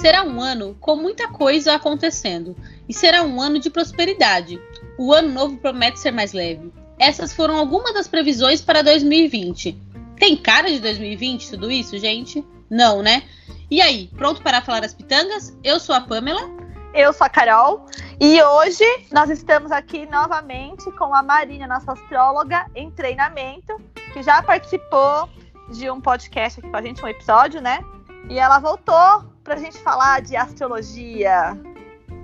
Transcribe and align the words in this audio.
será 0.00 0.22
um 0.22 0.40
ano 0.40 0.74
com 0.80 0.96
muita 0.96 1.28
coisa 1.28 1.74
acontecendo 1.74 2.56
e 2.88 2.94
será 2.94 3.22
um 3.22 3.38
ano 3.38 3.58
de 3.58 3.68
prosperidade. 3.68 4.58
O 4.98 5.12
ano 5.12 5.30
novo 5.30 5.58
promete 5.58 6.00
ser 6.00 6.10
mais 6.10 6.32
leve. 6.32 6.72
Essas 6.98 7.34
foram 7.34 7.58
algumas 7.58 7.92
das 7.92 8.08
previsões 8.08 8.62
para 8.62 8.82
2020. 8.82 9.78
Tem 10.16 10.38
cara 10.38 10.68
de 10.70 10.80
2020 10.80 11.50
tudo 11.50 11.70
isso, 11.70 11.98
gente? 11.98 12.42
Não, 12.70 13.02
né? 13.02 13.24
E 13.70 13.82
aí, 13.82 14.08
pronto 14.16 14.42
para 14.42 14.62
falar 14.62 14.82
as 14.84 14.94
pitangas? 14.94 15.54
Eu 15.62 15.78
sou 15.78 15.94
a 15.94 16.00
Pamela. 16.00 16.48
Eu 16.94 17.12
sou 17.12 17.26
a 17.26 17.30
Carol. 17.30 17.84
E 18.18 18.42
hoje 18.42 18.84
nós 19.12 19.28
estamos 19.28 19.70
aqui 19.70 20.06
novamente 20.06 20.90
com 20.92 21.14
a 21.14 21.22
Marina, 21.22 21.66
nossa 21.66 21.92
astróloga 21.92 22.64
em 22.74 22.90
treinamento, 22.90 23.78
que 24.14 24.22
já 24.22 24.42
participou 24.42 25.28
de 25.70 25.90
um 25.90 26.00
podcast 26.00 26.58
aqui 26.58 26.70
com 26.70 26.76
a 26.76 26.82
gente, 26.82 27.04
um 27.04 27.08
episódio, 27.08 27.60
né? 27.60 27.84
E 28.28 28.38
ela 28.38 28.58
voltou 28.58 29.24
para 29.42 29.54
a 29.54 29.58
gente 29.58 29.78
falar 29.78 30.22
de 30.22 30.36
astrologia. 30.36 31.58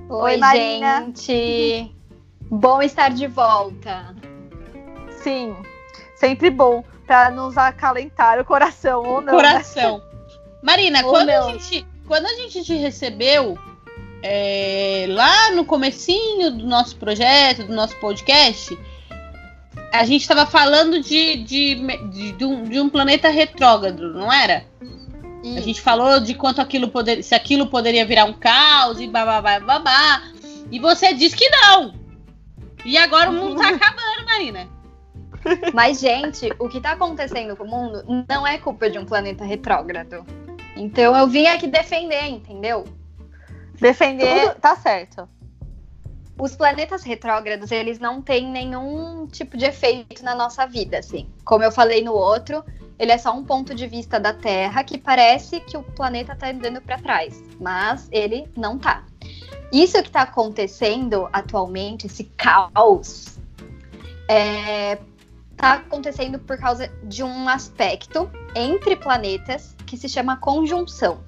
Oi, 0.08 0.32
Oi 0.32 0.36
Marina. 0.36 1.04
gente. 1.06 1.92
Bom 2.48 2.80
estar 2.80 3.10
de 3.10 3.26
volta. 3.26 4.14
Sim, 5.22 5.56
sempre 6.14 6.48
bom 6.50 6.84
para 7.04 7.30
nos 7.30 7.58
acalentar 7.58 8.38
o 8.38 8.44
coração 8.44 9.02
ou 9.02 9.20
não. 9.20 9.32
Né? 9.36 9.42
Coração. 9.42 9.98
Né? 9.98 10.04
Marina, 10.62 11.02
quando 11.02 11.30
a, 11.30 11.42
gente, 11.50 11.86
quando 12.06 12.26
a 12.26 12.34
gente 12.34 12.62
te 12.62 12.74
recebeu 12.76 13.58
é, 14.22 15.06
lá 15.08 15.50
no 15.52 15.64
comecinho 15.64 16.52
do 16.52 16.66
nosso 16.66 16.96
projeto, 16.96 17.64
do 17.64 17.74
nosso 17.74 17.96
podcast, 17.96 18.78
a 19.92 20.04
gente 20.04 20.22
estava 20.22 20.46
falando 20.46 21.00
de, 21.00 21.42
de, 21.42 21.74
de, 22.10 22.32
de, 22.32 22.44
um, 22.44 22.64
de 22.64 22.80
um 22.80 22.88
planeta 22.88 23.28
retrógrado, 23.28 24.12
não 24.14 24.32
era? 24.32 24.64
Isso. 25.46 25.58
A 25.58 25.60
gente 25.60 25.80
falou 25.80 26.18
de 26.18 26.34
quanto 26.34 26.60
aquilo 26.60 26.88
poderia, 26.88 27.22
se 27.22 27.34
aquilo 27.34 27.68
poderia 27.68 28.04
virar 28.04 28.24
um 28.24 28.32
caos 28.32 29.00
e 29.00 29.06
babá, 29.06 29.40
babá. 29.60 30.22
E 30.72 30.80
você 30.80 31.14
disse 31.14 31.36
que 31.36 31.48
não. 31.48 31.94
E 32.84 32.98
agora 32.98 33.30
o 33.30 33.32
mundo 33.32 33.60
tá 33.60 33.68
acabando, 33.70 34.26
Marina. 34.26 34.68
Mas, 35.72 36.00
gente, 36.00 36.50
o 36.58 36.68
que 36.68 36.80
tá 36.80 36.92
acontecendo 36.92 37.56
com 37.56 37.62
o 37.62 37.68
mundo 37.68 38.24
não 38.28 38.44
é 38.44 38.58
culpa 38.58 38.90
de 38.90 38.98
um 38.98 39.04
planeta 39.04 39.44
retrógrado. 39.44 40.26
Então 40.76 41.16
eu 41.16 41.28
vim 41.28 41.46
aqui 41.46 41.68
defender, 41.68 42.26
entendeu? 42.26 42.84
Defender, 43.80 44.48
Tudo... 44.48 44.60
tá 44.60 44.74
certo. 44.74 45.28
Os 46.38 46.56
planetas 46.56 47.04
retrógrados, 47.04 47.70
eles 47.70 48.00
não 48.00 48.20
têm 48.20 48.50
nenhum 48.50 49.28
tipo 49.28 49.56
de 49.56 49.64
efeito 49.64 50.24
na 50.24 50.34
nossa 50.34 50.66
vida, 50.66 50.98
assim. 50.98 51.30
Como 51.44 51.62
eu 51.62 51.70
falei 51.70 52.02
no 52.02 52.12
outro, 52.12 52.64
ele 52.98 53.12
é 53.12 53.18
só 53.18 53.32
um 53.32 53.44
ponto 53.44 53.74
de 53.74 53.86
vista 53.86 54.18
da 54.18 54.32
Terra 54.32 54.82
que 54.82 54.96
parece 54.96 55.60
que 55.60 55.76
o 55.76 55.82
planeta 55.82 56.32
está 56.32 56.50
andando 56.50 56.80
para 56.80 56.98
trás, 56.98 57.42
mas 57.60 58.08
ele 58.10 58.48
não 58.56 58.78
tá. 58.78 59.04
Isso 59.72 60.00
que 60.02 60.08
está 60.08 60.22
acontecendo 60.22 61.28
atualmente, 61.32 62.06
esse 62.06 62.24
caos, 62.24 63.38
é, 64.28 64.98
tá 65.56 65.74
acontecendo 65.74 66.38
por 66.38 66.58
causa 66.58 66.88
de 67.02 67.22
um 67.22 67.48
aspecto 67.48 68.30
entre 68.54 68.96
planetas 68.96 69.74
que 69.86 69.96
se 69.96 70.08
chama 70.08 70.36
conjunção. 70.36 71.20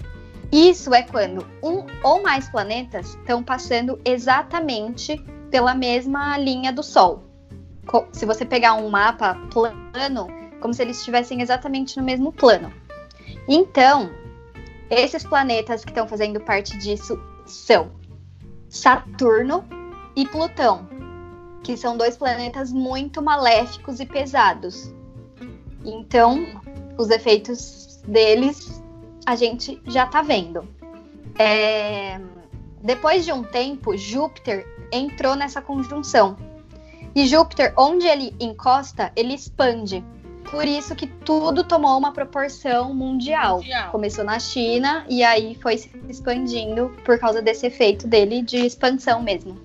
Isso 0.51 0.95
é 0.95 1.03
quando 1.03 1.47
um 1.63 1.85
ou 2.03 2.23
mais 2.23 2.49
planetas 2.49 3.09
estão 3.09 3.43
passando 3.43 4.01
exatamente 4.05 5.19
pela 5.51 5.75
mesma 5.75 6.39
linha 6.39 6.73
do 6.73 6.83
Sol. 6.83 7.25
Se 8.13 8.25
você 8.25 8.45
pegar 8.45 8.75
um 8.75 8.89
mapa 8.89 9.35
plano, 9.51 10.38
como 10.61 10.75
se 10.75 10.83
eles 10.83 10.99
estivessem 10.99 11.41
exatamente 11.41 11.97
no 11.97 12.05
mesmo 12.05 12.33
plano. 12.33 12.73
Então, 13.47 14.11
esses 14.91 15.25
planetas 15.25 15.85
que 15.85 15.91
estão 15.91 16.07
fazendo 16.09 16.41
parte 16.41 16.77
disso 16.79 17.21
são 17.47 17.91
Saturno 18.69 19.65
e 20.15 20.27
Plutão, 20.27 20.89
que 21.63 21.77
são 21.77 21.97
dois 21.97 22.17
planetas 22.17 22.73
muito 22.73 23.23
maléficos 23.23 24.01
e 24.01 24.07
pesados. 24.07 24.93
Então, 25.85 26.45
os 26.99 27.11
efeitos 27.11 28.01
deles 28.07 28.83
a 29.25 29.37
gente 29.37 29.81
já 29.87 30.05
está 30.05 30.23
vendo. 30.23 30.67
É... 31.39 32.19
Depois 32.83 33.25
de 33.25 33.33
um 33.33 33.43
tempo, 33.43 33.97
Júpiter 33.97 34.67
entrou 34.91 35.37
nessa 35.37 35.61
conjunção. 35.61 36.37
E 37.15 37.27
Júpiter, 37.27 37.75
onde 37.77 38.07
ele 38.07 38.35
encosta, 38.41 39.13
ele 39.15 39.35
expande. 39.35 40.05
Por 40.51 40.67
isso 40.67 40.95
que 40.95 41.07
tudo 41.07 41.63
tomou 41.63 41.97
uma 41.99 42.13
proporção 42.13 42.95
mundial. 42.95 43.59
mundial. 43.59 43.91
Começou 43.91 44.25
na 44.25 44.39
China 44.39 45.05
e 45.09 45.23
aí 45.23 45.55
foi 45.57 45.77
se 45.77 45.91
expandindo 46.09 46.91
por 47.05 47.19
causa 47.19 47.43
desse 47.43 47.67
efeito 47.67 48.07
dele 48.07 48.43
de 48.43 48.57
expansão 48.59 49.23
mesmo. 49.23 49.59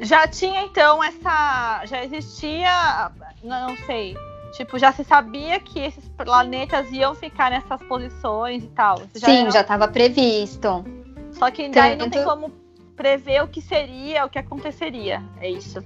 Já 0.00 0.26
tinha 0.26 0.62
então 0.62 1.02
essa. 1.02 1.84
Já 1.86 2.04
existia. 2.04 3.12
Não 3.42 3.76
sei. 3.86 4.16
Tipo, 4.56 4.78
já 4.78 4.92
se 4.92 5.04
sabia 5.04 5.58
que 5.58 5.80
esses 5.80 6.08
planetas 6.10 6.90
iam 6.92 7.14
ficar 7.14 7.50
nessas 7.50 7.82
posições 7.82 8.62
e 8.62 8.68
tal. 8.68 8.98
Já 9.14 9.26
Sim, 9.26 9.40
era... 9.42 9.50
já 9.50 9.60
estava 9.60 9.88
previsto. 9.88 10.84
Só 11.32 11.50
que 11.50 11.62
ainda 11.62 11.82
Tanto... 11.82 11.98
não 11.98 12.10
tem 12.10 12.24
como 12.24 12.50
prever 12.94 13.42
o 13.42 13.48
que 13.48 13.60
seria, 13.60 14.24
o 14.24 14.30
que 14.30 14.38
aconteceria. 14.38 15.22
É 15.40 15.50
isso. 15.50 15.82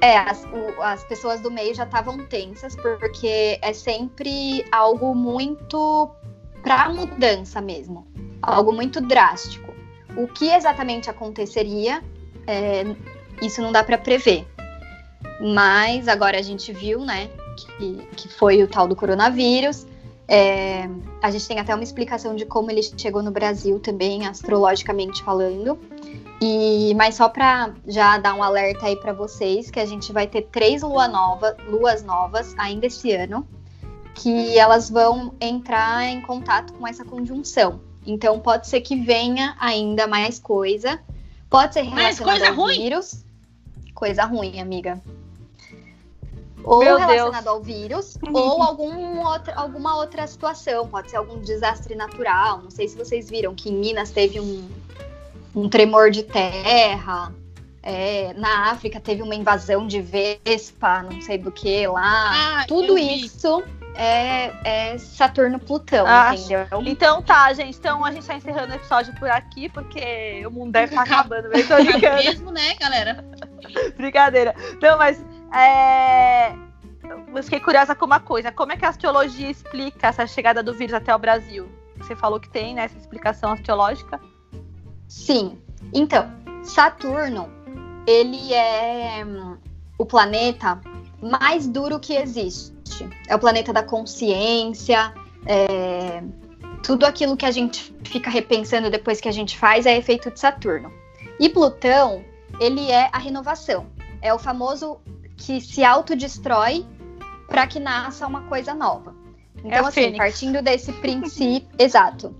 É, 0.00 0.18
as, 0.18 0.44
o, 0.44 0.82
as 0.82 1.04
pessoas 1.04 1.40
do 1.40 1.50
meio 1.50 1.74
já 1.74 1.84
estavam 1.84 2.18
tensas, 2.26 2.76
porque 2.76 3.58
é 3.62 3.72
sempre 3.72 4.64
algo 4.70 5.14
muito 5.14 6.10
para 6.62 6.88
mudança 6.88 7.60
mesmo. 7.60 8.06
Algo 8.42 8.72
muito 8.72 9.00
drástico. 9.00 9.74
O 10.16 10.26
que 10.26 10.50
exatamente 10.50 11.08
aconteceria, 11.08 12.02
é, 12.46 12.84
isso 13.42 13.62
não 13.62 13.72
dá 13.72 13.82
para 13.82 13.96
prever. 13.98 14.46
Mas 15.40 16.08
agora 16.08 16.38
a 16.38 16.42
gente 16.42 16.72
viu, 16.72 17.00
né, 17.00 17.28
que, 17.56 18.08
que 18.16 18.28
foi 18.28 18.62
o 18.62 18.68
tal 18.68 18.86
do 18.86 18.96
coronavírus. 18.96 19.86
É, 20.28 20.88
a 21.22 21.30
gente 21.30 21.46
tem 21.46 21.58
até 21.58 21.74
uma 21.74 21.84
explicação 21.84 22.34
de 22.34 22.44
como 22.44 22.70
ele 22.70 22.82
chegou 22.82 23.22
no 23.22 23.30
Brasil 23.30 23.78
também, 23.78 24.26
astrologicamente 24.26 25.22
falando. 25.22 25.78
E 26.40 26.94
mas 26.94 27.14
só 27.14 27.28
para 27.28 27.72
já 27.86 28.18
dar 28.18 28.34
um 28.34 28.42
alerta 28.42 28.86
aí 28.86 28.96
para 28.96 29.12
vocês 29.12 29.70
que 29.70 29.80
a 29.80 29.86
gente 29.86 30.12
vai 30.12 30.26
ter 30.26 30.42
três 30.42 30.82
lua 30.82 31.08
nova, 31.08 31.56
luas 31.68 32.02
novas 32.02 32.54
ainda 32.58 32.86
esse 32.86 33.12
ano, 33.12 33.46
que 34.14 34.58
elas 34.58 34.90
vão 34.90 35.34
entrar 35.40 36.04
em 36.04 36.20
contato 36.20 36.72
com 36.74 36.86
essa 36.86 37.04
conjunção. 37.04 37.80
Então 38.06 38.38
pode 38.38 38.68
ser 38.68 38.82
que 38.82 38.96
venha 38.96 39.56
ainda 39.58 40.06
mais 40.06 40.38
coisa. 40.38 41.00
Pode 41.48 41.74
ser 41.74 41.82
relacionado 41.82 42.44
ao 42.44 42.54
ruim. 42.54 42.76
vírus. 42.76 43.24
Coisa 43.94 44.24
ruim, 44.24 44.60
amiga. 44.60 45.00
Ou 46.62 46.80
Meu 46.80 46.98
relacionado 46.98 47.44
Deus. 47.44 47.46
ao 47.46 47.62
vírus, 47.62 48.18
ou 48.32 48.62
algum 48.62 49.24
outra, 49.24 49.54
alguma 49.54 49.96
outra 49.96 50.26
situação. 50.26 50.86
Pode 50.88 51.10
ser 51.10 51.16
algum 51.16 51.40
desastre 51.40 51.94
natural. 51.94 52.60
Não 52.62 52.70
sei 52.70 52.88
se 52.88 52.96
vocês 52.96 53.30
viram 53.30 53.54
que 53.54 53.70
em 53.70 53.74
Minas 53.74 54.10
teve 54.10 54.40
um, 54.40 54.68
um 55.56 55.68
tremor 55.68 56.10
de 56.10 56.22
terra. 56.22 57.32
É, 57.82 58.34
na 58.34 58.70
África 58.70 59.00
teve 59.00 59.22
uma 59.22 59.34
invasão 59.34 59.86
de 59.86 60.00
vespa, 60.02 61.02
não 61.02 61.20
sei 61.22 61.38
do 61.38 61.52
que 61.52 61.86
lá. 61.86 62.60
Ah, 62.60 62.64
Tudo 62.66 62.98
isso 62.98 63.62
é, 63.94 64.90
é 64.92 64.98
Saturno-Plutão, 64.98 66.04
ah, 66.06 66.34
entendeu? 66.34 66.66
Então 66.84 67.22
tá, 67.22 67.52
gente. 67.52 67.78
Então 67.78 68.04
a 68.04 68.10
gente 68.10 68.26
tá 68.26 68.34
encerrando 68.34 68.72
o 68.72 68.76
episódio 68.76 69.14
por 69.14 69.30
aqui, 69.30 69.68
porque 69.68 70.44
o 70.44 70.50
mundo 70.50 70.72
deve 70.72 70.92
estar 70.92 71.06
tá 71.06 71.20
acabando 71.20 71.48
mesmo. 71.48 71.68
Tô 71.68 72.16
mesmo, 72.24 72.50
né, 72.50 72.74
galera? 72.74 73.24
Brincadeira. 73.96 74.54
Não, 74.82 74.98
mas 74.98 75.24
é... 75.54 76.52
eu 77.34 77.42
fiquei 77.44 77.60
curiosa 77.60 77.94
com 77.94 78.04
uma 78.04 78.20
coisa. 78.20 78.50
Como 78.50 78.72
é 78.72 78.76
que 78.76 78.84
a 78.84 78.88
astrologia 78.88 79.48
explica 79.48 80.08
essa 80.08 80.26
chegada 80.26 80.60
do 80.60 80.74
vírus 80.74 80.92
até 80.92 81.14
o 81.14 81.18
Brasil? 81.18 81.70
Você 81.98 82.16
falou 82.16 82.40
que 82.40 82.48
tem, 82.48 82.74
né, 82.74 82.84
essa 82.84 82.98
explicação 82.98 83.52
astrológica. 83.52 84.20
Sim. 85.08 85.58
Então, 85.92 86.30
Saturno, 86.62 87.48
ele 88.06 88.52
é 88.52 89.24
hum, 89.24 89.56
o 89.98 90.04
planeta 90.04 90.80
mais 91.22 91.66
duro 91.66 91.98
que 91.98 92.14
existe. 92.14 93.08
É 93.28 93.34
o 93.34 93.38
planeta 93.38 93.72
da 93.72 93.82
consciência, 93.82 95.12
é... 95.46 96.22
tudo 96.82 97.04
aquilo 97.04 97.36
que 97.36 97.46
a 97.46 97.50
gente 97.50 97.94
fica 98.04 98.30
repensando 98.30 98.90
depois 98.90 99.20
que 99.20 99.28
a 99.28 99.32
gente 99.32 99.58
faz 99.58 99.86
é 99.86 99.96
efeito 99.96 100.30
de 100.30 100.38
Saturno. 100.40 100.92
E 101.38 101.48
Plutão, 101.48 102.24
ele 102.60 102.90
é 102.90 103.08
a 103.12 103.18
renovação. 103.18 103.86
É 104.22 104.32
o 104.32 104.38
famoso 104.38 104.98
que 105.36 105.60
se 105.60 105.84
autodestrói 105.84 106.86
para 107.46 107.66
que 107.66 107.78
nasça 107.78 108.26
uma 108.26 108.42
coisa 108.42 108.74
nova. 108.74 109.14
Então, 109.58 109.70
é 109.70 109.78
assim, 109.78 109.92
Fênix. 109.92 110.18
partindo 110.18 110.62
desse 110.62 110.92
princípio. 110.92 111.68
exato. 111.78 112.34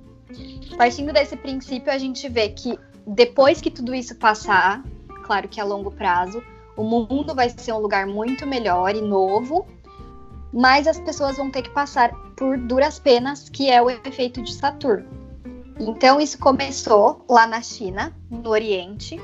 Partindo 0.76 1.12
desse 1.12 1.36
princípio, 1.36 1.92
a 1.92 1.98
gente 1.98 2.28
vê 2.28 2.48
que 2.48 2.78
depois 3.06 3.60
que 3.60 3.70
tudo 3.70 3.94
isso 3.94 4.14
passar, 4.16 4.82
claro 5.24 5.48
que 5.48 5.60
a 5.60 5.64
longo 5.64 5.90
prazo, 5.90 6.42
o 6.76 6.82
mundo 6.84 7.34
vai 7.34 7.48
ser 7.50 7.72
um 7.72 7.78
lugar 7.78 8.06
muito 8.06 8.46
melhor 8.46 8.94
e 8.94 9.00
novo, 9.00 9.66
mas 10.52 10.86
as 10.86 10.98
pessoas 10.98 11.36
vão 11.36 11.50
ter 11.50 11.62
que 11.62 11.70
passar 11.70 12.12
por 12.36 12.58
duras 12.58 12.98
penas, 12.98 13.48
que 13.48 13.70
é 13.70 13.80
o 13.80 13.88
efeito 13.88 14.42
de 14.42 14.52
Saturno. 14.52 15.06
Então, 15.78 16.20
isso 16.20 16.38
começou 16.38 17.24
lá 17.28 17.46
na 17.46 17.60
China, 17.60 18.14
no 18.30 18.48
Oriente, 18.50 19.20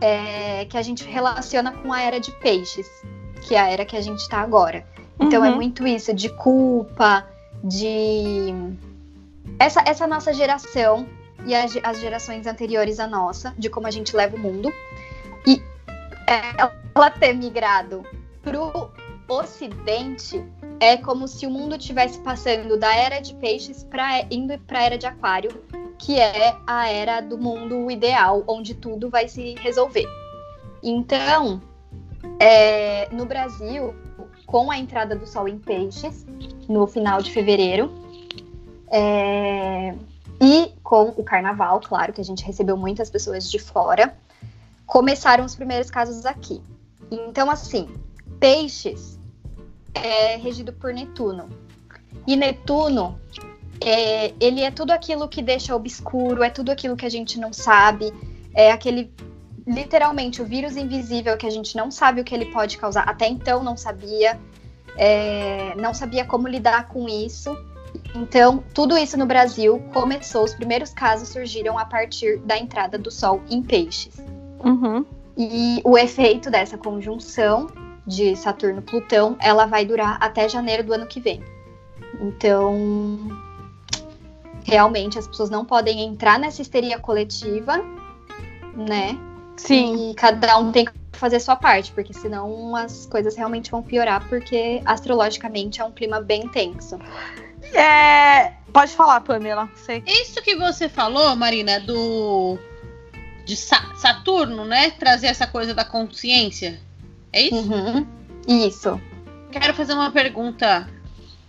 é, 0.00 0.64
que 0.64 0.76
a 0.76 0.82
gente 0.82 1.04
relaciona 1.04 1.72
com 1.72 1.92
a 1.92 2.00
era 2.00 2.20
de 2.20 2.30
peixes, 2.40 2.86
que 3.42 3.54
é 3.54 3.60
a 3.60 3.68
era 3.68 3.84
que 3.84 3.96
a 3.96 4.00
gente 4.00 4.20
está 4.20 4.38
agora. 4.38 4.86
Então, 5.20 5.44
é 5.44 5.50
Uhum. 5.50 5.56
muito 5.56 5.86
isso 5.86 6.14
de 6.14 6.28
culpa, 6.28 7.26
de. 7.62 8.54
Essa, 9.58 9.82
essa 9.86 10.06
nossa 10.06 10.32
geração 10.32 11.06
e 11.46 11.54
as, 11.54 11.76
as 11.82 12.00
gerações 12.00 12.46
anteriores 12.46 12.98
à 12.98 13.06
nossa, 13.06 13.54
de 13.58 13.70
como 13.70 13.86
a 13.86 13.90
gente 13.90 14.14
leva 14.16 14.36
o 14.36 14.38
mundo. 14.38 14.72
E 15.46 15.62
ela 16.26 17.10
ter 17.10 17.32
migrado 17.32 18.04
pro 18.42 18.90
Ocidente 19.28 20.42
é 20.80 20.96
como 20.96 21.28
se 21.28 21.46
o 21.46 21.50
mundo 21.50 21.76
estivesse 21.76 22.18
passando 22.20 22.78
da 22.78 22.94
era 22.94 23.20
de 23.20 23.34
peixes 23.34 23.84
para 23.84 24.22
indo 24.30 24.58
para 24.60 24.78
a 24.78 24.82
era 24.82 24.98
de 24.98 25.06
aquário, 25.06 25.50
que 25.98 26.18
é 26.18 26.56
a 26.66 26.88
era 26.88 27.20
do 27.20 27.36
mundo 27.36 27.90
ideal, 27.90 28.42
onde 28.46 28.74
tudo 28.74 29.10
vai 29.10 29.28
se 29.28 29.54
resolver. 29.56 30.06
Então, 30.82 31.60
é, 32.40 33.08
no 33.10 33.26
Brasil, 33.26 33.94
com 34.46 34.70
a 34.70 34.78
entrada 34.78 35.14
do 35.14 35.26
sol 35.26 35.48
em 35.48 35.58
peixes, 35.58 36.24
no 36.68 36.86
final 36.86 37.20
de 37.20 37.30
fevereiro, 37.30 37.92
é, 38.90 39.94
e 40.40 40.72
com 40.82 41.14
o 41.16 41.24
carnaval, 41.24 41.80
claro, 41.80 42.12
que 42.12 42.20
a 42.20 42.24
gente 42.24 42.44
recebeu 42.44 42.76
muitas 42.76 43.10
pessoas 43.10 43.50
de 43.50 43.58
fora, 43.58 44.16
começaram 44.86 45.44
os 45.44 45.54
primeiros 45.54 45.90
casos 45.90 46.24
aqui. 46.24 46.62
Então, 47.10 47.50
assim, 47.50 47.88
peixes 48.38 49.18
é 49.94 50.36
regido 50.36 50.72
por 50.72 50.92
Netuno. 50.92 51.48
E 52.26 52.36
Netuno, 52.36 53.18
é, 53.80 54.32
ele 54.40 54.62
é 54.62 54.70
tudo 54.70 54.92
aquilo 54.92 55.28
que 55.28 55.42
deixa 55.42 55.74
obscuro, 55.74 56.42
é 56.42 56.50
tudo 56.50 56.70
aquilo 56.70 56.96
que 56.96 57.06
a 57.06 57.10
gente 57.10 57.38
não 57.38 57.52
sabe, 57.52 58.12
é 58.54 58.70
aquele 58.70 59.12
literalmente 59.66 60.40
o 60.40 60.46
vírus 60.46 60.76
invisível 60.76 61.36
que 61.36 61.46
a 61.46 61.50
gente 61.50 61.76
não 61.76 61.90
sabe 61.90 62.22
o 62.22 62.24
que 62.24 62.34
ele 62.34 62.46
pode 62.46 62.78
causar. 62.78 63.02
Até 63.02 63.28
então 63.28 63.62
não 63.62 63.76
sabia, 63.76 64.40
é, 64.96 65.74
não 65.76 65.92
sabia 65.92 66.24
como 66.24 66.48
lidar 66.48 66.88
com 66.88 67.06
isso. 67.06 67.54
Então, 68.14 68.64
tudo 68.74 68.96
isso 68.96 69.16
no 69.18 69.26
Brasil 69.26 69.78
começou, 69.92 70.44
os 70.44 70.54
primeiros 70.54 70.92
casos 70.92 71.28
surgiram 71.28 71.78
a 71.78 71.84
partir 71.84 72.38
da 72.38 72.56
entrada 72.56 72.98
do 72.98 73.10
Sol 73.10 73.42
em 73.50 73.62
peixes. 73.62 74.16
Uhum. 74.64 75.04
E 75.36 75.80
o 75.84 75.96
efeito 75.96 76.50
dessa 76.50 76.76
conjunção 76.76 77.68
de 78.06 78.34
Saturno-Plutão, 78.34 79.36
ela 79.38 79.66
vai 79.66 79.84
durar 79.84 80.16
até 80.20 80.48
janeiro 80.48 80.82
do 80.82 80.92
ano 80.94 81.06
que 81.06 81.20
vem. 81.20 81.42
Então, 82.20 83.18
realmente 84.64 85.18
as 85.18 85.28
pessoas 85.28 85.50
não 85.50 85.64
podem 85.64 86.02
entrar 86.02 86.38
nessa 86.38 86.62
histeria 86.62 86.98
coletiva, 86.98 87.84
né? 88.74 89.16
Sim. 89.56 90.10
E 90.10 90.14
cada 90.14 90.58
um 90.58 90.72
tem 90.72 90.86
que 90.86 90.92
fazer 91.12 91.36
a 91.36 91.40
sua 91.40 91.56
parte, 91.56 91.92
porque 91.92 92.14
senão 92.14 92.74
as 92.74 93.06
coisas 93.06 93.36
realmente 93.36 93.70
vão 93.70 93.82
piorar, 93.82 94.26
porque 94.28 94.80
astrologicamente 94.84 95.80
é 95.80 95.84
um 95.84 95.90
clima 95.90 96.20
bem 96.20 96.48
tenso. 96.48 96.98
É, 97.74 98.52
Pode 98.72 98.92
falar, 98.92 99.20
Pamela. 99.22 99.68
Você... 99.74 100.02
Isso 100.06 100.42
que 100.42 100.54
você 100.56 100.88
falou, 100.88 101.34
Marina, 101.34 101.80
do 101.80 102.58
de 103.44 103.56
Sa- 103.56 103.94
Saturno, 103.96 104.64
né? 104.64 104.90
Trazer 104.90 105.28
essa 105.28 105.46
coisa 105.46 105.74
da 105.74 105.84
consciência. 105.84 106.80
É 107.32 107.42
isso? 107.42 107.54
Uhum. 107.56 108.06
Isso. 108.46 109.00
Quero 109.50 109.72
fazer 109.74 109.94
uma 109.94 110.10
pergunta 110.10 110.88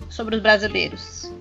sobre 0.09 0.37
os 0.37 0.41
brasileiros. 0.41 1.31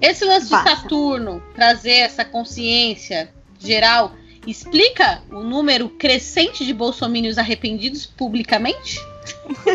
Esse 0.00 0.24
lance 0.24 0.46
de 0.46 0.50
Faça. 0.52 0.76
Saturno 0.76 1.42
trazer 1.54 1.96
essa 1.96 2.24
consciência 2.24 3.32
geral 3.58 4.12
explica 4.46 5.22
o 5.30 5.40
número 5.40 5.90
crescente 5.90 6.64
de 6.64 6.72
bolsomínios 6.72 7.36
arrependidos 7.36 8.06
publicamente? 8.06 8.98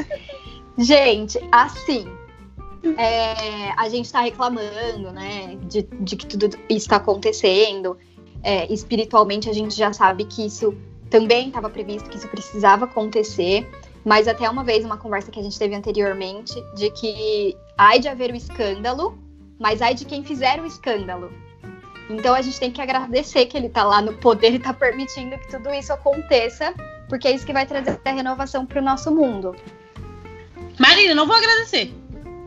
Gente, 0.78 1.40
assim, 1.52 2.10
é, 2.98 3.72
a 3.78 3.90
gente 3.90 4.12
tá 4.12 4.22
reclamando, 4.22 5.12
né, 5.12 5.58
de, 5.64 5.84
de 5.84 6.16
que 6.16 6.26
tudo 6.26 6.58
isso 6.70 6.88
tá 6.88 6.98
acontecendo. 6.98 7.98
É, 8.44 8.72
espiritualmente, 8.72 9.50
a 9.50 9.54
gente 9.54 9.76
já 9.76 9.92
sabe 9.92 10.26
que 10.26 10.46
isso 10.46 10.76
também 11.10 11.48
estava 11.48 11.70
previsto, 11.70 12.10
que 12.10 12.18
isso 12.18 12.28
precisava 12.28 12.86
acontecer. 12.86 13.68
Mas 14.04 14.28
até 14.28 14.48
uma 14.50 14.64
vez, 14.64 14.86
uma 14.86 14.98
conversa 14.98 15.32
que 15.32 15.40
a 15.40 15.44
gente 15.44 15.58
teve 15.58 15.74
anteriormente, 15.74 16.54
de 16.76 16.92
que 16.92 17.58
ai 17.78 18.00
de 18.00 18.08
haver 18.08 18.32
o 18.32 18.36
escândalo, 18.36 19.18
mas 19.60 19.82
ai 19.82 19.96
de 19.96 20.06
quem 20.06 20.24
fizer 20.24 20.62
o 20.62 20.66
escândalo. 20.66 21.32
Então 22.08 22.36
a 22.36 22.42
gente 22.42 22.60
tem 22.60 22.72
que 22.72 22.82
agradecer 22.82 23.48
que 23.48 23.58
ele 23.58 23.68
tá 23.68 23.84
lá 23.84 24.02
no 24.02 24.14
poder 24.14 24.54
e 24.54 24.60
tá 24.60 24.74
permitindo 24.74 25.38
que 25.40 25.50
tudo 25.50 25.74
isso 25.74 25.92
aconteça, 25.92 26.74
porque 27.10 27.28
é 27.28 27.32
isso 27.32 27.46
que 27.46 27.54
vai 27.54 27.66
trazer 27.66 28.00
a 28.06 28.12
renovação 28.12 28.64
pro 28.64 28.82
nosso 28.82 29.12
mundo. 29.12 29.56
Marina, 30.78 31.16
não 31.16 31.26
vou 31.26 31.36
agradecer. 31.36 31.92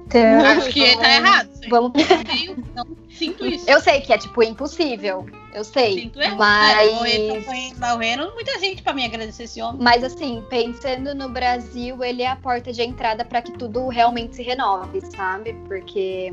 Então, 0.09 0.41
Acho 0.47 0.71
que 0.71 0.97
tá 0.97 1.13
errado. 1.17 1.51
Vamos 1.69 1.93
Meio- 1.93 2.65
Não 2.75 2.87
sinto 3.11 3.45
isso. 3.47 3.69
Eu 3.69 3.79
sei 3.81 4.01
que 4.01 4.13
é, 4.13 4.17
tipo, 4.19 4.43
impossível. 4.43 5.27
Eu 5.53 5.63
sei. 5.65 6.01
Sinto 6.01 6.21
errado. 6.21 6.39
mas- 6.39 6.89
É, 7.15 7.75
morrendo, 7.79 8.33
muita 8.33 8.59
gente 8.59 8.83
pra 8.83 8.93
mim 8.95 9.05
agradecer 9.05 9.43
esse 9.45 9.61
homem. 9.61 9.81
Mas, 9.83 10.03
assim, 10.03 10.43
pensando 10.49 11.15
no 11.15 11.29
Brasil, 11.29 12.03
ele 12.03 12.23
é 12.23 12.29
a 12.29 12.37
porta 12.37 12.73
de 12.73 12.83
entrada 12.83 13.25
para 13.25 13.43
que 13.43 13.53
tudo 13.53 13.89
realmente 13.89 14.37
se 14.37 14.43
renove, 14.43 15.03
sabe? 15.15 15.53
Porque, 15.67 16.33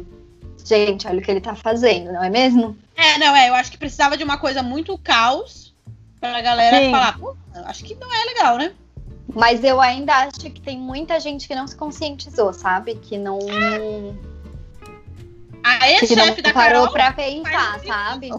gente, 0.64 1.06
olha 1.08 1.20
o 1.20 1.22
que 1.22 1.32
ele 1.32 1.42
tá 1.42 1.56
fazendo, 1.56 2.14
não 2.14 2.24
é 2.24 2.30
mesmo? 2.30 2.78
É, 2.96 3.18
não, 3.18 3.36
é, 3.36 3.50
eu 3.50 3.56
acho 3.56 3.72
que 3.72 3.78
precisava 3.78 4.16
de 4.16 4.24
uma 4.24 4.38
coisa 4.38 4.64
muito 4.64 4.98
caos 4.98 5.74
pra 6.22 6.40
galera 6.42 6.78
Sim. 6.80 6.92
falar, 6.92 7.20
pô, 7.20 7.36
acho 7.66 7.84
que 7.84 7.94
não 7.96 8.08
é 8.14 8.24
legal, 8.26 8.58
né? 8.58 8.72
Mas 9.36 9.64
eu 9.66 9.82
ainda 9.82 10.14
acho 10.14 10.50
que 10.50 10.62
tem 10.62 10.80
muita 10.80 11.20
gente 11.20 11.46
que 11.46 11.54
não 11.54 11.68
se 11.68 11.76
conscientizou, 11.76 12.54
sabe? 12.54 12.96
Que 12.96 13.18
não, 13.18 13.38
A 15.62 15.78
que 15.78 15.86
ex-chefe 16.06 16.42
da 16.42 16.54
parou 16.54 16.88
Carol. 16.88 16.94
pra 16.94 17.12
pensar, 17.12 17.80
sabe? 17.86 18.30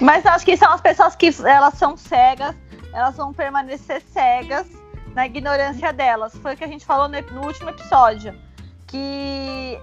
Mas 0.00 0.24
acho 0.24 0.46
que 0.46 0.56
são 0.56 0.72
as 0.72 0.80
pessoas 0.80 1.14
que 1.14 1.30
elas 1.44 1.74
são 1.74 1.94
cegas, 1.96 2.56
elas 2.94 3.16
vão 3.16 3.34
permanecer 3.34 4.00
cegas 4.00 4.66
na 5.14 5.26
ignorância 5.26 5.92
delas. 5.92 6.34
Foi 6.38 6.54
o 6.54 6.56
que 6.56 6.64
a 6.64 6.68
gente 6.68 6.86
falou 6.86 7.06
no, 7.06 7.20
no 7.20 7.46
último 7.46 7.68
episódio. 7.68 8.34
Que 8.86 9.78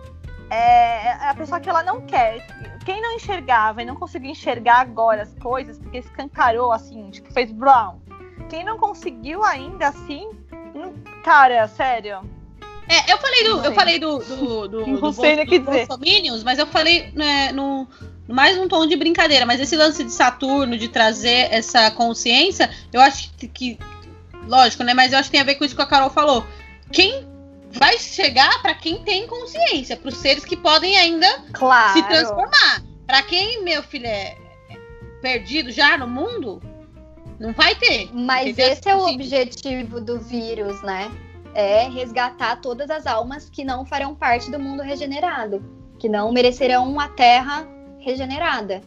é 0.49 1.11
a 1.29 1.35
pessoa 1.35 1.59
que 1.59 1.69
ela 1.69 1.83
não 1.83 2.01
quer. 2.01 2.45
Quem 2.83 2.99
não 2.99 3.13
enxergava 3.13 3.83
e 3.83 3.85
não 3.85 3.95
conseguiu 3.95 4.31
enxergar 4.31 4.79
agora 4.79 5.21
as 5.21 5.33
coisas, 5.35 5.77
porque 5.77 5.99
escancarou 5.99 6.71
assim, 6.71 7.11
tipo, 7.11 7.31
fez 7.31 7.51
brown. 7.51 7.99
Quem 8.49 8.63
não 8.63 8.77
conseguiu 8.77 9.43
ainda 9.43 9.87
assim, 9.89 10.27
não- 10.73 10.93
cara, 11.23 11.67
sério. 11.67 12.21
É, 12.87 13.13
eu 13.13 13.17
falei 13.19 13.43
do. 13.43 13.63
Eu 13.63 13.73
falei 13.73 13.99
do. 13.99 14.17
do, 14.17 14.67
do, 14.67 14.87
Não 14.87 14.99
do 15.01 15.13
sei 15.13 15.45
do. 15.45 15.59
Bolsominions, 15.61 16.43
mas 16.43 16.57
eu 16.57 16.65
falei 16.65 17.11
né, 17.13 17.51
no, 17.51 17.87
mais 18.27 18.57
num 18.57 18.67
tom 18.67 18.87
de 18.87 18.95
brincadeira. 18.95 19.45
Mas 19.45 19.59
esse 19.59 19.75
lance 19.75 20.03
de 20.03 20.11
Saturno, 20.11 20.75
de 20.77 20.87
trazer 20.87 21.53
essa 21.53 21.91
consciência, 21.91 22.69
eu 22.91 22.99
acho 22.99 23.31
que. 23.37 23.47
que- 23.47 23.77
lógico, 24.47 24.83
né? 24.83 24.95
Mas 24.95 25.13
eu 25.13 25.19
acho 25.19 25.29
que 25.29 25.33
tem 25.33 25.41
a 25.41 25.43
ver 25.45 25.55
com 25.55 25.63
isso 25.65 25.75
que 25.75 25.81
a 25.81 25.85
Carol 25.85 26.09
falou. 26.09 26.43
Quem 26.91 27.27
vai 27.71 27.99
chegar 27.99 28.59
pra 28.63 28.73
quem 28.73 29.03
tem 29.03 29.27
consciência, 29.27 29.95
pros 29.95 30.17
seres 30.17 30.43
que 30.43 30.57
podem 30.57 30.97
ainda 30.97 31.27
Claro. 31.53 31.93
se 31.93 32.01
transformar. 32.07 32.81
Pra 33.05 33.21
quem, 33.21 33.63
meu 33.63 33.83
filho, 33.83 34.07
é 34.07 34.35
perdido 35.21 35.71
já 35.71 35.95
no 35.95 36.07
mundo, 36.07 36.59
não 37.39 37.53
vai 37.53 37.75
ter. 37.75 38.09
Mas 38.13 38.49
entendeu? 38.49 38.71
esse 38.73 38.89
é 38.89 38.95
o 38.95 39.05
Sim. 39.07 39.15
objetivo 39.15 40.01
do 40.01 40.19
vírus, 40.19 40.81
né? 40.81 41.09
É 41.53 41.87
resgatar 41.89 42.57
todas 42.61 42.89
as 42.89 43.07
almas 43.07 43.49
que 43.49 43.63
não 43.63 43.85
farão 43.85 44.13
parte 44.13 44.51
do 44.51 44.59
mundo 44.59 44.83
regenerado, 44.83 45.63
que 45.97 46.07
não 46.07 46.31
merecerão 46.31 46.87
uma 46.89 47.07
terra 47.09 47.67
regenerada. 47.99 48.81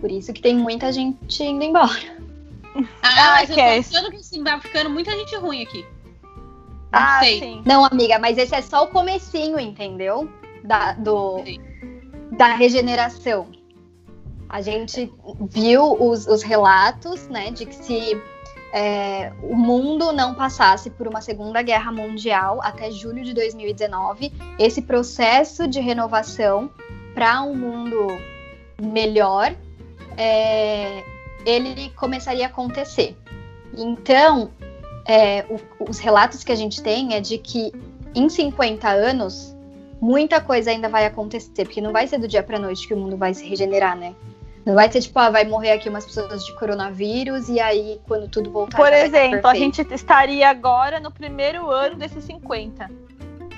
Por 0.00 0.10
isso 0.10 0.32
que 0.32 0.40
tem 0.40 0.56
muita 0.56 0.92
gente 0.92 1.42
indo 1.42 1.64
embora. 1.64 2.18
Ah, 3.02 3.08
Ah, 3.30 3.30
mas 3.32 3.50
eu 3.50 3.56
que 3.56 3.62
tô 3.62 3.68
é 3.68 3.78
isso. 3.78 3.96
achando 3.96 4.10
que 4.10 4.16
assim, 4.18 4.42
vai 4.44 4.60
ficando 4.60 4.90
muita 4.90 5.10
gente 5.10 5.34
ruim 5.36 5.62
aqui. 5.62 5.84
Não 6.22 7.00
Ah, 7.00 7.18
sei. 7.20 7.40
sim. 7.40 7.62
Não, 7.66 7.84
amiga, 7.84 8.18
mas 8.18 8.38
esse 8.38 8.54
é 8.54 8.62
só 8.62 8.84
o 8.84 8.88
comecinho, 8.88 9.58
entendeu? 9.58 10.28
Da, 10.64 10.92
do, 10.92 11.42
Sim. 11.44 11.60
da 12.36 12.54
regeneração. 12.54 13.48
A 14.48 14.62
gente 14.62 15.12
viu 15.50 15.92
os, 16.02 16.26
os 16.26 16.42
relatos, 16.42 17.28
né, 17.28 17.50
de 17.50 17.66
que 17.66 17.74
se 17.74 18.20
é, 18.72 19.32
o 19.42 19.54
mundo 19.54 20.12
não 20.12 20.34
passasse 20.34 20.90
por 20.90 21.06
uma 21.06 21.20
segunda 21.20 21.60
guerra 21.62 21.92
mundial 21.92 22.60
até 22.62 22.90
julho 22.90 23.22
de 23.24 23.34
2019, 23.34 24.32
esse 24.58 24.82
processo 24.82 25.66
de 25.68 25.80
renovação 25.80 26.70
para 27.14 27.42
um 27.42 27.54
mundo 27.54 28.06
melhor, 28.80 29.54
é, 30.16 31.02
ele 31.44 31.90
começaria 31.90 32.46
a 32.46 32.48
acontecer. 32.48 33.16
Então, 33.76 34.50
é, 35.06 35.44
o- 35.48 35.90
os 35.90 35.98
relatos 35.98 36.42
que 36.44 36.52
a 36.52 36.56
gente 36.56 36.82
tem 36.82 37.14
é 37.14 37.20
de 37.20 37.38
que 37.38 37.72
em 38.14 38.28
50 38.28 38.88
anos 38.88 39.54
muita 40.00 40.40
coisa 40.40 40.70
ainda 40.70 40.88
vai 40.88 41.06
acontecer, 41.06 41.64
porque 41.64 41.80
não 41.80 41.92
vai 41.92 42.06
ser 42.06 42.18
do 42.18 42.28
dia 42.28 42.42
para 42.42 42.58
noite 42.58 42.86
que 42.86 42.94
o 42.94 42.96
mundo 42.96 43.16
vai 43.16 43.34
se 43.34 43.44
regenerar, 43.46 43.96
né? 43.96 44.14
Não 44.68 44.74
vai 44.74 44.92
ser 44.92 45.00
tipo, 45.00 45.18
ah, 45.18 45.30
vai 45.30 45.44
morrer 45.44 45.72
aqui 45.72 45.88
umas 45.88 46.04
pessoas 46.04 46.44
de 46.44 46.54
coronavírus 46.54 47.48
e 47.48 47.58
aí 47.58 47.98
quando 48.06 48.28
tudo 48.28 48.50
voltar. 48.50 48.76
Por 48.76 48.92
exemplo, 48.92 49.46
a 49.48 49.54
gente 49.54 49.80
estaria 49.94 50.46
agora 50.50 51.00
no 51.00 51.10
primeiro 51.10 51.70
ano 51.70 51.96
desses 51.96 52.22
50. 52.24 52.90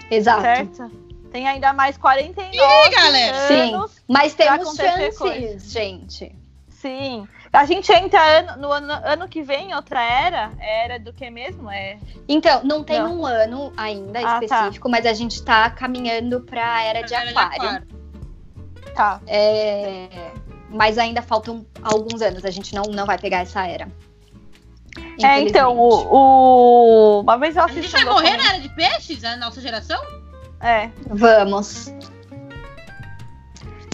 Exato. 0.09 0.43
Certo? 0.43 0.89
Tem 1.33 1.49
ainda 1.49 1.73
mais 1.73 1.99
49 1.99 2.57
Ih, 2.57 2.91
galera. 2.95 3.37
anos. 3.37 3.91
Sim, 3.91 4.03
mas 4.07 4.35
temos 4.35 4.77
chances, 4.77 5.19
coisas. 5.19 5.65
gente. 5.73 6.33
Sim. 6.69 7.27
A 7.53 7.65
gente 7.67 7.93
entra 7.93 8.21
ano- 8.39 8.63
no 8.63 8.73
ano, 8.73 8.93
ano 9.05 9.29
que 9.29 9.43
vem, 9.43 9.75
outra 9.75 10.01
era. 10.01 10.53
Era 10.61 11.01
do 11.01 11.13
que 11.13 11.29
mesmo? 11.29 11.69
É. 11.69 11.99
Então, 12.29 12.63
não 12.63 12.85
tem 12.85 13.01
Não. 13.01 13.19
um 13.21 13.27
ano 13.27 13.73
ainda 13.77 14.21
Ah, 14.21 14.39
tá. 14.39 14.45
específico, 14.45 14.89
mas 14.89 15.05
a 15.07 15.13
gente 15.13 15.43
tá 15.43 15.69
caminhando 15.71 16.41
pra 16.43 16.85
era 16.85 17.03
de 17.03 17.13
Era 17.13 17.31
aquário. 17.31 17.83
Tá. 18.95 19.21
É, 19.27 20.09
Mas 20.71 20.97
ainda 20.99 21.21
faltam 21.21 21.67
alguns 21.83 22.23
anos, 22.23 22.45
a 22.45 22.51
gente 22.51 22.75
não, 22.75 22.85
não 22.85 23.05
vai 23.07 23.19
pegar 23.19 23.39
essa 23.41 23.67
era. 23.67 23.89
É, 25.23 25.41
então, 25.41 25.77
o, 25.79 27.19
o- 27.19 27.21
Uma 27.21 27.37
vez 27.37 27.57
eu 27.57 27.63
A 27.65 27.67
gente 27.69 27.81
assisti. 27.81 28.05
vai 28.05 28.05
um 28.05 28.15
morrer 28.15 28.37
na 28.37 28.49
área 28.49 28.61
de 28.61 28.69
peixes, 28.75 29.25
a 29.25 29.37
nossa 29.37 29.61
geração? 29.61 30.01
É. 30.61 30.91
Vamos. 31.09 31.93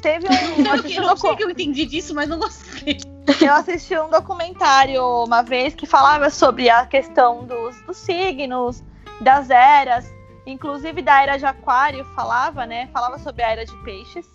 Teve 0.02 0.26
um. 0.28 0.32
Eu, 0.60 0.64
eu 0.66 0.72
assisti 0.74 0.96
eu 0.98 1.02
um 1.02 1.06
não 1.06 1.16
sei 1.16 1.30
o 1.30 1.36
que 1.36 1.44
eu 1.44 1.50
entendi 1.50 1.86
disso, 1.86 2.14
mas 2.14 2.28
não 2.28 2.38
gostei. 2.38 2.98
Eu 3.40 3.54
assisti 3.54 3.98
um 3.98 4.08
documentário 4.08 5.02
uma 5.24 5.42
vez 5.42 5.74
que 5.74 5.86
falava 5.86 6.30
sobre 6.30 6.70
a 6.70 6.86
questão 6.86 7.44
dos, 7.44 7.76
dos 7.82 7.96
signos, 7.96 8.84
das 9.20 9.50
eras, 9.50 10.06
inclusive 10.46 11.02
da 11.02 11.22
era 11.22 11.36
de 11.36 11.44
aquário 11.46 12.04
falava, 12.14 12.64
né? 12.66 12.88
Falava 12.92 13.18
sobre 13.18 13.42
a 13.42 13.50
era 13.50 13.64
de 13.66 13.74
peixes. 13.82 14.26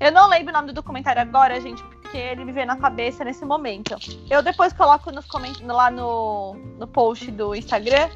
Eu 0.00 0.12
não 0.12 0.28
lembro 0.28 0.50
o 0.50 0.52
nome 0.52 0.68
do 0.68 0.74
documentário 0.74 1.20
agora, 1.20 1.60
gente, 1.60 1.82
porque 1.82 2.16
ele 2.16 2.44
me 2.44 2.52
veio 2.52 2.66
na 2.66 2.76
cabeça 2.76 3.24
nesse 3.24 3.44
momento. 3.44 3.96
Eu 4.30 4.42
depois 4.42 4.72
coloco 4.72 5.10
nos 5.10 5.26
coment... 5.26 5.54
lá 5.64 5.90
no, 5.90 6.54
no 6.78 6.86
post 6.86 7.30
do 7.32 7.54
Instagram, 7.54 8.08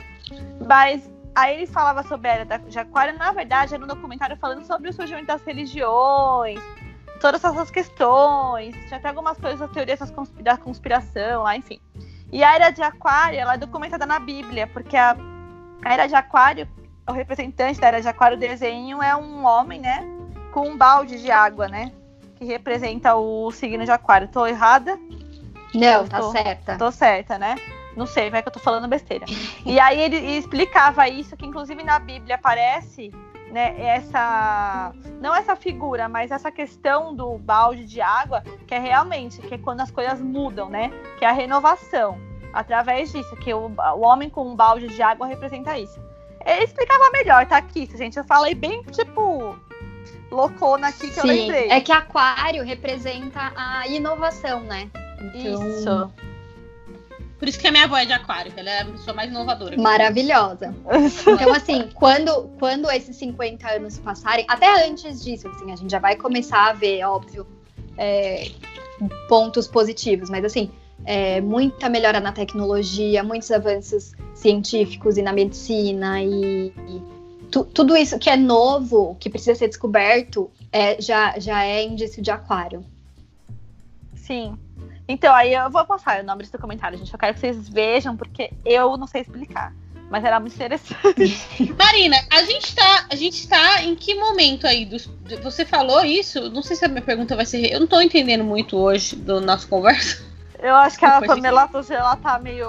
mas 0.66 1.10
aí 1.34 1.56
ele 1.56 1.66
falava 1.66 2.02
sobre 2.04 2.28
a 2.28 2.34
era 2.34 2.44
da- 2.44 2.80
aquário, 2.80 3.18
na 3.18 3.32
verdade 3.32 3.74
era 3.74 3.82
um 3.82 3.86
documentário 3.86 4.36
falando 4.36 4.64
sobre 4.64 4.90
o 4.90 4.92
surgimento 4.92 5.26
das 5.26 5.42
religiões, 5.42 6.60
todas 7.20 7.42
essas 7.42 7.70
questões, 7.70 8.74
tinha 8.86 8.98
até 8.98 9.08
algumas 9.08 9.38
coisas 9.38 9.58
das 9.58 9.70
teorias 9.70 9.98
da 10.40 10.56
conspiração 10.56 11.42
lá, 11.42 11.56
enfim. 11.56 11.80
E 12.30 12.42
a 12.42 12.54
era 12.54 12.70
de 12.70 12.82
aquário, 12.82 13.38
ela 13.38 13.54
é 13.54 13.58
documentada 13.58 14.06
na 14.06 14.18
Bíblia, 14.18 14.66
porque 14.68 14.96
a, 14.96 15.16
a 15.84 15.92
era 15.92 16.06
de 16.06 16.14
aquário, 16.14 16.68
o 17.08 17.12
representante 17.12 17.80
da 17.80 17.88
era 17.88 18.00
de 18.00 18.08
aquário, 18.08 18.36
o 18.36 18.40
desenho 18.40 19.02
é 19.02 19.14
um 19.16 19.44
homem, 19.44 19.80
né, 19.80 20.00
com 20.52 20.68
um 20.68 20.76
balde 20.76 21.20
de 21.20 21.30
água, 21.30 21.66
né, 21.66 21.90
que 22.36 22.44
representa 22.44 23.16
o 23.16 23.50
signo 23.50 23.84
de 23.84 23.90
aquário. 23.90 24.28
Tô 24.28 24.46
errada? 24.46 24.98
Não, 25.74 26.06
tá 26.06 26.20
Tô. 26.20 26.30
certa. 26.30 26.76
Tô 26.76 26.92
certa, 26.92 27.38
né? 27.38 27.56
Não 27.96 28.06
sei, 28.06 28.30
vai 28.30 28.42
que 28.42 28.48
eu 28.48 28.52
tô 28.52 28.60
falando 28.60 28.88
besteira. 28.88 29.26
e 29.66 29.80
aí 29.80 30.00
ele 30.00 30.16
explicava 30.38 31.08
isso, 31.08 31.36
que 31.36 31.46
inclusive 31.46 31.82
na 31.82 31.98
Bíblia 31.98 32.36
aparece, 32.36 33.10
né, 33.50 33.74
essa. 33.78 34.92
Não 35.20 35.34
essa 35.34 35.54
figura, 35.54 36.08
mas 36.08 36.30
essa 36.30 36.50
questão 36.50 37.14
do 37.14 37.38
balde 37.38 37.84
de 37.84 38.00
água, 38.00 38.42
que 38.66 38.74
é 38.74 38.78
realmente, 38.78 39.40
que 39.40 39.54
é 39.54 39.58
quando 39.58 39.80
as 39.80 39.90
coisas 39.90 40.20
mudam, 40.20 40.68
né? 40.68 40.90
Que 41.18 41.24
é 41.24 41.28
a 41.28 41.32
renovação. 41.32 42.18
Através 42.52 43.12
disso, 43.12 43.34
que 43.36 43.52
o, 43.52 43.68
o 43.68 44.00
homem 44.00 44.28
com 44.28 44.46
um 44.46 44.56
balde 44.56 44.88
de 44.88 45.02
água 45.02 45.26
representa 45.26 45.78
isso. 45.78 46.00
Ele 46.44 46.64
explicava 46.64 47.10
melhor, 47.10 47.46
tá 47.46 47.58
aqui, 47.58 47.88
gente. 47.96 48.18
Eu 48.18 48.24
falei 48.24 48.54
bem, 48.54 48.82
tipo, 48.84 49.56
loucona 50.32 50.88
aqui 50.88 51.10
que 51.10 51.18
eu 51.18 51.22
Sim, 51.22 51.28
lembrei. 51.28 51.68
é 51.70 51.80
que 51.80 51.92
aquário 51.92 52.64
representa 52.64 53.52
a 53.54 53.86
inovação, 53.86 54.60
né? 54.60 54.90
Então, 55.20 55.68
Isso. 55.68 56.12
Por 57.38 57.48
isso 57.48 57.58
que 57.58 57.66
a 57.66 57.72
minha 57.72 57.84
avó 57.84 57.96
é 57.96 58.06
de 58.06 58.12
aquário, 58.12 58.52
que 58.52 58.60
ela 58.60 58.70
é 58.70 58.82
a 58.82 58.84
pessoa 58.84 59.14
mais 59.14 59.28
inovadora. 59.28 59.76
Maravilhosa. 59.76 60.72
Então, 61.26 61.52
assim, 61.52 61.88
quando, 61.92 62.48
quando 62.56 62.88
esses 62.88 63.16
50 63.16 63.68
anos 63.68 63.98
passarem, 63.98 64.44
até 64.48 64.86
antes 64.88 65.24
disso, 65.24 65.48
assim, 65.48 65.72
a 65.72 65.76
gente 65.76 65.90
já 65.90 65.98
vai 65.98 66.14
começar 66.14 66.70
a 66.70 66.72
ver, 66.72 67.02
óbvio, 67.04 67.44
é, 67.98 68.48
pontos 69.28 69.66
positivos, 69.66 70.30
mas 70.30 70.44
assim, 70.44 70.70
é, 71.04 71.40
muita 71.40 71.88
melhora 71.88 72.20
na 72.20 72.30
tecnologia, 72.30 73.24
muitos 73.24 73.50
avanços 73.50 74.12
científicos 74.34 75.16
e 75.16 75.22
na 75.22 75.32
medicina 75.32 76.22
e, 76.22 76.72
e 76.88 77.02
tu- 77.52 77.64
tudo 77.64 77.96
isso 77.96 78.18
que 78.18 78.28
é 78.30 78.36
novo, 78.36 79.16
que 79.20 79.30
precisa 79.30 79.54
ser 79.54 79.68
descoberto, 79.68 80.50
é, 80.72 81.00
já, 81.00 81.38
já 81.38 81.62
é 81.64 81.84
indício 81.84 82.20
de 82.22 82.30
aquário. 82.30 82.84
Sim. 84.16 84.56
Então, 85.06 85.34
aí 85.34 85.52
eu 85.52 85.70
vou 85.70 85.84
passar 85.84 86.22
o 86.22 86.26
nome 86.26 86.40
desse 86.40 86.52
documentário, 86.52 86.96
gente. 86.98 87.12
Eu 87.12 87.18
quero 87.18 87.34
que 87.34 87.40
vocês 87.40 87.68
vejam, 87.68 88.16
porque 88.16 88.50
eu 88.64 88.96
não 88.96 89.06
sei 89.06 89.20
explicar. 89.20 89.74
Mas 90.10 90.24
era 90.24 90.38
muito 90.38 90.54
interessante. 90.54 90.94
Marina, 91.78 92.16
a 92.30 92.42
gente 92.42 92.74
tá, 92.74 93.06
a 93.10 93.16
gente 93.16 93.48
tá 93.48 93.82
em 93.82 93.94
que 93.94 94.14
momento 94.14 94.66
aí? 94.66 94.84
Dos, 94.84 95.08
você 95.42 95.64
falou 95.64 96.04
isso? 96.04 96.50
Não 96.50 96.62
sei 96.62 96.76
se 96.76 96.84
a 96.84 96.88
minha 96.88 97.00
pergunta 97.02 97.34
vai 97.34 97.46
ser. 97.46 97.72
Eu 97.72 97.80
não 97.80 97.86
tô 97.86 98.00
entendendo 98.00 98.44
muito 98.44 98.76
hoje 98.76 99.16
do 99.16 99.40
nosso 99.40 99.66
conversa. 99.68 100.22
Eu 100.62 100.76
acho 100.76 100.96
que 100.98 101.04
a. 101.04 101.20
Pamela 101.20 101.68
ela 101.90 102.16
tá 102.16 102.38
meio. 102.38 102.64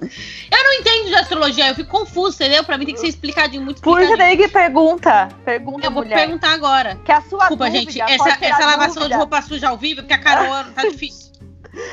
Eu 0.00 0.64
não 0.64 0.72
entendo 0.74 1.06
de 1.08 1.14
astrologia, 1.14 1.68
eu 1.68 1.74
fico 1.74 1.90
confuso, 1.90 2.34
entendeu? 2.36 2.62
Pra 2.62 2.76
mim 2.76 2.84
tem 2.84 2.94
que 2.94 3.00
ser 3.00 3.08
explicadinho, 3.08 3.62
muito 3.62 3.80
Por 3.80 4.00
explicadinho. 4.02 4.18
daí 4.18 4.36
que 4.36 4.48
pergunta. 4.52 5.28
Pergunta, 5.44 5.86
Eu 5.86 5.90
vou 5.90 6.02
mulher. 6.02 6.16
perguntar 6.16 6.52
agora. 6.52 6.96
Que 7.04 7.10
a 7.12 7.22
sua 7.22 7.38
Desculpa, 7.40 7.64
dúvida. 7.70 7.90
gente. 7.92 7.98
pode 7.98 8.12
Essa, 8.30 8.44
essa 8.44 8.66
lavação 8.66 8.94
dúvida- 8.94 9.08
de 9.08 9.14
roupa 9.14 9.42
suja 9.42 9.68
ao 9.70 9.76
vivo, 9.78 10.00
é 10.00 10.02
porque 10.02 10.14
a 10.14 10.18
Carol 10.18 10.64
tá 10.74 10.82
difícil. 10.82 11.30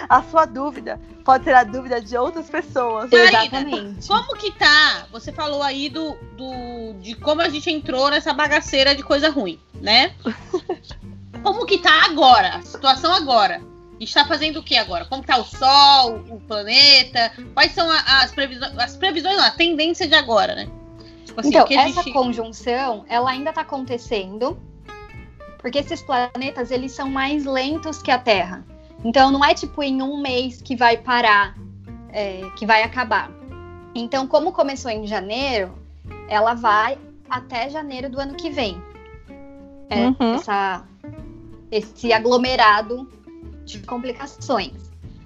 A 0.09 0.23
sua 0.23 0.45
dúvida 0.45 0.99
pode 1.23 1.43
ser 1.43 1.53
a 1.53 1.63
dúvida 1.63 2.01
de 2.01 2.17
outras 2.17 2.49
pessoas. 2.49 3.09
Marina, 3.11 3.29
Exatamente. 3.45 4.07
Como 4.07 4.33
que 4.35 4.51
tá? 4.51 5.05
Você 5.11 5.31
falou 5.31 5.61
aí 5.63 5.87
do, 5.87 6.17
do 6.35 6.93
de 6.99 7.13
como 7.15 7.41
a 7.41 7.47
gente 7.49 7.69
entrou 7.69 8.09
nessa 8.09 8.33
bagaceira 8.33 8.95
de 8.95 9.03
coisa 9.03 9.29
ruim, 9.29 9.59
né? 9.75 10.13
Como 11.43 11.65
que 11.67 11.77
tá 11.77 12.05
agora? 12.05 12.55
A 12.55 12.61
situação 12.63 13.13
agora? 13.13 13.61
A 13.97 13.99
gente 13.99 14.13
tá 14.13 14.25
fazendo 14.25 14.59
o 14.59 14.63
que 14.63 14.77
agora? 14.77 15.05
Como 15.05 15.21
que 15.21 15.27
tá 15.27 15.37
o 15.37 15.43
Sol, 15.43 16.17
o 16.29 16.39
planeta? 16.41 17.31
Quais 17.53 17.71
são 17.71 17.89
a- 17.89 18.21
as 18.23 18.31
previsões? 18.31 18.77
As 18.77 18.95
previsões, 18.95 19.35
não, 19.37 19.43
a 19.43 19.51
tendência 19.51 20.07
de 20.07 20.13
agora, 20.13 20.53
né? 20.53 20.67
Tipo 21.25 21.39
assim, 21.41 21.49
Então, 21.49 21.65
essa 21.69 22.03
gente- 22.03 22.13
conjunção, 22.13 23.05
ela 23.09 23.31
ainda 23.31 23.49
está 23.49 23.61
acontecendo, 23.61 24.59
porque 25.57 25.79
esses 25.79 26.01
planetas, 26.01 26.69
eles 26.69 26.91
são 26.91 27.09
mais 27.09 27.43
lentos 27.45 28.01
que 28.01 28.11
a 28.11 28.19
Terra. 28.19 28.63
Então, 29.03 29.31
não 29.31 29.43
é 29.43 29.53
tipo 29.55 29.81
em 29.81 30.01
um 30.01 30.21
mês 30.21 30.61
que 30.61 30.75
vai 30.75 30.97
parar, 30.97 31.55
é, 32.13 32.41
que 32.55 32.65
vai 32.67 32.83
acabar. 32.83 33.31
Então, 33.95 34.27
como 34.27 34.51
começou 34.51 34.91
em 34.91 35.07
janeiro, 35.07 35.73
ela 36.29 36.53
vai 36.53 36.97
até 37.27 37.67
janeiro 37.69 38.09
do 38.11 38.19
ano 38.19 38.35
que 38.35 38.49
vem. 38.51 38.79
É, 39.89 40.05
Uhum. 40.07 40.35
essa, 40.35 40.83
esse 41.71 42.13
aglomerado 42.13 43.09
de 43.67 43.79
complicações. 43.79 44.74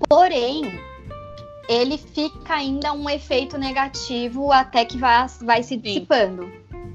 Porém, 0.09 0.79
ele 1.69 1.97
fica 1.97 2.55
ainda 2.55 2.91
um 2.91 3.09
efeito 3.09 3.57
negativo 3.57 4.51
até 4.51 4.83
que 4.83 4.97
vai, 4.97 5.27
vai 5.41 5.63
se 5.63 5.77
dissipando. 5.77 6.51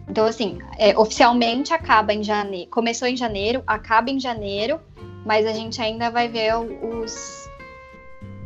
Então, 0.09 0.27
assim, 0.27 0.59
é, 0.79 0.97
oficialmente 0.99 1.73
acaba 1.73 2.13
em 2.13 2.23
janeiro. 2.23 2.71
Começou 2.71 3.09
em 3.09 3.17
janeiro, 3.17 3.63
acaba 3.67 4.11
em 4.11 4.19
janeiro, 4.19 4.81
mas 5.25 5.47
a 5.47 5.53
gente 5.53 5.81
ainda 5.81 6.11
vai 6.11 6.29
ver 6.29 6.55
os, 6.57 7.49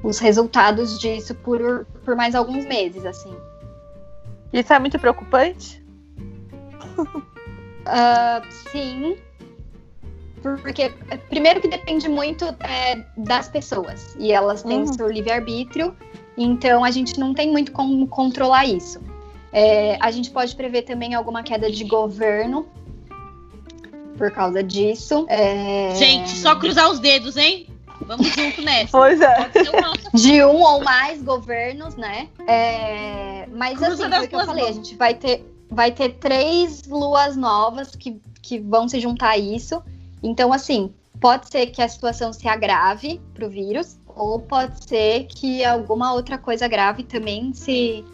os 0.02 0.18
resultados 0.18 0.98
disso 0.98 1.34
por, 1.34 1.86
por 2.04 2.14
mais 2.14 2.34
alguns 2.34 2.64
meses, 2.66 3.04
assim. 3.04 3.34
Isso 4.52 4.72
é 4.72 4.78
muito 4.78 4.98
preocupante? 4.98 5.80
Ah, 7.86 8.42
sim. 8.70 9.16
Porque, 10.42 10.90
primeiro 11.28 11.60
que 11.60 11.68
depende 11.68 12.08
muito 12.08 12.44
é, 12.60 13.04
das 13.16 13.48
pessoas. 13.48 14.14
E 14.18 14.32
elas 14.32 14.62
têm 14.62 14.78
Uhum. 14.78 14.84
o 14.84 14.94
seu 14.94 15.08
livre-arbítrio. 15.10 15.94
Então, 16.36 16.82
a 16.84 16.90
gente 16.90 17.18
não 17.20 17.34
tem 17.34 17.50
muito 17.50 17.72
como 17.72 18.06
controlar 18.08 18.64
isso. 18.64 19.00
É, 19.52 19.98
a 20.00 20.10
gente 20.10 20.30
pode 20.30 20.54
prever 20.56 20.82
também 20.82 21.14
alguma 21.14 21.42
queda 21.42 21.70
de 21.70 21.84
governo 21.84 22.66
por 24.16 24.30
causa 24.30 24.62
disso. 24.62 25.26
É, 25.28 25.94
Gente, 25.96 26.30
só 26.30 26.54
cruzar 26.56 26.90
os 26.90 26.98
dedos, 26.98 27.36
hein? 27.36 27.66
Vamos 28.06 28.28
junto 28.28 28.62
nessa. 28.62 28.96
Pois 28.96 29.20
é. 29.20 29.50
De 30.14 30.42
um 30.44 30.62
ou 30.62 30.82
mais 30.82 31.22
governos, 31.22 31.96
né? 31.96 32.28
É, 32.46 33.46
mas 33.52 33.78
Cruza 33.78 34.06
assim, 34.06 34.14
foi 34.16 34.24
o 34.24 34.28
que 34.28 34.34
eu 34.36 34.46
falei, 34.46 34.62
a 34.64 34.66
mãos. 34.66 34.76
gente 34.76 34.94
vai 34.96 35.14
ter, 35.14 35.44
vai 35.70 35.90
ter 35.92 36.10
três 36.14 36.86
luas 36.86 37.36
novas 37.36 37.94
que, 37.94 38.20
que 38.40 38.58
vão 38.58 38.88
se 38.88 39.00
juntar 39.00 39.30
a 39.30 39.38
isso. 39.38 39.82
Então, 40.22 40.52
assim, 40.52 40.92
pode 41.20 41.48
ser 41.48 41.66
que 41.66 41.82
a 41.82 41.88
situação 41.88 42.32
se 42.32 42.48
agrave 42.48 43.20
pro 43.34 43.48
vírus, 43.48 43.98
ou 44.06 44.40
pode 44.40 44.84
ser 44.86 45.24
que 45.26 45.64
alguma 45.64 46.12
outra 46.12 46.36
coisa 46.36 46.66
grave 46.68 47.04
também 47.04 47.52
se 47.52 48.04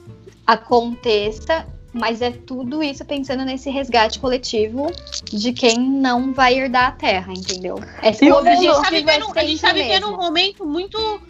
aconteça 0.46 1.66
mas 1.96 2.20
é 2.20 2.30
tudo 2.30 2.82
isso 2.82 3.04
pensando 3.04 3.44
nesse 3.44 3.70
resgate 3.70 4.18
coletivo 4.18 4.92
de 5.32 5.52
quem 5.52 5.78
não 5.78 6.32
vai 6.32 6.54
herdar 6.54 6.88
a 6.88 6.92
terra, 6.92 7.32
entendeu? 7.32 7.76
É 8.02 8.08
a 8.08 8.12
gente 8.12 8.66
está 8.66 8.90
vivendo, 8.90 9.26
a 9.34 9.44
gente 9.44 9.60
tá 9.60 9.72
vivendo 9.72 10.08
um 10.08 10.16
momento 10.16 10.66
muito 10.66 11.20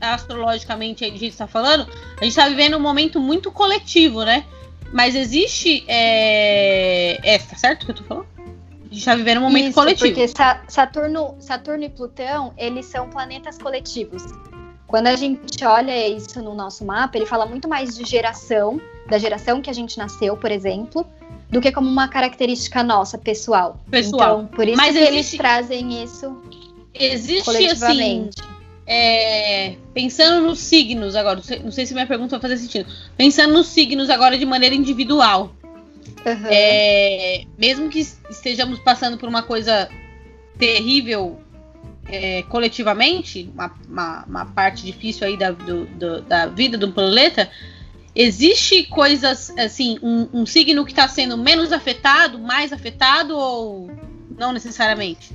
astrologicamente 0.00 1.04
a 1.04 1.08
gente 1.08 1.26
está 1.26 1.48
falando, 1.48 1.82
a 2.20 2.24
gente 2.24 2.30
está 2.32 2.48
vivendo 2.48 2.76
um 2.76 2.80
momento 2.80 3.20
muito 3.20 3.50
coletivo, 3.50 4.24
né? 4.24 4.44
Mas 4.92 5.16
existe. 5.16 5.84
É, 5.88 7.18
é 7.34 7.38
tá 7.38 7.56
certo 7.56 7.84
que 7.84 7.90
eu 7.90 7.96
tô 7.96 8.04
falando? 8.04 8.33
A 8.94 8.96
gente 8.96 8.98
está 8.98 9.16
vivendo 9.16 9.38
um 9.38 9.42
momento 9.42 9.66
Isso, 9.66 9.74
coletivo. 9.74 10.14
Porque 10.14 10.28
Saturno, 10.68 11.34
Saturno 11.40 11.82
e 11.82 11.88
Plutão, 11.88 12.54
eles 12.56 12.86
são 12.86 13.10
planetas 13.10 13.58
coletivos. 13.58 14.22
Quando 14.86 15.08
a 15.08 15.16
gente 15.16 15.64
olha 15.64 16.08
isso 16.08 16.40
no 16.40 16.54
nosso 16.54 16.84
mapa, 16.84 17.18
ele 17.18 17.26
fala 17.26 17.44
muito 17.44 17.68
mais 17.68 17.96
de 17.96 18.04
geração, 18.04 18.80
da 19.08 19.18
geração 19.18 19.60
que 19.60 19.68
a 19.68 19.72
gente 19.72 19.98
nasceu, 19.98 20.36
por 20.36 20.52
exemplo, 20.52 21.04
do 21.50 21.60
que 21.60 21.72
como 21.72 21.88
uma 21.88 22.06
característica 22.06 22.84
nossa, 22.84 23.18
pessoal. 23.18 23.80
Pessoal. 23.90 24.42
Então, 24.42 24.46
por 24.46 24.68
isso 24.68 24.76
Mas 24.76 24.92
que 24.92 24.98
existe... 24.98 25.14
eles 25.14 25.30
trazem 25.32 26.04
isso 26.04 26.40
existe 26.94 27.66
assim. 27.66 28.30
É, 28.86 29.76
pensando 29.94 30.46
nos 30.46 30.58
signos 30.58 31.16
agora, 31.16 31.40
não 31.64 31.72
sei 31.72 31.86
se 31.86 31.94
minha 31.94 32.06
pergunta 32.06 32.38
vai 32.38 32.50
fazer 32.50 32.58
sentido. 32.58 32.88
Pensando 33.16 33.52
nos 33.52 33.66
signos 33.66 34.08
agora 34.10 34.38
de 34.38 34.46
maneira 34.46 34.74
individual. 34.74 35.50
Uhum. 36.24 36.46
É, 36.48 37.44
mesmo 37.58 37.88
que 37.90 38.00
estejamos 38.30 38.78
passando 38.78 39.18
por 39.18 39.28
uma 39.28 39.42
coisa 39.42 39.88
terrível 40.58 41.40
é, 42.06 42.42
coletivamente, 42.44 43.50
uma, 43.52 43.74
uma, 43.88 44.24
uma, 44.24 44.46
parte 44.46 44.84
difícil 44.84 45.26
aí 45.26 45.36
da, 45.36 45.50
do, 45.50 45.86
do, 45.86 46.22
da 46.22 46.46
vida 46.46 46.78
do 46.78 46.92
planeta, 46.92 47.50
existe 48.14 48.84
coisas, 48.84 49.50
assim, 49.58 49.98
um, 50.02 50.28
um 50.32 50.46
signo 50.46 50.84
que 50.84 50.92
está 50.92 51.08
sendo 51.08 51.36
menos 51.36 51.72
afetado, 51.72 52.38
mais 52.38 52.72
afetado 52.72 53.36
ou 53.36 53.90
não 54.38 54.52
necessariamente? 54.52 55.32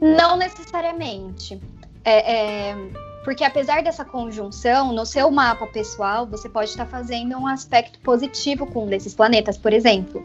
Não 0.00 0.36
necessariamente. 0.36 1.60
É, 2.04 2.70
é, 2.70 2.76
porque 3.24 3.44
apesar 3.44 3.82
dessa 3.82 4.04
conjunção, 4.04 4.92
no 4.92 5.04
seu 5.04 5.30
mapa 5.30 5.66
pessoal, 5.66 6.26
você 6.26 6.48
pode 6.48 6.70
estar 6.70 6.86
fazendo 6.86 7.36
um 7.36 7.46
aspecto 7.46 7.98
positivo 8.00 8.66
com 8.66 8.84
um 8.84 8.86
desses 8.86 9.14
planetas, 9.14 9.56
por 9.56 9.72
exemplo. 9.72 10.24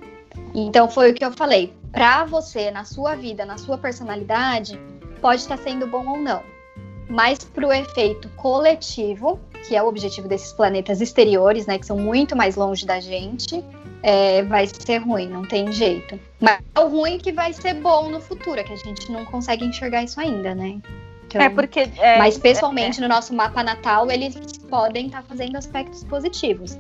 Então 0.53 0.89
foi 0.89 1.12
o 1.12 1.13
que 1.13 1.23
eu 1.23 1.31
falei. 1.31 1.73
Para 1.91 2.25
você, 2.25 2.71
na 2.71 2.85
sua 2.85 3.15
vida, 3.15 3.45
na 3.45 3.57
sua 3.57 3.77
personalidade, 3.77 4.79
pode 5.21 5.41
estar 5.41 5.57
sendo 5.57 5.88
bom 5.88 6.07
ou 6.07 6.17
não. 6.17 6.41
Mas 7.09 7.39
para 7.43 7.67
o 7.67 7.71
efeito 7.71 8.29
coletivo, 8.29 9.39
que 9.67 9.75
é 9.75 9.83
o 9.83 9.88
objetivo 9.88 10.27
desses 10.27 10.53
planetas 10.53 11.01
exteriores, 11.01 11.65
né, 11.65 11.77
que 11.77 11.85
são 11.85 11.97
muito 11.97 12.35
mais 12.35 12.55
longe 12.55 12.85
da 12.85 13.00
gente, 13.00 13.63
é, 14.01 14.43
vai 14.43 14.67
ser 14.67 14.97
ruim, 14.97 15.27
não 15.27 15.43
tem 15.43 15.71
jeito. 15.71 16.19
Mas 16.39 16.59
é 16.75 16.79
o 16.79 16.88
ruim 16.88 17.17
que 17.17 17.31
vai 17.31 17.53
ser 17.53 17.75
bom 17.75 18.09
no 18.09 18.19
futuro, 18.19 18.59
é 18.59 18.63
que 18.63 18.73
a 18.73 18.77
gente 18.77 19.12
não 19.12 19.25
consegue 19.25 19.65
enxergar 19.65 20.03
isso 20.03 20.19
ainda, 20.19 20.55
né? 20.55 20.81
Então, 21.35 21.41
é 21.41 21.49
porque. 21.49 21.89
É, 21.97 22.17
mas 22.17 22.37
pessoalmente, 22.37 22.99
é, 22.99 23.01
no 23.01 23.07
nosso 23.07 23.33
mapa 23.33 23.63
natal, 23.63 24.09
eles 24.11 24.35
podem 24.69 25.07
estar 25.07 25.23
fazendo 25.23 25.55
aspectos 25.55 26.03
positivos. 26.03 26.77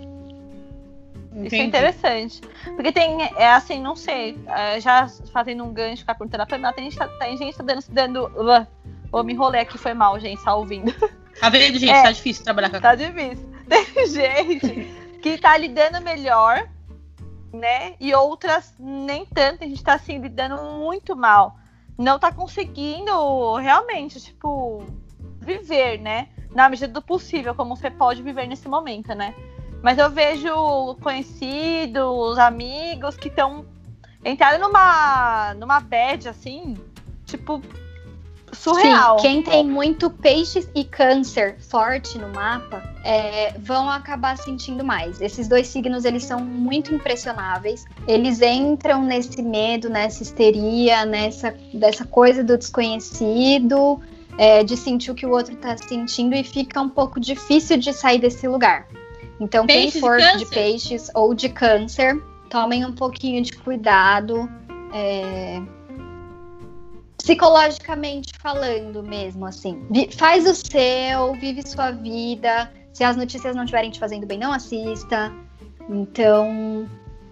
Entendi. 1.31 1.47
Isso 1.47 1.55
é 1.55 1.63
interessante. 1.63 2.41
Porque 2.75 2.91
tem, 2.91 3.23
é 3.23 3.51
assim, 3.51 3.81
não 3.81 3.95
sei, 3.95 4.37
é, 4.47 4.79
já 4.79 5.07
fazendo 5.31 5.63
um 5.63 5.73
gancho, 5.73 6.01
ficar 6.01 6.13
perguntando 6.13 6.43
a 6.43 6.45
Pamela, 6.45 6.73
tem 6.73 6.85
gente, 6.85 6.97
tá, 6.97 7.07
tem 7.07 7.35
gente 7.37 7.57
tá 7.57 7.63
dando, 7.63 7.81
dando 7.89 8.31
oh, 9.11 9.23
me 9.23 9.33
enrolei 9.33 9.61
aqui, 9.61 9.77
foi 9.77 9.93
mal, 9.93 10.19
gente, 10.19 10.43
tá 10.43 10.55
ouvindo. 10.55 10.93
Tá 11.39 11.49
vendo, 11.49 11.79
gente? 11.79 11.91
É, 11.91 12.03
tá 12.03 12.11
difícil 12.11 12.43
trabalhar 12.43 12.69
com 12.69 12.77
a 12.77 12.79
Tá 12.79 12.93
difícil. 12.93 13.49
Tem 13.67 14.59
gente 14.59 15.19
que 15.19 15.35
tá 15.39 15.57
lidando 15.57 15.99
melhor, 15.99 16.69
né? 17.51 17.95
E 17.99 18.13
outras 18.13 18.75
nem 18.77 19.25
tanto, 19.25 19.63
a 19.63 19.67
gente 19.67 19.83
tá 19.83 19.95
assim, 19.95 20.19
lidando 20.19 20.61
muito 20.77 21.15
mal. 21.15 21.57
Não 21.97 22.17
tá 22.17 22.31
conseguindo 22.31 23.55
realmente, 23.55 24.19
tipo, 24.19 24.83
viver, 25.39 25.99
né? 25.99 26.29
Na 26.51 26.69
medida 26.69 26.91
do 26.91 27.01
possível, 27.01 27.53
como 27.55 27.75
você 27.75 27.89
pode 27.89 28.21
viver 28.21 28.47
nesse 28.47 28.67
momento, 28.67 29.13
né? 29.13 29.33
Mas 29.81 29.97
eu 29.97 30.09
vejo 30.09 30.95
conhecidos, 31.01 32.37
amigos 32.37 33.17
que 33.17 33.27
estão 33.27 33.65
entraram 34.23 34.59
numa 34.59 35.53
numa 35.55 35.79
bad 35.81 36.29
assim, 36.29 36.77
tipo 37.25 37.61
surreal. 38.63 39.19
Sim, 39.19 39.27
quem 39.27 39.43
tem 39.43 39.67
muito 39.67 40.09
peixes 40.09 40.69
e 40.73 40.85
câncer 40.85 41.57
forte 41.59 42.17
no 42.17 42.29
mapa 42.29 42.81
é, 43.03 43.53
vão 43.59 43.89
acabar 43.89 44.37
sentindo 44.37 44.83
mais. 44.83 45.19
Esses 45.19 45.47
dois 45.47 45.67
signos 45.67 46.05
eles 46.05 46.23
são 46.23 46.39
muito 46.39 46.93
impressionáveis. 46.95 47.83
Eles 48.07 48.41
entram 48.41 49.03
nesse 49.03 49.41
medo, 49.41 49.89
nessa 49.89 50.23
histeria, 50.23 51.05
nessa 51.05 51.53
dessa 51.73 52.05
coisa 52.05 52.43
do 52.43 52.57
desconhecido, 52.57 53.99
é, 54.37 54.63
de 54.63 54.77
sentir 54.77 55.11
o 55.11 55.15
que 55.15 55.25
o 55.25 55.31
outro 55.31 55.53
está 55.53 55.75
sentindo 55.75 56.33
e 56.33 56.43
fica 56.43 56.81
um 56.81 56.89
pouco 56.89 57.19
difícil 57.19 57.77
de 57.77 57.91
sair 57.91 58.19
desse 58.19 58.47
lugar. 58.47 58.87
Então, 59.39 59.67
quem 59.67 59.91
for 59.91 60.17
de, 60.17 60.37
de, 60.37 60.45
peixes 60.45 61.09
ou 61.13 61.33
de 61.33 61.49
câncer, 61.49 62.21
tomem 62.49 62.85
um 62.85 62.93
pouquinho 62.93 63.41
de 63.41 63.51
cuidado. 63.51 64.49
É... 64.93 65.61
Psicologicamente 67.23 68.33
falando 68.37 69.01
mesmo, 69.01 69.45
assim. 69.45 69.81
Faz 70.17 70.45
o 70.45 70.53
seu, 70.53 71.33
vive 71.39 71.65
sua 71.65 71.91
vida. 71.91 72.69
Se 72.91 73.01
as 73.01 73.15
notícias 73.15 73.55
não 73.55 73.63
estiverem 73.63 73.89
te 73.89 73.97
fazendo 73.97 74.27
bem, 74.27 74.37
não 74.37 74.51
assista. 74.51 75.31
Então, 75.89 76.85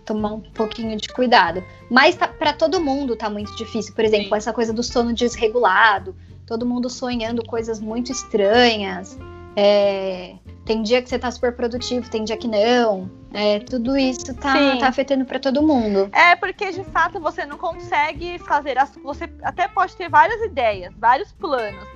tomar 0.05 0.35
um 0.35 0.39
pouquinho 0.39 0.95
de 0.95 1.09
cuidado. 1.09 1.61
Mas 1.89 2.15
tá, 2.15 2.25
para 2.29 2.53
todo 2.53 2.79
mundo 2.79 3.17
tá 3.17 3.29
muito 3.29 3.53
difícil. 3.57 3.93
Por 3.93 4.05
exemplo, 4.05 4.29
Sim. 4.29 4.35
essa 4.35 4.53
coisa 4.53 4.71
do 4.71 4.81
sono 4.81 5.11
desregulado, 5.11 6.15
todo 6.47 6.65
mundo 6.65 6.89
sonhando 6.89 7.43
coisas 7.43 7.81
muito 7.81 8.13
estranhas. 8.13 9.19
É, 9.57 10.35
tem 10.65 10.83
dia 10.83 11.01
que 11.01 11.09
você 11.09 11.17
tá 11.17 11.31
super 11.31 11.55
produtivo, 11.55 12.09
tem 12.09 12.23
dia 12.23 12.37
que 12.37 12.47
não. 12.47 13.09
É, 13.33 13.59
tudo 13.59 13.97
isso 13.97 14.33
tá, 14.35 14.77
tá 14.77 14.87
afetando 14.87 15.25
para 15.25 15.39
todo 15.39 15.61
mundo. 15.61 16.09
É, 16.11 16.35
porque 16.35 16.71
de 16.71 16.83
fato 16.85 17.19
você 17.19 17.45
não 17.45 17.57
consegue 17.57 18.37
fazer 18.39 18.77
as. 18.77 18.91
Você 19.03 19.29
até 19.41 19.67
pode 19.67 19.95
ter 19.95 20.09
várias 20.09 20.41
ideias, 20.41 20.93
vários 20.97 21.31
planos. 21.31 21.87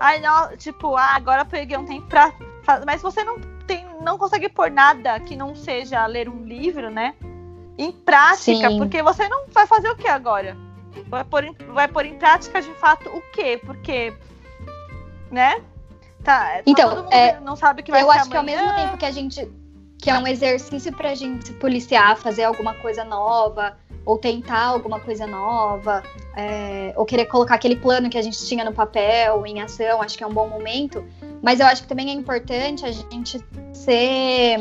Aí, 0.00 0.20
não, 0.20 0.56
tipo, 0.56 0.96
ah, 0.96 1.14
agora 1.14 1.44
peguei 1.44 1.76
um 1.76 1.86
tempo 1.86 2.06
pra. 2.08 2.32
Mas 2.84 3.00
você 3.00 3.22
não 3.22 3.40
tem, 3.66 3.86
não 4.02 4.18
consegue 4.18 4.48
pôr 4.48 4.70
nada 4.70 5.18
que 5.20 5.36
não 5.36 5.54
seja 5.54 6.04
ler 6.06 6.28
um 6.28 6.44
livro, 6.44 6.90
né? 6.90 7.14
Em 7.78 7.92
prática, 7.92 8.68
Sim. 8.68 8.78
porque 8.78 9.02
você 9.02 9.28
não 9.28 9.46
vai 9.48 9.66
fazer 9.66 9.88
o 9.88 9.96
que 9.96 10.08
agora? 10.08 10.56
Vai 11.08 11.24
pôr, 11.24 11.44
em, 11.44 11.56
vai 11.72 11.88
pôr 11.88 12.04
em 12.04 12.18
prática 12.18 12.60
de 12.60 12.72
fato 12.74 13.08
o 13.08 13.22
quê? 13.32 13.60
Porque, 13.64 14.12
né? 15.30 15.62
Tá, 16.22 16.56
tá 16.56 16.62
então, 16.66 17.08
é, 17.10 17.40
não 17.40 17.56
sabe 17.56 17.82
o 17.82 17.84
que 17.84 17.90
vai 17.90 18.02
Eu 18.02 18.10
acho 18.10 18.26
amanhã. 18.26 18.30
que 18.30 18.36
ao 18.36 18.44
mesmo 18.44 18.76
tempo 18.76 18.96
que 18.96 19.04
a 19.04 19.10
gente 19.10 19.50
que 20.02 20.10
é 20.10 20.18
um 20.18 20.26
exercício 20.26 20.92
pra 20.92 21.14
gente 21.14 21.46
se 21.46 21.52
policiar, 21.52 22.16
fazer 22.16 22.42
alguma 22.42 22.74
coisa 22.74 23.04
nova, 23.04 23.76
ou 24.04 24.18
tentar 24.18 24.64
alguma 24.64 24.98
coisa 24.98 25.28
nova, 25.28 26.02
é, 26.36 26.92
ou 26.96 27.04
querer 27.04 27.26
colocar 27.26 27.54
aquele 27.54 27.76
plano 27.76 28.10
que 28.10 28.18
a 28.18 28.22
gente 28.22 28.44
tinha 28.44 28.64
no 28.64 28.72
papel 28.72 29.46
em 29.46 29.60
ação, 29.60 30.02
acho 30.02 30.18
que 30.18 30.24
é 30.24 30.26
um 30.26 30.32
bom 30.32 30.48
momento. 30.48 31.04
Mas 31.40 31.60
eu 31.60 31.66
acho 31.66 31.82
que 31.82 31.88
também 31.88 32.10
é 32.10 32.12
importante 32.12 32.84
a 32.84 32.90
gente 32.90 33.40
ser 33.72 34.58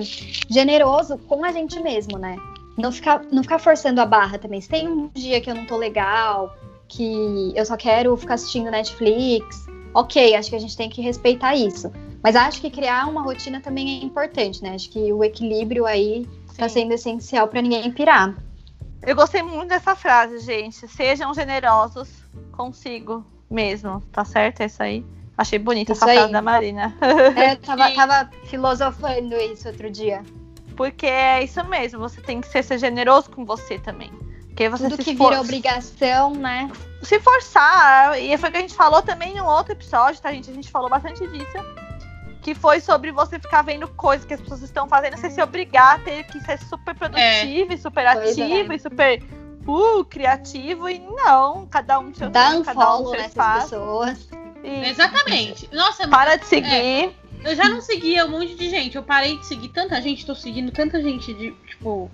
generoso 0.47 1.17
com 1.17 1.43
a 1.43 1.51
gente 1.51 1.79
mesmo, 1.81 2.19
né? 2.19 2.35
Não 2.77 2.91
ficar, 2.91 3.23
não 3.31 3.41
ficar 3.41 3.57
forçando 3.57 3.99
a 3.99 4.05
barra 4.05 4.37
também. 4.37 4.61
Se 4.61 4.69
tem 4.69 4.87
um 4.87 5.09
dia 5.09 5.41
que 5.41 5.49
eu 5.49 5.55
não 5.55 5.65
tô 5.65 5.75
legal, 5.75 6.55
que 6.87 7.51
eu 7.55 7.65
só 7.65 7.75
quero 7.75 8.15
ficar 8.15 8.35
assistindo 8.35 8.69
Netflix, 8.69 9.65
ok, 9.93 10.35
acho 10.35 10.49
que 10.49 10.55
a 10.55 10.59
gente 10.59 10.75
tem 10.77 10.89
que 10.89 11.01
respeitar 11.01 11.55
isso. 11.55 11.91
Mas 12.23 12.35
acho 12.35 12.61
que 12.61 12.69
criar 12.69 13.07
uma 13.07 13.21
rotina 13.21 13.59
também 13.59 14.01
é 14.01 14.05
importante, 14.05 14.61
né? 14.61 14.75
Acho 14.75 14.89
que 14.89 15.11
o 15.11 15.23
equilíbrio 15.23 15.85
aí 15.85 16.27
está 16.49 16.69
sendo 16.69 16.93
essencial 16.93 17.47
para 17.47 17.61
ninguém 17.61 17.91
pirar. 17.91 18.35
Eu 19.01 19.15
gostei 19.15 19.41
muito 19.41 19.69
dessa 19.69 19.95
frase, 19.95 20.39
gente. 20.39 20.87
Sejam 20.87 21.33
generosos 21.33 22.09
consigo 22.51 23.25
mesmo, 23.49 24.01
tá 24.11 24.23
certo? 24.23 24.61
É 24.61 24.65
isso 24.65 24.83
aí. 24.83 25.05
Achei 25.35 25.57
bonita 25.57 25.93
isso 25.93 26.03
essa 26.03 26.11
aí. 26.11 26.17
frase 26.17 26.31
da 26.31 26.41
Marina. 26.41 26.95
É, 27.35 27.53
eu 27.53 27.57
tava, 27.57 27.91
tava 27.91 28.29
filosofando 28.45 29.35
isso 29.35 29.67
outro 29.67 29.89
dia. 29.89 30.21
Porque 30.75 31.07
é 31.07 31.43
isso 31.43 31.63
mesmo, 31.65 31.99
você 31.99 32.21
tem 32.21 32.41
que 32.41 32.47
ser, 32.47 32.63
ser 32.63 32.77
generoso 32.77 33.29
com 33.31 33.43
você 33.43 33.79
também. 33.79 34.11
Porque 34.61 34.69
você 34.69 34.89
Tudo 34.89 35.03
que 35.03 35.13
vira 35.13 35.41
obrigação, 35.41 36.35
né? 36.35 36.69
Se 37.01 37.19
forçar, 37.19 38.21
e 38.21 38.37
foi 38.37 38.49
o 38.49 38.51
que 38.51 38.57
a 38.59 38.61
gente 38.61 38.75
falou 38.75 39.01
também 39.01 39.35
em 39.35 39.41
um 39.41 39.45
outro 39.45 39.71
episódio, 39.71 40.21
tá, 40.21 40.31
gente? 40.31 40.51
A 40.51 40.53
gente 40.53 40.69
falou 40.69 40.87
bastante 40.87 41.25
disso. 41.27 41.57
Que 42.43 42.53
foi 42.53 42.79
sobre 42.79 43.11
você 43.11 43.39
ficar 43.39 43.63
vendo 43.63 43.87
coisas 43.87 44.25
que 44.25 44.33
as 44.33 44.41
pessoas 44.41 44.61
estão 44.61 44.87
fazendo, 44.87 45.17
você 45.17 45.31
se 45.31 45.41
obrigar 45.41 45.95
a 45.95 45.99
ter 45.99 46.23
que 46.25 46.39
ser 46.41 46.59
super 46.59 46.93
produtivo 46.93 47.71
é. 47.71 47.75
e 47.75 47.77
super 47.77 48.03
é. 48.03 48.07
ativo 48.07 48.71
é. 48.71 48.75
e 48.75 48.79
super 48.79 49.23
uh, 49.65 50.05
criativo. 50.05 50.89
E 50.89 50.99
não, 50.99 51.65
cada 51.65 51.99
um 51.99 52.13
seu 52.13 52.29
Dá 52.29 52.49
um 52.49 52.63
cada 52.63 52.79
follow 52.79 53.09
um 53.09 53.11
nessas 53.11 53.63
pessoas. 53.63 54.29
E... 54.63 54.89
Exatamente. 54.89 55.69
Nossa, 55.73 56.07
para 56.07 56.35
de 56.35 56.45
seguir. 56.45 56.67
É, 56.67 57.11
eu 57.43 57.55
já 57.55 57.67
não 57.67 57.81
seguia 57.81 58.27
um 58.27 58.29
monte 58.29 58.53
de 58.53 58.69
gente. 58.69 58.95
Eu 58.95 59.03
parei 59.03 59.37
de 59.37 59.45
seguir 59.47 59.69
tanta 59.69 59.99
gente, 59.99 60.23
tô 60.23 60.35
seguindo 60.35 60.71
tanta 60.71 61.01
gente 61.01 61.33
de, 61.33 61.51
tipo, 61.67 62.11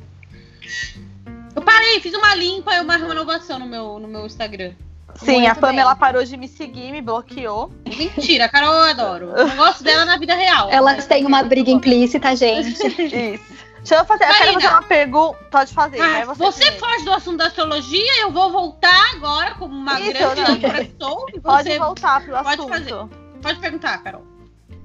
Eu 1.57 1.61
parei, 1.63 1.99
fiz 1.99 2.13
uma 2.13 2.35
limpa 2.35 2.75
e 2.75 2.81
uma 2.81 2.97
renovação 2.97 3.57
no 3.57 3.65
meu, 3.65 3.97
no 3.97 4.07
meu 4.07 4.27
Instagram. 4.27 4.73
Sim, 5.15 5.39
Muito 5.39 5.49
a 5.49 5.55
Pamela 5.55 5.95
bem. 5.95 5.99
parou 5.99 6.23
de 6.23 6.37
me 6.37 6.47
seguir, 6.47 6.91
me 6.91 7.01
bloqueou. 7.01 7.71
Mentira, 7.83 8.47
Carol, 8.47 8.71
eu 8.71 8.83
adoro. 8.91 9.25
Eu 9.35 9.49
gosto 9.55 9.83
dela 9.83 10.05
na 10.05 10.17
vida 10.17 10.35
real. 10.35 10.69
Elas 10.69 11.07
têm 11.07 11.25
uma 11.25 11.41
briga 11.41 11.71
implícita, 11.71 12.35
gente. 12.35 12.69
Isso. 13.33 13.57
Deixa 13.77 13.95
eu 13.95 14.05
fazer, 14.05 14.25
Marina, 14.25 14.45
eu 14.45 14.49
quero 14.49 14.61
fazer 14.61 14.67
uma 14.67 14.83
pergunta. 14.83 15.37
Pode 15.49 15.73
fazer. 15.73 15.99
Ah, 15.99 16.25
você 16.25 16.43
você 16.43 16.71
foge 16.73 17.05
do 17.05 17.11
assunto 17.11 17.37
da 17.37 17.47
astrologia, 17.47 18.21
eu 18.21 18.31
vou 18.31 18.51
voltar 18.51 19.15
agora 19.15 19.55
como 19.55 19.73
uma 19.73 19.99
Isso, 19.99 20.13
grande 20.13 20.59
professor. 20.59 21.25
Pode 21.41 21.77
voltar 21.79 22.23
pro 22.23 22.33
pode 22.33 22.49
assunto. 22.49 22.69
Fazer. 22.69 22.95
Pode 23.41 23.59
perguntar, 23.59 23.97
Carol. 24.03 24.23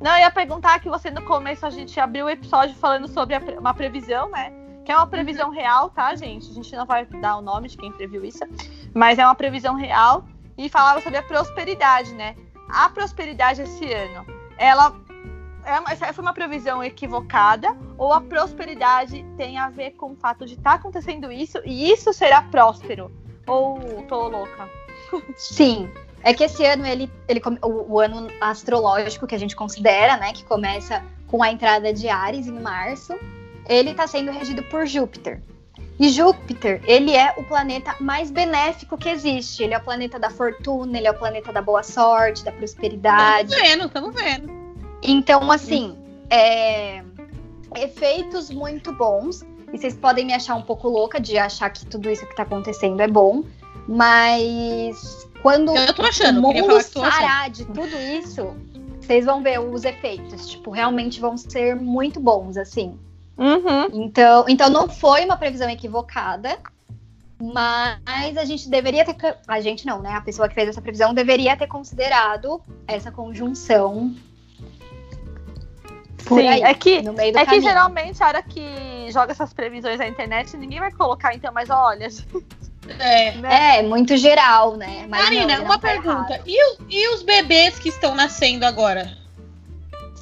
Não, 0.01 0.13
eu 0.13 0.21
ia 0.21 0.31
perguntar 0.31 0.81
que 0.81 0.89
você 0.89 1.11
no 1.11 1.23
começo 1.23 1.67
a 1.67 1.71
gente 1.71 2.01
abriu 2.01 2.25
o 2.25 2.31
episódio 2.31 2.75
falando 2.77 3.07
sobre 3.09 3.37
uma 3.59 3.75
previsão, 3.75 4.31
né? 4.31 4.62
Que 4.85 4.93
é 4.93 4.97
uma 4.97 5.07
previsão 5.07 5.51
real, 5.51 5.91
tá, 5.91 6.15
gente? 6.15 6.51
A 6.51 6.55
gente 6.55 6.75
não 6.75 6.87
vai 6.87 7.05
dar 7.07 7.37
o 7.37 7.43
nome 7.43 7.69
de 7.69 7.77
quem 7.77 7.93
previu 7.93 8.25
isso, 8.25 8.45
mas 8.95 9.19
é 9.19 9.25
uma 9.25 9.35
previsão 9.35 9.75
real 9.75 10.25
e 10.59 10.69
falava 10.69 11.01
sobre 11.01 11.19
a 11.19 11.23
prosperidade, 11.23 12.13
né? 12.15 12.37
A 12.69 12.89
prosperidade 12.89 13.63
esse 13.63 13.93
ano, 13.93 14.27
ela 14.57 14.95
é, 15.65 16.13
foi 16.13 16.23
uma 16.23 16.33
previsão 16.33 16.83
equivocada 16.83 17.77
ou 17.97 18.13
a 18.13 18.21
prosperidade 18.21 19.25
tem 19.37 19.59
a 19.59 19.71
ver 19.71 19.93
com 19.93 20.13
o 20.13 20.17
fato 20.17 20.45
de 20.45 20.55
estar 20.55 20.71
tá 20.71 20.77
acontecendo 20.77 21.31
isso 21.31 21.59
e 21.65 21.91
isso 21.91 22.13
será 22.13 22.43
próspero? 22.43 23.11
Ou 23.47 23.79
tô 24.09 24.29
louca? 24.29 24.69
Sim. 25.37 25.91
É 26.25 26.33
que 26.33 26.45
esse 26.45 26.65
ano 26.65 26.87
ele, 26.87 27.11
ele 27.27 27.41
o, 27.63 27.95
o 27.95 28.01
ano 28.01 28.29
astrológico 28.41 29.27
que 29.27 29.35
a 29.35 29.39
gente 29.39 29.57
considera, 29.57 30.17
né, 30.17 30.33
que 30.33 30.45
começa 30.45 31.05
com 31.27 31.43
a 31.43 31.51
entrada 31.51 31.93
de 31.93 32.09
Ares 32.09 32.47
em 32.47 32.61
março, 32.61 33.19
ele 33.69 33.91
está 33.91 34.07
sendo 34.07 34.31
regido 34.31 34.63
por 34.65 34.87
Júpiter. 34.87 35.43
E 35.99 36.09
Júpiter, 36.09 36.83
ele 36.85 37.15
é 37.15 37.35
o 37.37 37.45
planeta 37.45 37.95
mais 38.01 38.31
benéfico 38.31 38.97
que 38.97 39.09
existe. 39.09 39.63
Ele 39.63 39.75
é 39.75 39.79
o 39.79 39.83
planeta 39.83 40.19
da 40.19 40.31
fortuna, 40.31 40.99
ele 40.99 41.07
é 41.07 41.11
o 41.11 41.19
planeta 41.19 41.53
da 41.53 41.63
boa 41.63 41.83
sorte, 41.83 42.45
da 42.45 42.51
prosperidade. 42.51 43.53
Estamos 43.53 43.71
vendo, 43.71 43.87
estamos 43.87 44.15
vendo. 44.15 44.53
Então, 45.03 45.51
assim, 45.51 45.97
é, 46.31 47.05
efeitos 47.77 48.51
muito 48.51 48.93
bons. 48.93 49.45
E 49.73 49.79
vocês 49.79 49.95
podem 49.95 50.27
me 50.27 50.35
achar 50.35 50.55
um 50.55 50.63
pouco 50.63 50.89
louca 50.89 51.21
de 51.21 51.39
achar 51.39 51.71
que 51.71 51.87
tudo 51.87 52.11
isso 52.11 52.27
que 52.27 52.35
tá 52.35 52.43
acontecendo 52.43 53.01
é 53.01 53.09
bom. 53.09 53.45
Mas 53.87 55.29
quando 55.43 55.73
achando, 55.73 56.39
o 56.39 56.43
mundo 56.43 56.81
sarar 56.83 57.51
de 57.51 57.65
tudo 57.65 57.97
isso, 57.97 58.55
vocês 59.01 59.25
vão 59.25 59.43
ver 59.43 59.61
os 59.61 59.85
efeitos. 59.85 60.49
Tipo, 60.49 60.71
realmente 60.71 61.21
vão 61.21 61.37
ser 61.37 61.77
muito 61.77 62.21
bons, 62.21 62.57
assim. 62.57 62.99
Uhum. 63.37 64.05
Então, 64.05 64.45
então 64.49 64.71
não 64.71 64.89
foi 64.89 65.25
uma 65.25 65.37
previsão 65.37 65.69
equivocada. 65.69 66.59
Mas 67.41 68.37
a 68.37 68.45
gente 68.45 68.69
deveria 68.69 69.05
ter. 69.05 69.37
A 69.49 69.61
gente 69.61 69.85
não, 69.85 70.01
né? 70.01 70.13
A 70.15 70.21
pessoa 70.21 70.49
que 70.49 70.55
fez 70.55 70.69
essa 70.69 70.81
previsão 70.81 71.13
deveria 71.13 71.57
ter 71.57 71.67
considerado 71.67 72.63
essa 72.87 73.11
conjunção 73.11 74.15
Sim, 76.29 76.49
aí, 76.49 76.63
é 76.63 76.75
que, 76.75 77.03
é 77.35 77.47
que 77.47 77.61
geralmente 77.61 78.23
a 78.23 78.29
hora 78.29 78.43
que 78.43 79.11
joga 79.11 79.33
essas 79.33 79.53
previsões 79.53 79.99
na 79.99 80.07
internet, 80.07 80.57
ninguém 80.57 80.81
vai 80.81 80.93
colocar, 80.93 81.35
então, 81.35 81.53
mas 81.53 81.69
olha. 81.69 82.09
É, 82.99 83.33
né? 83.37 83.79
é 83.79 83.83
muito 83.83 84.17
geral, 84.17 84.77
né? 84.77 85.07
Mas 85.09 85.25
Marina, 85.25 85.59
não, 85.59 85.65
uma 85.65 85.79
tá 85.79 85.89
pergunta. 85.89 86.41
E, 86.47 86.77
e, 86.89 87.09
os 87.15 87.23
bebês 87.23 87.79
que 87.79 87.89
estão 87.89 88.15
nascendo 88.15 88.65
agora? 88.67 89.17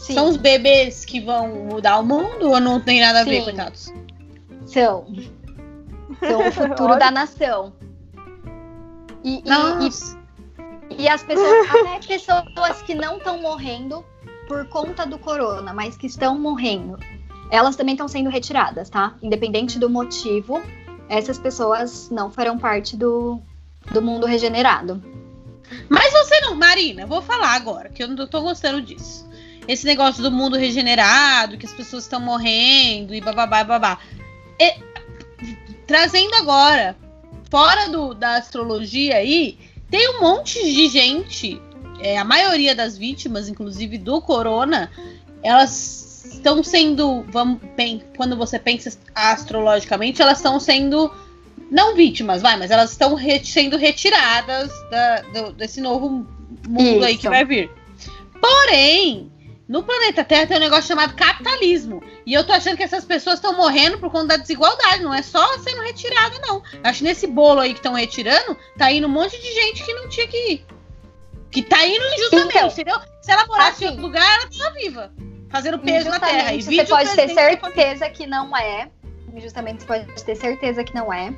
Sim. 0.00 0.14
São 0.14 0.30
os 0.30 0.38
bebês 0.38 1.04
que 1.04 1.20
vão 1.20 1.66
mudar 1.66 1.98
o 1.98 2.02
mundo 2.02 2.48
ou 2.48 2.58
não 2.58 2.80
tem 2.80 3.02
nada 3.02 3.20
a 3.20 3.24
Sim. 3.24 3.30
ver, 3.30 3.44
coitados? 3.44 3.92
São. 4.64 5.06
São 6.18 6.48
o 6.48 6.52
futuro 6.52 6.96
da 6.98 7.10
nação. 7.10 7.74
E, 9.22 9.42
e, 9.44 10.96
e, 10.96 11.02
e, 11.02 11.08
as 11.08 11.22
pessoas, 11.22 11.68
até 11.68 11.98
pessoas 12.06 12.80
que 12.80 12.94
não 12.94 13.18
estão 13.18 13.42
morrendo 13.42 14.02
por 14.48 14.66
conta 14.68 15.04
do 15.04 15.18
corona, 15.18 15.74
mas 15.74 15.98
que 15.98 16.06
estão 16.06 16.38
morrendo, 16.38 16.98
elas 17.50 17.76
também 17.76 17.92
estão 17.92 18.08
sendo 18.08 18.30
retiradas, 18.30 18.88
tá? 18.88 19.14
Independente 19.22 19.78
do 19.78 19.90
motivo, 19.90 20.62
essas 21.10 21.38
pessoas 21.38 22.08
não 22.08 22.30
farão 22.30 22.58
parte 22.58 22.96
do, 22.96 23.38
do 23.92 24.00
mundo 24.00 24.26
regenerado. 24.26 25.02
Mas 25.90 26.10
você 26.10 26.40
não, 26.40 26.54
Marina, 26.54 27.06
vou 27.06 27.20
falar 27.20 27.54
agora, 27.54 27.90
que 27.90 28.02
eu 28.02 28.08
não 28.08 28.26
tô 28.26 28.40
gostando 28.40 28.80
disso. 28.80 29.28
Esse 29.68 29.86
negócio 29.86 30.22
do 30.22 30.30
mundo 30.30 30.56
regenerado, 30.56 31.56
que 31.56 31.66
as 31.66 31.72
pessoas 31.72 32.04
estão 32.04 32.20
morrendo 32.20 33.14
e 33.14 33.20
bababá, 33.20 33.62
babá. 33.62 33.98
E, 34.58 34.74
trazendo 35.86 36.34
agora, 36.36 36.96
fora 37.50 37.88
do, 37.88 38.14
da 38.14 38.36
astrologia 38.36 39.16
aí, 39.16 39.58
tem 39.90 40.16
um 40.16 40.20
monte 40.20 40.60
de 40.62 40.88
gente 40.88 41.60
é, 42.00 42.18
a 42.18 42.24
maioria 42.24 42.74
das 42.74 42.96
vítimas, 42.96 43.48
inclusive 43.48 43.98
do 43.98 44.20
corona, 44.20 44.90
elas 45.42 46.24
estão 46.32 46.62
sendo, 46.62 47.24
vamos, 47.28 47.60
bem, 47.76 48.02
quando 48.16 48.36
você 48.36 48.58
pensa 48.58 48.96
astrologicamente, 49.14 50.22
elas 50.22 50.38
estão 50.38 50.58
sendo 50.58 51.12
não 51.70 51.94
vítimas, 51.94 52.42
vai, 52.42 52.56
mas 52.56 52.70
elas 52.70 52.90
estão 52.90 53.14
re 53.14 53.44
sendo 53.44 53.76
retiradas 53.76 54.70
da, 54.90 55.20
do, 55.20 55.52
desse 55.52 55.80
novo 55.80 56.26
mundo 56.68 56.96
Isso. 56.96 57.04
aí 57.04 57.16
que 57.16 57.28
vai 57.28 57.44
vir. 57.44 57.70
Porém, 58.40 59.30
no 59.70 59.84
planeta 59.84 60.24
Terra 60.24 60.48
tem 60.48 60.56
um 60.56 60.60
negócio 60.60 60.88
chamado 60.88 61.14
capitalismo. 61.14 62.02
E 62.26 62.34
eu 62.34 62.44
tô 62.44 62.52
achando 62.52 62.76
que 62.76 62.82
essas 62.82 63.04
pessoas 63.04 63.36
estão 63.36 63.56
morrendo 63.56 63.98
por 63.98 64.10
conta 64.10 64.26
da 64.26 64.36
desigualdade. 64.36 65.00
Não 65.00 65.14
é 65.14 65.22
só 65.22 65.46
sendo 65.58 65.80
retirada, 65.82 66.40
não. 66.40 66.60
Acho 66.82 66.98
que 66.98 67.04
nesse 67.04 67.28
bolo 67.28 67.60
aí 67.60 67.72
que 67.72 67.78
estão 67.78 67.92
retirando, 67.92 68.58
tá 68.76 68.90
indo 68.90 69.06
um 69.06 69.10
monte 69.10 69.40
de 69.40 69.52
gente 69.54 69.84
que 69.84 69.94
não 69.94 70.08
tinha 70.08 70.26
que 70.26 70.36
ir. 70.36 70.66
Que 71.52 71.62
tá 71.62 71.86
indo 71.86 72.04
injustamente, 72.04 72.56
então, 72.56 72.68
entendeu? 72.68 73.00
Se 73.22 73.30
ela 73.30 73.46
morasse 73.46 73.70
assim, 73.70 73.84
em 73.84 73.88
outro 73.90 74.02
lugar, 74.02 74.40
ela 74.40 74.50
tava 74.50 74.74
viva. 74.74 75.12
Fazendo 75.48 75.78
peso 75.78 76.10
na 76.10 76.18
terra. 76.18 76.52
E 76.52 76.62
você 76.62 76.84
pode 76.84 77.14
ter 77.14 77.28
certeza 77.28 78.10
que 78.10 78.26
não 78.26 78.56
é. 78.56 78.90
Justamente 79.36 79.82
você 79.82 79.86
pode 79.86 80.24
ter 80.24 80.34
certeza 80.34 80.82
que 80.82 80.92
não 80.96 81.12
é. 81.12 81.32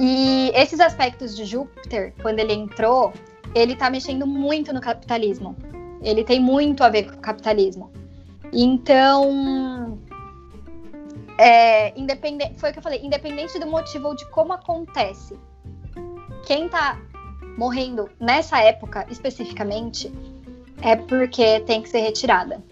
E 0.00 0.50
esses 0.56 0.80
aspectos 0.80 1.36
de 1.36 1.44
Júpiter, 1.44 2.14
quando 2.20 2.40
ele 2.40 2.52
entrou, 2.52 3.12
ele 3.54 3.76
tá 3.76 3.88
mexendo 3.88 4.26
muito 4.26 4.72
no 4.72 4.80
capitalismo. 4.80 5.56
Ele 6.02 6.24
tem 6.24 6.40
muito 6.40 6.82
a 6.82 6.88
ver 6.88 7.10
com 7.10 7.16
o 7.16 7.20
capitalismo. 7.20 7.90
Então, 8.52 9.98
é, 11.38 11.98
independente, 11.98 12.58
foi 12.58 12.70
o 12.70 12.72
que 12.72 12.78
eu 12.78 12.82
falei, 12.82 13.00
independente 13.02 13.58
do 13.58 13.66
motivo 13.66 14.08
ou 14.08 14.14
de 14.14 14.28
como 14.30 14.52
acontece, 14.52 15.38
quem 16.44 16.68
tá 16.68 16.98
morrendo 17.56 18.08
nessa 18.18 18.58
época 18.60 19.06
especificamente, 19.10 20.12
é 20.82 20.96
porque 20.96 21.60
tem 21.60 21.82
que 21.82 21.88
ser 21.88 22.00
retirada. 22.00 22.62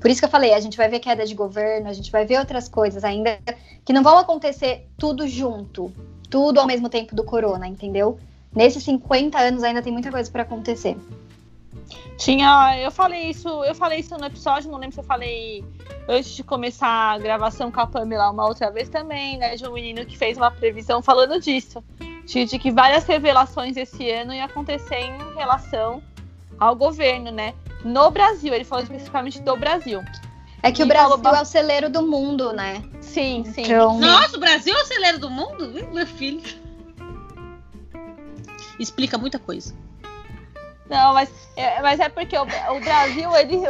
Por 0.00 0.10
isso 0.10 0.20
que 0.20 0.26
eu 0.26 0.30
falei, 0.30 0.54
a 0.54 0.60
gente 0.60 0.76
vai 0.76 0.88
ver 0.88 1.00
queda 1.00 1.26
de 1.26 1.34
governo, 1.34 1.88
a 1.88 1.92
gente 1.92 2.12
vai 2.12 2.24
ver 2.24 2.38
outras 2.38 2.68
coisas 2.68 3.02
ainda 3.02 3.38
que 3.84 3.92
não 3.92 4.02
vão 4.02 4.18
acontecer 4.18 4.86
tudo 4.96 5.26
junto, 5.26 5.92
tudo 6.30 6.60
ao 6.60 6.66
mesmo 6.66 6.88
tempo 6.88 7.16
do 7.16 7.24
corona, 7.24 7.66
entendeu? 7.66 8.18
Nesses 8.54 8.84
50 8.84 9.38
anos 9.38 9.62
ainda 9.62 9.82
tem 9.82 9.92
muita 9.92 10.10
coisa 10.10 10.30
para 10.30 10.42
acontecer. 10.42 10.96
Tinha, 12.16 12.78
eu 12.80 12.90
falei 12.90 13.30
isso, 13.30 13.48
eu 13.64 13.74
falei 13.74 14.00
isso 14.00 14.16
no 14.18 14.24
episódio, 14.26 14.70
não 14.70 14.78
lembro 14.78 14.94
se 14.94 15.00
eu 15.00 15.04
falei 15.04 15.64
antes 16.08 16.34
de 16.34 16.42
começar 16.42 17.14
a 17.14 17.18
gravação 17.18 17.70
com 17.70 17.80
a 17.80 17.86
Pamela 17.86 18.30
uma 18.30 18.46
outra 18.46 18.70
vez 18.70 18.88
também, 18.88 19.38
né, 19.38 19.56
de 19.56 19.66
um 19.66 19.72
menino 19.72 20.04
que 20.04 20.16
fez 20.16 20.36
uma 20.36 20.50
previsão 20.50 21.00
falando 21.00 21.40
disso 21.40 21.82
de 22.28 22.58
que 22.58 22.70
várias 22.70 23.04
revelações 23.04 23.76
esse 23.76 24.10
ano 24.10 24.34
iam 24.34 24.44
acontecer 24.44 24.96
em 24.96 25.34
relação 25.34 26.02
ao 26.58 26.76
governo, 26.76 27.30
né? 27.30 27.54
No 27.84 28.10
Brasil, 28.10 28.52
ele 28.52 28.64
falou 28.64 28.82
especificamente 28.82 29.40
do 29.40 29.56
Brasil. 29.56 30.04
É 30.62 30.70
que 30.70 30.82
e 30.82 30.84
o 30.84 30.88
Brasil 30.88 31.18
falou... 31.18 31.38
é 31.38 31.42
o 31.42 31.44
celeiro 31.44 31.88
do 31.88 32.02
mundo, 32.02 32.52
né? 32.52 32.82
Sim, 33.00 33.44
sim. 33.44 33.62
Então... 33.62 33.98
Nossa, 33.98 34.36
o 34.36 34.40
Brasil 34.40 34.76
é 34.76 34.82
o 34.82 34.86
celeiro 34.86 35.18
do 35.18 35.30
mundo? 35.30 35.72
Meu 35.92 36.06
filho. 36.06 36.42
Explica 38.78 39.16
muita 39.16 39.38
coisa. 39.38 39.74
Não, 40.88 41.12
mas 41.12 41.30
é, 41.56 41.82
mas 41.82 42.00
é 42.00 42.08
porque 42.08 42.36
o, 42.36 42.42
o 42.42 42.80
Brasil, 42.80 43.34
ele. 43.36 43.60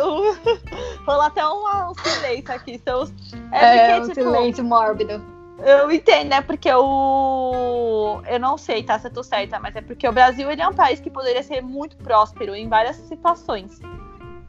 Falou 1.04 1.22
até 1.22 1.46
um, 1.46 1.90
um 1.90 1.94
silêncio 1.94 2.54
aqui. 2.54 2.80
Os, 2.86 3.12
é, 3.50 3.64
é 3.64 4.00
porque, 4.00 4.00
um 4.00 4.14
tipo, 4.14 4.14
silêncio 4.14 4.64
mórbido. 4.64 5.38
Eu 5.64 5.90
entendo, 5.90 6.32
é 6.32 6.40
porque 6.40 6.70
o. 6.72 8.20
Eu 8.28 8.38
não 8.38 8.56
sei, 8.56 8.82
tá? 8.82 8.98
Se 8.98 9.08
eu 9.08 9.12
tô 9.12 9.22
certa, 9.22 9.58
mas 9.58 9.74
é 9.74 9.80
porque 9.80 10.06
o 10.06 10.12
Brasil 10.12 10.50
ele 10.50 10.62
é 10.62 10.68
um 10.68 10.74
país 10.74 11.00
que 11.00 11.10
poderia 11.10 11.42
ser 11.42 11.60
muito 11.62 11.96
próspero 11.96 12.54
em 12.54 12.68
várias 12.68 12.96
situações. 12.96 13.80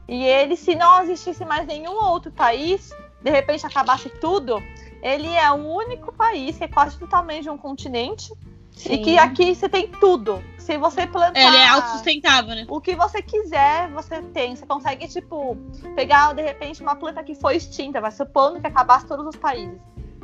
E 0.06 0.24
ele, 0.24 0.56
se 0.56 0.74
não 0.76 1.02
existisse 1.02 1.44
mais 1.44 1.66
nenhum 1.66 1.92
outro 1.92 2.30
país, 2.30 2.90
de 3.22 3.30
repente 3.30 3.66
acabasse 3.66 4.08
tudo, 4.20 4.62
ele 5.02 5.28
é 5.28 5.50
o 5.50 5.54
único 5.54 6.12
país 6.12 6.58
que 6.58 6.64
é 6.64 6.68
quase 6.68 6.98
do 6.98 7.06
tamanho 7.06 7.42
de 7.42 7.50
um 7.50 7.56
continente. 7.56 8.32
Sim. 8.80 8.94
E 8.94 8.98
que 8.98 9.18
aqui 9.18 9.54
você 9.54 9.68
tem 9.68 9.88
tudo. 9.88 10.42
Se 10.58 10.76
você 10.78 11.06
plantar. 11.06 11.40
Ele 11.40 11.56
é 11.56 11.68
autossustentável, 11.68 12.54
né? 12.54 12.64
O 12.68 12.80
que 12.80 12.94
você 12.94 13.20
quiser, 13.20 13.90
você 13.90 14.22
tem. 14.22 14.54
Você 14.54 14.66
consegue, 14.66 15.08
tipo, 15.08 15.56
pegar, 15.94 16.32
de 16.32 16.42
repente, 16.42 16.82
uma 16.82 16.94
planta 16.94 17.22
que 17.22 17.34
foi 17.34 17.56
extinta, 17.56 18.00
vai 18.00 18.12
supondo 18.12 18.60
que 18.60 18.66
acabasse 18.66 19.06
todos 19.06 19.26
os 19.26 19.36
países 19.36 19.78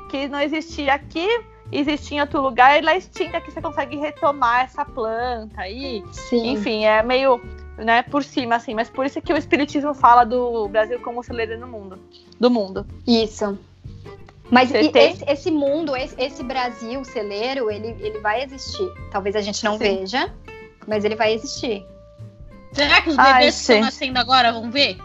que 0.09 0.29
não 0.29 0.41
existia 0.41 0.95
aqui, 0.95 1.27
existia 1.71 2.19
em 2.19 2.21
outro 2.21 2.41
lugar, 2.41 2.79
e 2.79 2.85
lá 2.85 2.97
extinta 2.97 3.41
que 3.41 3.51
você 3.51 3.61
consegue 3.61 3.97
retomar 3.97 4.65
essa 4.65 4.85
planta 4.85 5.61
aí. 5.61 6.05
Sim. 6.13 6.53
Enfim, 6.53 6.85
é 6.85 7.03
meio 7.03 7.41
né, 7.77 8.03
por 8.03 8.25
cima, 8.25 8.57
assim, 8.57 8.75
mas 8.75 8.89
por 8.89 9.05
isso 9.05 9.21
que 9.21 9.33
o 9.33 9.37
Espiritismo 9.37 9.95
fala 9.95 10.25
do 10.25 10.69
Brasil 10.69 11.01
como 11.01 11.23
celeiro 11.23 11.59
no 11.59 11.67
mundo. 11.67 11.99
Do 12.39 12.51
mundo. 12.51 12.87
Isso. 13.07 13.59
Mas 14.51 14.71
e- 14.71 14.91
esse, 14.95 15.25
esse 15.27 15.51
mundo, 15.51 15.97
esse, 15.97 16.15
esse 16.19 16.43
Brasil 16.43 17.05
celeiro, 17.05 17.71
ele, 17.71 17.97
ele 18.01 18.19
vai 18.21 18.43
existir. 18.43 18.93
Talvez 19.11 19.35
a 19.35 19.41
gente 19.41 19.65
não 19.65 19.73
Sim. 19.73 19.79
veja, 19.79 20.33
mas 20.87 21.05
ele 21.05 21.17
vai 21.17 21.35
existir. 21.35 21.85
Será 22.73 23.01
que 23.01 23.11
os 23.11 23.19
Ai, 23.19 23.35
bebês 23.35 23.55
que 23.55 23.61
estão 23.63 23.81
nascendo 23.81 24.19
agora 24.19 24.53
vão 24.53 24.71
ver? 24.71 24.97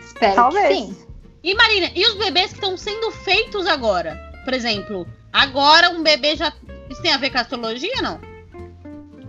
Espero 0.00 0.34
Talvez. 0.34 0.68
que 0.68 0.74
sim. 0.74 0.96
E 1.44 1.54
Marina, 1.54 1.90
e 1.94 2.06
os 2.06 2.14
bebês 2.14 2.48
que 2.52 2.54
estão 2.54 2.76
sendo 2.76 3.10
feitos 3.10 3.66
agora? 3.66 4.16
Por 4.44 4.54
exemplo, 4.54 5.06
agora 5.32 5.90
um 5.90 6.02
bebê 6.02 6.36
já. 6.36 6.52
Isso 6.88 7.02
tem 7.02 7.12
a 7.12 7.16
ver 7.18 7.30
com 7.30 7.38
a 7.38 7.40
astrologia, 7.40 8.00
não? 8.00 8.20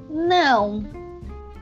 Não. 0.09 0.83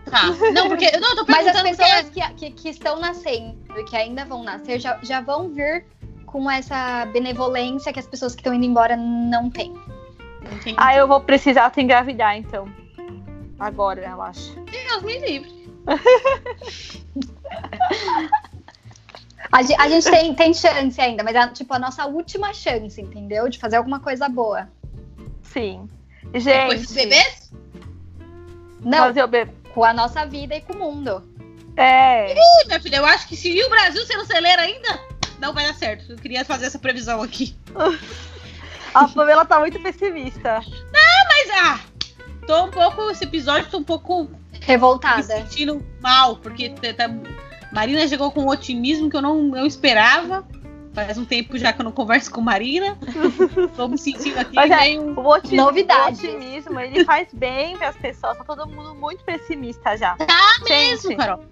Tá. 0.09 0.23
Não, 0.53 0.67
porque. 0.67 0.91
Não, 0.97 1.09
eu 1.09 1.15
tô 1.15 1.25
Mas 1.31 1.47
as 1.47 1.53
perguntando 1.53 1.77
pessoas 1.77 2.09
que, 2.09 2.33
que, 2.33 2.51
que 2.51 2.69
estão 2.69 2.99
nascendo 2.99 3.57
e 3.77 3.83
que 3.85 3.95
ainda 3.95 4.25
vão 4.25 4.43
nascer 4.43 4.79
já, 4.79 4.99
já 5.01 5.21
vão 5.21 5.49
vir 5.49 5.85
com 6.31 6.49
essa 6.49 7.05
benevolência 7.07 7.91
que 7.91 7.99
as 7.99 8.07
pessoas 8.07 8.33
que 8.33 8.41
estão 8.41 8.53
indo 8.53 8.65
embora 8.65 8.95
não 8.95 9.49
têm. 9.49 9.73
Entendi. 10.43 10.75
Ah, 10.77 10.95
eu 10.95 11.07
vou 11.07 11.21
precisar 11.21 11.69
te 11.69 11.81
engravidar, 11.81 12.37
então. 12.37 12.67
Agora, 13.59 14.01
eu 14.01 14.21
acho. 14.21 14.55
Deus 14.61 15.03
me 15.03 15.19
livre. 15.19 15.69
A, 19.51 19.57
a 19.57 19.89
gente 19.89 20.09
tem, 20.09 20.33
tem 20.33 20.53
chance 20.53 21.01
ainda, 21.01 21.23
mas 21.23 21.35
é 21.35 21.45
tipo 21.49 21.73
a 21.73 21.79
nossa 21.79 22.05
última 22.05 22.53
chance, 22.53 23.01
entendeu? 23.01 23.49
De 23.49 23.59
fazer 23.59 23.75
alguma 23.75 23.99
coisa 23.99 24.29
boa. 24.29 24.69
Sim. 25.41 25.89
Depois 26.31 26.83
dos 26.83 26.93
Gente, 26.93 27.09
bebês? 27.09 27.51
Não, 28.79 28.99
fazer 28.99 29.23
o 29.23 29.27
bebê. 29.27 29.51
com 29.73 29.83
a 29.83 29.93
nossa 29.93 30.25
vida 30.25 30.55
e 30.55 30.61
com 30.61 30.73
o 30.73 30.79
mundo. 30.79 31.23
É. 31.75 32.33
Ih, 32.33 32.67
minha 32.67 32.79
filha, 32.79 32.97
eu 32.97 33.05
acho 33.05 33.27
que 33.27 33.35
se 33.35 33.61
o 33.61 33.69
Brasil 33.69 34.05
ser 34.05 34.25
celeiro 34.25 34.61
ainda, 34.61 34.99
não 35.41 35.53
vai 35.53 35.65
dar 35.65 35.73
certo. 35.73 36.11
Eu 36.11 36.17
queria 36.17 36.45
fazer 36.45 36.67
essa 36.67 36.79
previsão 36.79 37.21
aqui. 37.21 37.55
A 38.93 39.07
Pamela 39.07 39.45
tá 39.45 39.59
muito 39.59 39.79
pessimista. 39.81 40.61
Mas, 40.91 41.49
ah, 41.63 41.79
tô 42.45 42.65
um 42.65 42.69
pouco. 42.71 43.09
Esse 43.09 43.23
episódio, 43.23 43.69
tô 43.69 43.77
um 43.77 43.83
pouco 43.83 44.23
me 44.25 44.59
Revoltada. 44.59 45.23
sentindo 45.23 45.83
mal, 46.01 46.35
porque 46.37 46.69
tá- 46.69 46.93
tá- 46.93 47.13
Marina 47.73 48.05
chegou 48.07 48.31
com 48.31 48.41
um 48.41 48.49
otimismo 48.49 49.09
que 49.09 49.15
eu 49.15 49.21
não, 49.21 49.41
não 49.43 49.65
esperava. 49.65 50.45
Faz 50.93 51.17
um 51.17 51.23
tempo 51.23 51.57
já 51.57 51.71
que 51.71 51.79
eu 51.79 51.85
não 51.85 51.91
converso 51.93 52.29
com 52.31 52.41
Marina. 52.41 52.97
Tô 53.77 53.87
me 53.87 53.97
sentindo 53.97 54.37
aqui 54.37 54.53
Mas 54.53 54.69
é, 54.69 54.77
meio. 54.81 55.17
O 55.17 55.25
otimismo, 55.25 55.65
Novidades. 55.65 56.21
o 56.21 56.25
otimismo, 56.27 56.79
ele 56.81 57.05
faz 57.05 57.29
bem 57.31 57.77
para 57.77 57.87
as 57.87 57.95
pessoas. 57.95 58.37
Tá 58.37 58.43
todo 58.43 58.67
mundo 58.67 58.93
muito 58.95 59.23
pessimista 59.23 59.95
já. 59.95 60.15
Tá 60.17 60.37
mesmo, 60.67 61.15
Carol. 61.15 61.45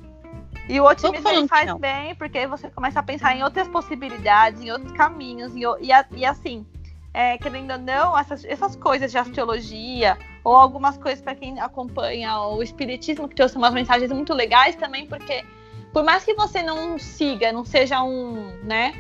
E 0.70 0.80
o 0.80 0.86
otimismo 0.86 1.28
ele 1.30 1.48
faz 1.48 1.66
não. 1.66 1.80
bem 1.80 2.14
porque 2.14 2.46
você 2.46 2.70
começa 2.70 3.00
a 3.00 3.04
pensar 3.04 3.36
em 3.36 3.44
outras 3.44 3.68
possibilidades, 3.68 4.62
em 4.62 4.70
outros 4.72 4.92
caminhos. 4.92 5.54
e, 5.56 5.92
a- 5.92 6.06
e 6.16 6.24
assim, 6.24 6.64
é, 7.12 7.40
querendo 7.40 7.72
ou 7.72 7.80
não, 7.80 8.16
essas, 8.16 8.46
essas 8.46 8.76
coisas 8.76 9.12
de 9.12 9.18
astrologia, 9.18 10.16
ou 10.44 10.56
algumas 10.56 10.96
coisas 10.98 11.22
para 11.22 11.34
quem 11.34 11.60
acompanha 11.60 12.40
o 12.42 12.62
Espiritismo, 12.62 13.28
que 13.28 13.36
trouxe 13.36 13.58
umas 13.58 13.74
mensagens 13.74 14.12
muito 14.12 14.32
legais 14.34 14.76
também, 14.76 15.08
porque 15.08 15.44
por 15.92 16.04
mais 16.04 16.24
que 16.24 16.36
você 16.36 16.62
não 16.62 17.00
siga, 17.00 17.52
não 17.52 17.66
seja 17.66 18.04
um, 18.04 18.54
né, 18.64 18.94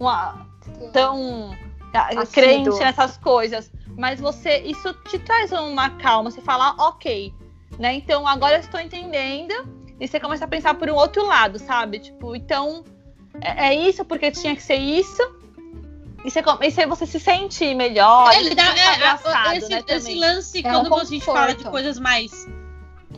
uma, 0.00 0.46
tão 0.94 1.54
ah, 1.92 2.06
Assíduo. 2.06 2.26
crente 2.32 2.78
nessas 2.80 3.18
coisas, 3.18 3.70
mas 3.98 4.18
você 4.18 4.60
isso 4.60 4.94
te 5.10 5.18
traz 5.18 5.52
uma 5.52 5.90
calma, 5.90 6.30
você 6.30 6.40
fala, 6.40 6.74
ok, 6.78 7.34
né? 7.78 7.92
Então 7.94 8.26
agora 8.26 8.56
eu 8.56 8.60
estou 8.60 8.80
entendendo 8.80 9.81
e 10.02 10.08
você 10.08 10.18
começa 10.18 10.44
a 10.46 10.48
pensar 10.48 10.74
por 10.74 10.90
um 10.90 10.96
outro 10.96 11.24
lado, 11.24 11.60
sabe? 11.60 12.00
Tipo, 12.00 12.34
então 12.34 12.84
é, 13.40 13.68
é 13.68 13.88
isso 13.88 14.04
porque 14.04 14.32
tinha 14.32 14.56
que 14.56 14.62
ser 14.62 14.74
isso. 14.74 15.22
E 16.24 16.30
você, 16.30 16.40
e 16.40 16.70
você, 16.70 16.86
você 16.86 17.06
se 17.06 17.20
sente 17.20 17.72
melhor, 17.72 18.34
Ele 18.34 18.48
se 18.48 18.54
dá, 18.56 18.64
sente 18.64 18.80
é, 18.80 18.94
abraçado, 18.94 19.56
esse, 19.56 19.70
né, 19.70 19.82
esse 19.86 20.14
lance, 20.16 20.58
É 20.58 20.62
quando 20.62 20.90
um 20.90 20.94
a 20.96 21.04
gente 21.04 21.24
fala 21.24 21.54
de 21.54 21.64
coisas 21.64 22.00
mais 22.00 22.48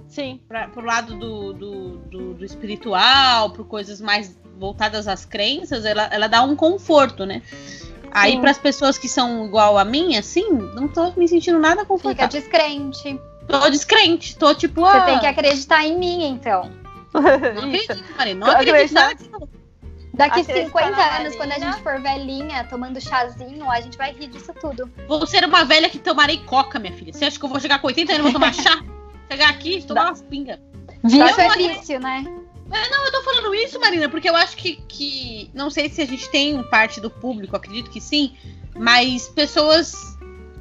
Sim, 0.09 0.41
pra, 0.47 0.69
pro 0.69 0.85
lado 0.85 1.17
do, 1.17 1.53
do, 1.55 1.97
do, 1.97 2.35
do 2.35 2.45
espiritual, 2.45 3.51
por 3.51 3.67
coisas 3.67 3.99
mais 3.99 4.39
voltadas 4.59 5.09
às 5.09 5.25
crenças, 5.25 5.87
ela, 5.87 6.05
ela 6.13 6.29
dá 6.29 6.43
um 6.43 6.55
conforto, 6.55 7.25
né? 7.25 7.41
Aí, 8.11 8.39
para 8.39 8.51
as 8.51 8.59
pessoas 8.59 8.99
que 8.99 9.09
são 9.09 9.47
igual 9.47 9.77
a 9.77 9.85
mim, 9.85 10.17
assim, 10.17 10.49
não 10.51 10.87
tô 10.87 11.13
me 11.17 11.27
sentindo 11.27 11.59
nada 11.59 11.81
Fica 11.81 11.87
confortável. 11.87 12.41
descrente. 12.41 13.19
Tô 13.49 13.71
descrente, 13.71 14.37
tô 14.37 14.55
tipo. 14.55 14.81
Você 14.81 14.97
ah, 14.97 15.03
tem 15.03 15.19
que 15.21 15.27
acreditar 15.27 15.85
em 15.85 15.99
mim, 15.99 16.29
então. 16.29 16.71
Não 17.13 17.21
acredito, 17.21 18.05
Marina. 18.17 18.47
Não 18.47 18.53
acredito 18.53 18.75
acredito. 18.75 18.95
nada 18.95 19.15
que 19.15 19.23
você 19.23 19.31
falou. 19.31 19.49
Daqui 20.15 20.41
Acreditar 20.41 20.67
50 20.67 20.91
na 20.91 21.17
anos, 21.19 21.37
quando 21.37 21.53
a 21.53 21.59
gente 21.59 21.83
for 21.83 22.01
velhinha, 22.01 22.65
tomando 22.65 23.01
chazinho, 23.01 23.69
a 23.69 23.81
gente 23.81 23.99
vai 23.99 24.13
rir 24.13 24.29
disso 24.29 24.53
tudo. 24.61 24.89
Vou 25.09 25.27
ser 25.27 25.45
uma 25.45 25.65
velha 25.65 25.91
que 25.91 25.99
tomarei 25.99 26.39
coca, 26.39 26.79
minha 26.79 26.93
filha. 26.93 27.13
Você 27.13 27.25
acha 27.25 27.37
que 27.37 27.45
eu 27.45 27.49
vou 27.49 27.59
chegar 27.59 27.81
com 27.81 27.89
80 27.89 28.13
anos 28.13 28.21
e 28.21 28.23
vou 28.23 28.33
tomar 28.33 28.55
chá? 28.55 28.81
Chegar 29.29 29.49
aqui, 29.49 29.83
tomar 29.83 30.07
umas 30.09 30.23
pingas. 30.23 30.59
Vício 31.03 31.21
Eu 31.21 31.27
é 31.27 31.57
vício, 31.57 31.99
né? 31.99 32.25
Eu 32.71 33.13
tô 33.13 33.23
falando 33.23 33.55
isso, 33.55 33.81
Marina, 33.81 34.09
porque 34.09 34.29
eu 34.29 34.37
acho 34.37 34.57
que, 34.57 34.77
que. 34.87 35.51
Não 35.55 35.71
sei 35.71 35.89
se 35.89 36.03
a 36.03 36.07
gente 36.07 36.29
tem 36.29 36.63
parte 36.65 37.01
do 37.01 37.11
público, 37.11 37.57
acredito 37.57 37.91
que 37.91 38.01
sim, 38.01 38.35
mas 38.77 39.29
pessoas 39.29 40.14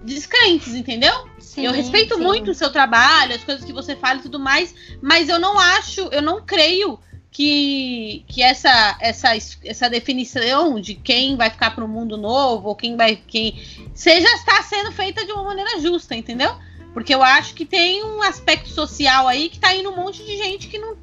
descrentes, 0.04 0.74
entendeu? 0.74 1.28
Sim, 1.39 1.66
eu 1.66 1.72
respeito 1.72 2.16
sim. 2.16 2.22
muito 2.22 2.52
o 2.52 2.56
seu 2.56 2.72
trabalho, 2.72 3.36
as 3.36 3.44
coisas 3.44 3.63
que 3.63 3.74
você 3.74 3.96
fala 3.96 4.20
e 4.20 4.24
tudo 4.24 4.39
mais, 4.39 4.74
mas 5.02 5.30
eu 5.30 5.39
não 5.39 5.58
acho, 5.58 6.02
eu 6.12 6.22
não 6.22 6.42
creio 6.42 7.00
que, 7.34 8.24
que 8.28 8.44
essa, 8.44 8.96
essa, 9.02 9.30
essa 9.66 9.89
definição 9.89 10.80
de 10.80 10.94
quem 10.94 11.36
vai 11.36 11.50
ficar 11.50 11.72
para 11.72 11.84
o 11.84 11.88
mundo 11.88 12.16
novo, 12.16 12.70
ou 12.70 12.76
quem 12.76 12.96
vai. 12.96 13.16
quem 13.16 13.60
seja 13.96 14.28
está 14.36 14.62
sendo 14.62 14.92
feita 14.92 15.26
de 15.26 15.32
uma 15.32 15.44
maneira 15.44 15.80
justa, 15.80 16.16
entendeu? 16.16 16.56
Porque 16.94 17.13
eu 17.13 17.24
acho 17.24 17.56
que 17.56 17.66
tem 17.66 18.04
um 18.04 18.22
aspecto 18.22 18.70
social 18.70 19.28
aí 19.28 19.50
que 19.50 19.60
tá 19.60 19.76
indo 19.76 19.89
um 19.89 19.96
monte 19.96 20.24
de 20.24 20.38
gente 20.38 20.68
que 20.68 20.78
não. 20.78 20.96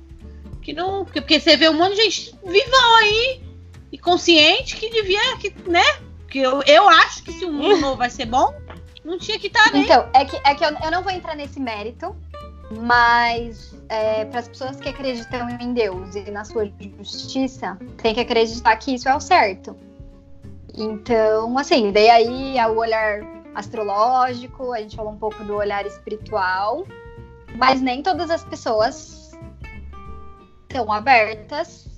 Que 0.63 0.73
não 0.73 1.05
porque, 1.05 1.21
porque 1.21 1.41
você 1.41 1.57
vê 1.57 1.69
um 1.69 1.75
monte 1.75 1.97
de 1.97 2.03
gente 2.03 2.33
vivão 2.47 2.97
aí 2.97 3.41
e 3.91 3.99
consciente 3.99 4.77
que 4.77 4.89
devia. 4.89 5.37
Que, 5.39 5.53
né? 5.69 5.85
Porque 6.21 6.39
eu, 6.39 6.63
eu 6.63 6.89
acho 6.89 7.25
que 7.25 7.33
se 7.33 7.45
o 7.45 7.53
mundo 7.53 7.79
novo 7.83 7.97
vai 7.97 8.09
ser 8.09 8.27
bom, 8.27 8.55
não 9.05 9.19
tinha 9.19 9.39
que 9.39 9.47
estar, 9.47 9.73
né? 9.73 9.81
Então, 9.81 10.09
é 10.15 10.25
que, 10.25 10.37
é 10.45 10.55
que 10.55 10.65
eu, 10.65 10.71
eu 10.85 10.91
não 10.91 11.03
vou 11.03 11.13
entrar 11.13 11.35
nesse 11.35 11.59
mérito, 11.59 12.15
mas 12.83 13.75
para 14.31 14.41
as 14.41 14.49
pessoas 14.49 14.77
que 14.77 14.89
acreditam 14.89 15.49
em 15.61 15.73
Deus 15.73 16.15
e 16.15 16.31
na 16.31 16.45
sua 16.45 16.71
justiça, 16.99 17.77
tem 17.99 18.15
que 18.15 18.21
acreditar 18.21 18.77
que 18.77 18.95
isso 18.95 19.09
é 19.09 19.15
o 19.15 19.21
certo. 19.21 19.77
Então, 20.77 21.59
assim, 21.59 21.91
daí 21.91 22.09
aí 22.09 22.59
é 22.59 22.67
o 22.69 22.77
olhar 22.77 23.21
astrológico, 23.55 24.73
a 24.73 24.81
gente 24.81 24.95
falou 24.95 25.13
um 25.13 25.19
pouco 25.19 25.43
do 25.43 25.57
olhar 25.57 25.85
espiritual, 25.85 26.87
mas 27.57 27.81
nem 27.81 28.03
todas 28.03 28.31
as 28.31 28.45
pessoas 28.45 29.33
estão 30.69 30.93
abertas 30.93 31.90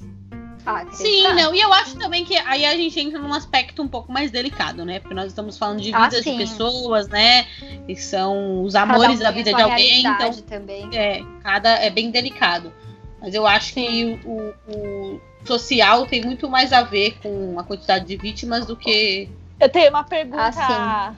a 0.67 0.77
acreditar. 0.81 0.97
Sim, 1.05 1.33
não. 1.35 1.55
E 1.55 1.61
eu 1.61 1.73
acho 1.73 1.97
também 1.97 2.25
que 2.25 2.37
aí 2.37 2.65
a 2.65 2.77
gente 2.77 2.99
entra 3.01 3.19
num 3.19 3.33
aspecto 3.33 3.83
um 3.83 3.89
pouco 3.89 4.13
mais 4.13 4.31
delicado, 4.31 4.85
né? 4.85 5.01
Porque 5.01 5.15
nós 5.15 5.27
estamos 5.27 5.59
falando 5.59 5.81
de 5.81 5.93
Ah, 5.95 6.05
vidas 6.05 6.25
de 6.25 6.31
sim. 6.31 6.37
pessoas, 6.39 7.09
né? 7.09 7.47
Que 7.87 7.97
são 7.97 8.63
os 8.65 8.75
um 8.75 8.79
amores 8.79 9.19
tem 9.19 9.25
da 9.25 9.31
vida 9.31 9.53
de 9.55 9.63
alguém. 9.63 10.01
Então, 10.07 10.33
também. 10.43 10.89
é, 10.93 11.23
cada 11.43 11.71
é 11.71 11.91
bem 11.91 12.11
delicado. 12.11 12.73
Mas 13.21 13.35
eu 13.35 13.47
acho 13.47 13.73
que 13.75 14.19
o, 14.25 14.53
o- 14.73 15.21
social 15.45 16.07
tem 16.07 16.23
muito 16.23 16.49
mais 16.49 16.73
a 16.73 16.83
ver 16.83 17.19
com 17.23 17.59
a 17.59 17.65
quantidade 17.65 18.05
de 18.05 18.17
vítimas 18.17 18.67
do 18.67 18.77
que. 18.77 19.29
Eu 19.61 19.69
tenho 19.69 19.91
uma 19.91 20.05
pergunta 20.05 20.51
Ah, 20.57 21.15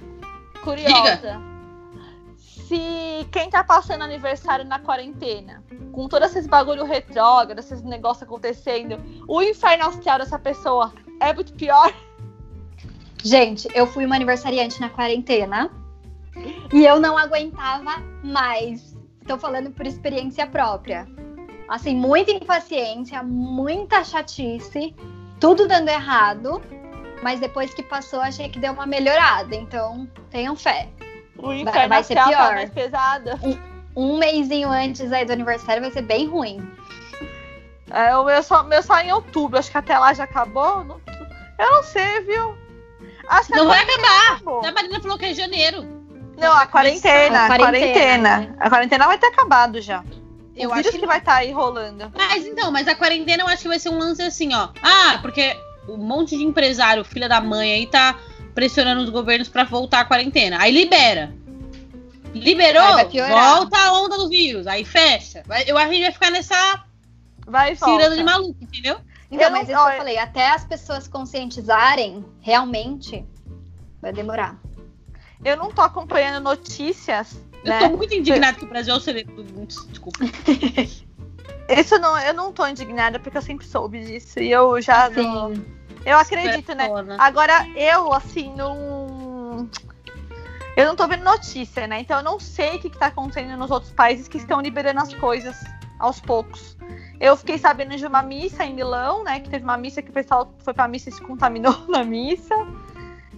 curiosa. 0.63 1.41
Se 2.69 3.27
quem 3.31 3.51
tá 3.51 3.63
passando 3.63 4.03
aniversário 4.03 4.65
na 4.65 4.79
quarentena, 4.79 5.63
com 5.93 6.09
todos 6.09 6.31
esses 6.31 6.47
bagulho 6.47 6.85
retrógrado, 6.85 7.59
esses 7.59 7.83
negócios 7.83 8.23
acontecendo, 8.23 8.99
o 9.29 9.43
inferno 9.43 9.87
astral 9.87 10.19
dessa 10.19 10.39
pessoa 10.39 10.93
é 11.21 11.33
muito 11.33 11.53
pior? 11.53 11.93
Gente, 13.23 13.69
eu 13.75 13.87
fui 13.87 14.07
uma 14.07 14.17
aniversariante 14.17 14.81
na 14.81 14.89
quarentena 14.89 15.71
e 16.73 16.85
eu 16.85 16.99
não 16.99 17.19
aguentava 17.19 18.03
mais. 18.23 18.97
Estou 19.21 19.39
falando 19.39 19.71
por 19.71 19.87
experiência 19.87 20.47
própria. 20.47 21.07
Assim, 21.69 21.95
muita 21.95 22.31
impaciência, 22.31 23.23
muita 23.23 24.05
chatice, 24.05 24.95
tudo 25.39 25.69
dando 25.69 25.89
errado. 25.89 26.63
Mas 27.23 27.41
depois 27.41 27.73
que 27.73 27.83
passou, 27.83 28.21
achei 28.21 28.51
que 28.51 28.59
deu 28.59 28.73
uma 28.73 28.85
melhorada. 28.85 29.55
Então, 29.55 30.07
tenham 30.29 30.55
fé. 30.55 30.91
O 31.39 31.53
inferno 31.53 31.89
vai 31.89 32.05
ser 32.05 32.19
astral 32.19 32.31
tá 32.33 32.45
pior. 32.47 32.55
mais 32.55 32.71
pesada. 32.71 33.41
Um 33.97 34.19
mêsinho 34.19 34.69
antes 34.71 35.13
aí 35.13 35.25
do 35.25 35.33
aniversário 35.33 35.83
vai 35.83 35.91
ser 35.91 36.03
bem 36.03 36.27
ruim. 36.29 36.67
É, 37.91 38.17
o 38.17 38.25
meu 38.25 38.43
só, 38.43 38.63
meu 38.63 38.83
só 38.83 38.99
em 39.01 39.13
outubro, 39.13 39.59
acho 39.59 39.71
que 39.71 39.79
até 39.79 39.99
lá 39.99 40.13
já 40.15 40.25
acabou. 40.25 40.85
Não- 40.85 41.01
eu 41.59 41.71
não 41.73 41.83
sei, 41.83 42.21
viu? 42.23 42.57
Acho 43.29 43.49
que 43.49 43.57
Não 43.57 43.65
a 43.65 43.69
vai 43.69 43.85
quarentena 43.85 44.09
acabar. 44.09 44.33
acabou. 44.35 44.65
A 44.67 44.73
Marina 44.73 45.01
falou 45.01 45.19
que 45.19 45.25
é 45.27 45.35
janeiro. 45.35 45.85
Não, 46.37 46.53
a 46.53 46.67
quarentena, 46.67 47.41
A 47.41 47.45
a 47.45 47.49
quarentena, 47.57 47.79
quarentena. 47.79 48.39
né? 48.39 48.57
A 48.59 48.69
quarentena 48.71 49.07
vai 49.07 49.19
ter 49.19 49.27
acabado 49.27 49.81
já. 49.81 50.03
Eu 50.57 50.71
o 50.71 50.73
acho 50.75 50.91
que 50.91 50.99
que 50.99 51.07
vai 51.07 51.19
estar 51.19 51.35
aí 51.37 51.53
rolando. 51.53 52.13
Mas 52.17 52.45
então, 52.45 52.71
mas 52.73 52.87
a 52.89 52.95
quarentena 52.95 53.43
eu 53.45 53.49
acho 53.49 53.63
que 53.63 53.69
vai 53.69 53.79
ser 53.79 53.89
um 53.91 53.99
lance 53.99 54.23
assim, 54.23 54.53
ó. 54.55 54.69
Ah, 54.83 55.19
porque 55.23 55.57
um 55.89 55.97
monte 55.97 56.37
de 56.37 56.45
empresário, 56.45 57.05
filha 57.05 57.29
da 57.29 57.41
mãe 57.41 57.73
aí, 57.73 57.87
tá 57.87 58.17
pressionando 58.55 59.03
os 59.03 59.11
governos 59.11 59.49
pra 59.49 59.65
voltar 59.65 60.01
à 60.01 60.05
quarentena. 60.05 60.59
Aí 60.61 60.73
libera. 60.73 61.35
Liberou, 62.33 62.83
volta 63.29 63.79
a 63.79 63.93
onda 63.93 64.17
do 64.19 64.29
vírus. 64.29 64.67
Aí 64.67 64.85
fecha. 64.85 65.43
Vai- 65.47 65.65
Eu 65.69 65.77
acho 65.79 65.89
que 65.89 65.93
a 65.93 65.97
gente 65.97 66.03
vai 66.05 66.13
ficar 66.13 66.31
nessa 66.31 66.85
Vai 67.47 67.77
tirando 67.77 68.17
de 68.17 68.25
maluco, 68.25 68.57
entendeu? 68.61 68.97
Então, 69.31 69.47
Eu 69.47 69.51
não- 69.51 69.59
mas 69.59 69.69
isso 69.69 69.77
que 69.79 69.85
olha- 69.85 69.95
eu 69.95 69.99
falei, 69.99 70.19
até 70.19 70.51
as 70.51 70.65
pessoas 70.65 71.07
conscientizarem, 71.07 72.25
realmente, 72.41 73.25
vai 74.01 74.13
demorar. 74.13 74.57
Eu 75.45 75.57
não 75.57 75.71
tô 75.71 75.83
acompanhando 75.83 76.43
notícias, 76.43 77.37
Eu 77.63 77.71
né? 77.71 77.79
tô 77.81 77.97
muito 77.97 78.15
indignado 78.15 78.57
que 78.59 78.65
o 78.65 78.69
Brasil 78.69 78.95
é 78.95 78.97
o 78.97 79.01
celeiro 79.01 79.31
do 79.33 79.45
mundo. 79.45 79.69
Desculpa. 79.89 80.19
Isso 81.69 81.99
não, 81.99 82.19
eu 82.19 82.35
não 82.35 82.53
tô 82.53 82.67
indignada 82.67 83.19
porque 83.19 83.37
eu 83.39 83.43
sempre 83.43 83.67
soube 83.67 84.05
disso 84.05 84.39
e 84.41 84.51
eu 84.51 84.81
já 84.81 85.09
não, 85.11 85.55
Sim. 85.55 85.65
Eu 86.05 86.19
acredito, 86.19 86.75
né? 86.75 86.89
Agora 87.19 87.67
eu 87.77 88.13
assim 88.13 88.53
não 88.55 89.69
eu 90.77 90.87
não 90.87 90.97
tô 90.97 91.07
vendo 91.07 91.23
notícia, 91.25 91.87
né? 91.87 92.01
Então 92.01 92.19
eu 92.19 92.25
não 92.25 92.41
sei 92.41 92.77
o 92.77 92.79
que, 92.81 92.91
que 92.91 92.99
tá 92.99 93.07
acontecendo 93.07 93.57
nos 93.57 93.71
outros 93.71 93.93
países 93.93 94.27
que 94.29 94.37
estão 94.39 94.61
liberando 94.61 95.01
as 95.01 95.15
coisas 95.15 95.57
aos 95.99 96.21
poucos. 96.21 96.77
Eu 97.21 97.37
fiquei 97.37 97.57
sabendo 97.59 97.97
de 97.97 98.05
uma 98.07 98.23
missa 98.23 98.65
em 98.65 98.75
Milão, 98.75 99.23
né? 99.23 99.39
Que 99.41 99.49
teve 99.49 99.65
uma 99.65 99.77
missa 99.77 100.03
que 100.03 100.11
o 100.11 100.13
pessoal 100.13 100.53
foi 100.59 100.75
pra 100.75 100.89
missa 100.89 101.09
e 101.09 101.13
se 101.13 101.21
contaminou 101.23 101.75
na 101.89 102.03
missa. 102.03 102.55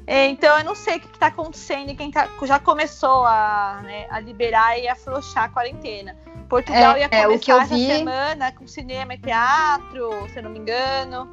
É, 0.06 0.26
Então 0.28 0.56
eu 0.58 0.64
não 0.64 0.74
sei 0.74 0.96
o 0.96 1.00
que, 1.00 1.08
que 1.08 1.18
tá 1.18 1.26
acontecendo 1.26 1.90
e 1.90 1.94
quem 1.96 2.10
tá- 2.10 2.28
já 2.44 2.58
começou 2.58 3.26
a, 3.26 3.80
né, 3.82 4.06
a 4.08 4.18
liberar 4.20 4.78
e 4.78 4.88
afrouxar 4.88 5.44
a 5.44 5.48
quarentena. 5.50 6.16
Portugal 6.48 6.96
É, 6.96 7.00
ia 7.00 7.04
é, 7.06 7.08
começar 7.24 7.28
o 7.34 7.38
que 7.40 7.52
eu 7.52 7.60
essa 7.60 7.74
vi- 7.74 7.86
semana 7.86 8.52
com 8.52 8.66
cinema 8.68 9.14
e 9.14 9.18
teatro, 9.18 10.10
se 10.32 10.38
eu 10.38 10.44
não 10.44 10.50
me 10.50 10.60
engano. 10.60 11.28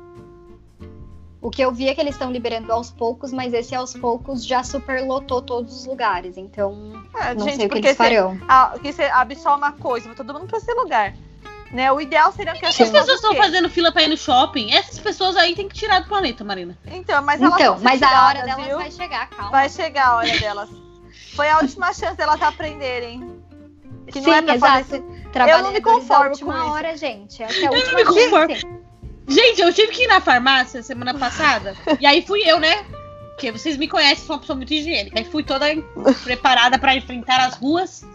O 1.44 1.52
que 1.52 1.62
eu 1.62 1.74
vi 1.74 1.90
é 1.90 1.94
que 1.94 2.00
eles 2.00 2.16
estão 2.16 2.32
liberando 2.32 2.72
aos 2.72 2.90
poucos, 2.90 3.34
mas 3.34 3.54
esse 3.54 3.76
aos 3.76 3.94
poucos 3.94 4.46
já 4.46 4.64
superlotou 4.64 5.42
todos 5.42 5.76
os 5.82 5.86
lugares. 5.86 6.38
Então, 6.38 7.04
É, 7.16 7.34
não 7.36 7.44
gente, 7.46 7.58
sei 7.58 7.66
o 7.66 7.70
que 7.70 7.76
porque 7.76 7.88
eles 7.90 7.98
farão. 7.98 8.40
Ah, 8.48 8.74
que 8.82 8.94
você 8.94 9.04
abre 9.04 9.36
só 9.36 9.58
uma 9.58 9.74
coisa, 9.74 10.08
vai 10.08 10.16
todo 10.16 10.34
mundo 10.34 10.48
pra 10.48 10.58
esse 10.58 10.74
lugar. 10.74 11.14
Né? 11.70 11.92
O 11.92 12.00
ideal 12.00 12.32
seria 12.32 12.54
que 12.54 12.66
as 12.66 12.72
As 12.72 12.78
pessoas 12.78 13.10
o 13.10 13.14
estão 13.16 13.36
fazendo 13.36 13.70
fila 13.70 13.92
pra 13.92 14.04
ir 14.04 14.08
no 14.08 14.16
shopping. 14.16 14.72
Essas 14.74 15.00
pessoas 15.00 15.36
aí 15.36 15.54
tem 15.54 15.68
que 15.68 15.74
tirar 15.76 16.00
do 16.00 16.08
planeta, 16.08 16.46
Marina. 16.46 16.78
Então, 16.86 17.22
mas 17.22 17.42
elas 17.42 17.56
Então, 17.60 17.78
ser 17.78 17.84
mas 17.84 18.02
a 18.02 18.08
hora 18.08 18.40
tiradas, 18.42 18.46
delas 18.56 18.66
viu? 18.68 18.78
vai 18.78 18.92
chegar, 18.92 19.30
calma. 19.30 19.52
Vai 19.52 19.70
chegar 19.70 20.08
a 20.08 20.16
hora 20.16 20.40
delas. 20.40 20.70
Foi 21.36 21.50
a 21.50 21.58
última 21.58 21.88
chance 21.94 22.16
delas 22.16 22.42
aprenderem. 22.42 23.20
Que 24.08 24.20
não 24.20 24.26
Sim, 24.26 24.32
é 24.32 24.42
pra 24.44 24.56
exato. 24.56 24.84
fazer. 24.86 25.04
Trabalhadores 25.34 25.84
conformo 25.84 26.08
da 26.08 26.16
com 26.24 26.30
última 26.30 26.58
isso. 26.60 26.68
hora, 26.70 26.98
gente. 26.98 27.44
Essa 27.44 27.54
é 27.54 27.58
a 27.58 27.66
Eu 27.66 27.72
não 27.72 27.78
última 27.80 27.98
me 27.98 28.06
conformo. 28.06 28.56
chance. 28.56 28.83
Gente, 29.28 29.62
eu 29.62 29.74
tive 29.74 29.92
que 29.92 30.04
ir 30.04 30.08
na 30.08 30.20
farmácia 30.20 30.84
semana 30.84 31.14
passada. 31.14 31.76
e 32.00 32.06
aí 32.06 32.26
fui 32.26 32.42
eu, 32.46 32.60
né? 32.60 32.86
Porque 33.30 33.52
vocês 33.52 33.78
me 33.78 33.88
conhecem, 33.88 34.26
sou 34.26 34.36
uma 34.36 34.40
pessoa 34.40 34.56
muito 34.56 34.74
higiênica. 34.74 35.20
Aí 35.20 35.26
fui 35.26 35.44
toda 35.44 35.66
preparada 36.24 36.78
pra 36.78 36.96
enfrentar 36.96 37.40
as 37.48 37.56
ruas. 37.56 38.06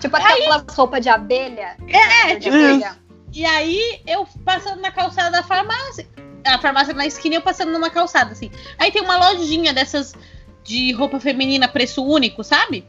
Tipo 0.00 0.16
aquelas 0.16 0.64
roupas 0.74 1.00
de 1.00 1.08
abelha. 1.08 1.76
É, 1.88 2.36
de 2.36 2.44
tipo 2.44 2.56
abelha. 2.56 2.96
E 3.32 3.44
aí 3.44 4.00
eu 4.06 4.26
passando 4.44 4.80
na 4.80 4.92
calçada 4.92 5.30
da 5.30 5.42
farmácia. 5.42 6.06
A 6.46 6.58
farmácia 6.58 6.94
na 6.94 7.06
esquina 7.06 7.34
e 7.34 7.38
eu 7.38 7.42
passando 7.42 7.72
numa 7.72 7.90
calçada, 7.90 8.32
assim. 8.32 8.50
Aí 8.78 8.92
tem 8.92 9.02
uma 9.02 9.30
lojinha 9.30 9.72
dessas 9.72 10.14
de 10.62 10.92
roupa 10.92 11.18
feminina 11.18 11.66
preço 11.66 12.04
único, 12.04 12.44
sabe? 12.44 12.86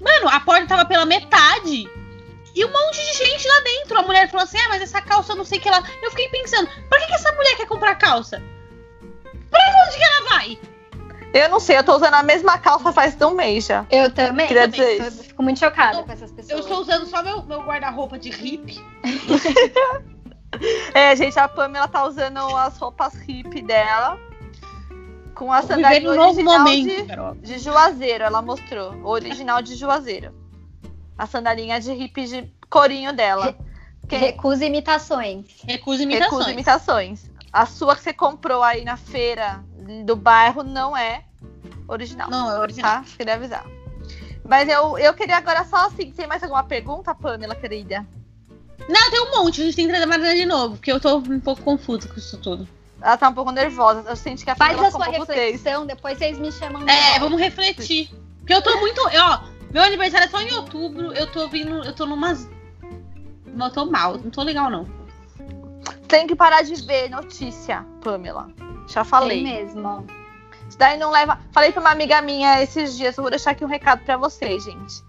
Mano, 0.00 0.28
a 0.28 0.40
porta 0.40 0.66
tava 0.66 0.84
pela 0.84 1.06
metade. 1.06 1.88
E 2.58 2.64
um 2.64 2.72
monte 2.72 2.96
de 2.96 3.12
gente 3.24 3.46
lá 3.46 3.60
dentro. 3.60 3.98
A 4.00 4.02
mulher 4.02 4.28
falou 4.28 4.42
assim: 4.42 4.58
Ah, 4.58 4.68
mas 4.68 4.82
essa 4.82 5.00
calça 5.00 5.32
eu 5.32 5.36
não 5.36 5.44
sei 5.44 5.58
o 5.58 5.62
que 5.62 5.70
lá. 5.70 5.80
Eu 6.02 6.10
fiquei 6.10 6.28
pensando, 6.28 6.68
pra 6.88 6.98
que, 6.98 7.06
que 7.06 7.14
essa 7.14 7.30
mulher 7.30 7.56
quer 7.56 7.68
comprar 7.68 7.94
calça? 7.94 8.42
Pra 9.48 9.60
onde 9.86 9.96
que 9.96 10.02
ela 10.02 10.28
vai? 10.28 10.58
Eu 11.32 11.48
não 11.50 11.60
sei, 11.60 11.78
eu 11.78 11.84
tô 11.84 11.94
usando 11.94 12.14
a 12.14 12.22
mesma 12.24 12.58
calça 12.58 12.92
faz 12.92 13.14
um 13.20 13.30
mês 13.30 13.66
já. 13.66 13.86
Eu 13.90 14.12
também. 14.12 14.48
Queria 14.48 14.62
também. 14.62 14.80
dizer 14.80 15.06
isso. 15.06 15.22
fico 15.22 15.42
muito 15.42 15.60
chocada 15.60 15.98
Eu- 15.98 16.02
com 16.02 16.10
essas 16.10 16.32
pessoas. 16.32 16.50
Eu 16.50 16.58
estou 16.58 16.80
usando 16.80 17.06
só 17.06 17.22
meu, 17.22 17.44
meu 17.44 17.62
guarda-roupa 17.62 18.18
de 18.18 18.30
hippie. 18.30 18.84
É, 20.94 21.14
gente, 21.14 21.38
a 21.38 21.46
Pamela 21.46 21.86
tá 21.86 22.04
usando 22.06 22.38
as 22.56 22.78
roupas 22.78 23.14
hip 23.28 23.60
dela. 23.60 24.18
Com 25.34 25.52
a 25.52 25.60
sandália 25.62 26.00
um 26.10 26.14
novo 26.14 26.28
original 26.30 26.58
momento, 26.60 27.42
de, 27.42 27.52
de 27.52 27.58
Juazeiro, 27.58 28.24
ela 28.24 28.40
mostrou. 28.40 28.94
O 28.94 29.08
original 29.08 29.60
de 29.60 29.76
Juazeiro. 29.76 30.34
A 31.18 31.26
sandalinha 31.26 31.80
de 31.80 31.92
hip 31.92 32.24
de 32.26 32.50
corinho 32.70 33.12
dela. 33.12 33.56
Quem 34.08 34.18
Recusa 34.18 34.64
imitações. 34.64 35.44
Recusa 35.66 36.02
imitações. 36.02 36.30
recusa 36.32 36.52
imitações. 36.52 37.30
A 37.52 37.66
sua 37.66 37.96
que 37.96 38.02
você 38.02 38.12
comprou 38.12 38.62
aí 38.62 38.84
na 38.84 38.96
feira 38.96 39.62
do 40.04 40.14
bairro 40.16 40.62
não 40.62 40.96
é 40.96 41.24
original. 41.86 42.30
Não, 42.30 42.50
é 42.50 42.58
original. 42.58 43.02
Tá? 43.02 43.04
Queria 43.16 43.34
avisar. 43.34 43.66
Mas 44.48 44.68
eu, 44.68 44.96
eu 44.98 45.12
queria 45.12 45.36
agora 45.36 45.64
só 45.64 45.86
assim, 45.86 46.10
tem 46.10 46.26
mais 46.26 46.42
alguma 46.42 46.64
pergunta, 46.64 47.14
Pamela, 47.14 47.54
querida? 47.54 48.06
Não, 48.88 49.10
tem 49.10 49.20
um 49.20 49.42
monte. 49.42 49.60
A 49.60 49.64
gente 49.64 49.76
tem 49.76 49.86
que 49.86 49.92
trazer 49.92 50.26
a 50.26 50.34
de 50.34 50.46
novo, 50.46 50.76
porque 50.76 50.90
eu 50.90 50.98
tô 50.98 51.18
um 51.18 51.40
pouco 51.40 51.62
confusa 51.62 52.08
com 52.08 52.16
isso 52.16 52.38
tudo. 52.38 52.66
Ela 53.00 53.16
tá 53.16 53.28
um 53.28 53.34
pouco 53.34 53.52
nervosa. 53.52 54.04
Eu 54.08 54.16
sinto 54.16 54.42
que 54.42 54.50
a 54.50 54.56
Faz 54.56 54.78
a 54.80 54.90
sua 54.90 55.06
reflexão, 55.06 55.86
depois 55.86 56.18
vocês 56.18 56.38
me 56.38 56.50
chamam 56.50 56.84
de 56.84 56.90
É, 56.90 57.04
volta. 57.10 57.20
vamos 57.20 57.40
refletir. 57.40 58.10
Porque 58.38 58.54
eu 58.54 58.62
tô 58.62 58.78
muito. 58.80 59.00
Ó, 59.02 59.40
meu 59.72 59.82
aniversário 59.82 60.26
é 60.26 60.28
só 60.28 60.40
em 60.40 60.52
outubro. 60.54 61.12
Eu 61.12 61.30
tô 61.30 61.48
vindo. 61.48 61.84
Eu 61.84 61.94
tô 61.94 62.06
numas. 62.06 62.48
Não, 63.46 63.66
eu 63.66 63.72
tô 63.72 63.86
mal. 63.86 64.18
Não 64.18 64.30
tô 64.30 64.42
legal, 64.42 64.70
não. 64.70 64.86
Tem 66.06 66.26
que 66.26 66.34
parar 66.34 66.62
de 66.62 66.74
ver 66.86 67.10
notícia, 67.10 67.84
Pamela. 68.02 68.48
Já 68.86 69.02
Tem 69.02 69.10
falei. 69.10 69.42
mesmo. 69.42 70.06
Isso 70.68 70.78
daí 70.78 70.98
não 70.98 71.10
leva. 71.10 71.38
Falei 71.52 71.72
pra 71.72 71.80
uma 71.80 71.90
amiga 71.90 72.20
minha 72.22 72.62
esses 72.62 72.96
dias, 72.96 73.16
eu 73.16 73.22
vou 73.22 73.30
deixar 73.30 73.50
aqui 73.52 73.64
um 73.64 73.68
recado 73.68 74.04
pra 74.04 74.16
vocês, 74.16 74.64
gente. 74.64 75.02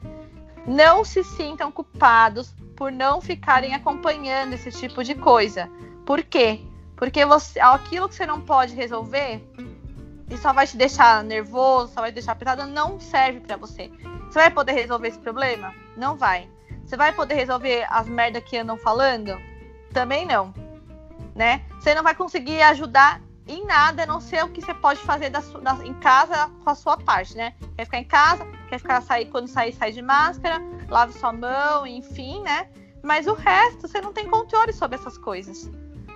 Não 0.67 1.04
se 1.04 1.24
sintam 1.24 1.72
culpados 1.72 2.54
por 2.76 2.91
não 2.91 3.22
ficarem 3.22 3.74
acompanhando 3.74 4.54
esse 4.54 4.72
tipo 4.72 5.04
de 5.04 5.15
coisa. 5.15 5.69
Por 6.06 6.24
quê? 6.24 6.62
Porque 6.95 7.26
você, 7.26 7.60
aquilo 7.60 8.10
que 8.10 8.15
você 8.15 8.26
não 8.26 8.41
pode 8.41 8.76
resolver 8.76 9.41
e 10.30 10.38
só 10.38 10.54
vai 10.54 10.68
te 10.68 10.78
deixar 10.78 11.24
nervoso, 11.24 11.94
só 11.94 12.02
vai 12.02 12.12
te 12.12 12.15
deixar 12.15 12.36
pesado, 12.36 12.65
não 12.65 13.00
serve 13.00 13.39
pra 13.39 13.58
você. 13.58 13.89
Você 14.30 14.39
vai 14.39 14.52
poder 14.52 14.74
resolver 14.74 15.08
esse 15.08 15.20
problema? 15.20 15.74
Não 15.98 16.15
vai. 16.15 16.48
Você 16.86 16.96
vai 16.96 17.12
poder 17.12 17.36
resolver 17.36 17.86
as 17.89 18.08
merdas 18.08 18.44
que 18.44 18.58
andam 18.58 18.78
falando? 18.78 19.36
Também 19.94 20.26
não. 20.26 20.54
Né? 21.36 21.62
Você 21.80 21.94
não 21.96 22.04
vai 22.04 22.13
conseguir 22.15 22.62
ajudar 22.62 23.22
em 23.48 23.65
nada, 23.65 24.04
a 24.04 24.06
não 24.06 24.22
ser 24.22 24.44
o 24.44 24.50
que 24.50 24.62
você 24.62 24.74
pode 24.74 25.00
fazer 25.00 25.30
da 25.32 25.39
da- 25.39 25.84
em 25.84 25.94
casa 25.96 26.52
com 26.63 26.70
a 26.70 26.76
sua 26.76 26.98
parte, 26.98 27.36
né? 27.36 27.54
Quer 27.76 27.86
ficar 27.86 27.98
em 27.98 28.04
casa, 28.04 28.46
quer 28.68 28.78
ficar 28.78 29.02
sair 29.02 29.26
quando 29.26 29.48
sair, 29.48 29.74
sai 29.74 29.92
de 29.92 30.02
máscara, 30.04 30.62
lave 30.88 31.13
sua 31.13 31.34
mão, 31.34 31.88
enfim, 31.88 32.42
né? 32.44 32.68
Mas 33.02 33.26
o 33.26 33.34
resto 33.34 33.88
você 33.88 34.00
não 34.02 34.13
tem 34.13 34.28
controle 34.30 34.72
sobre 34.72 34.98
essas 34.98 35.18
coisas, 35.18 35.68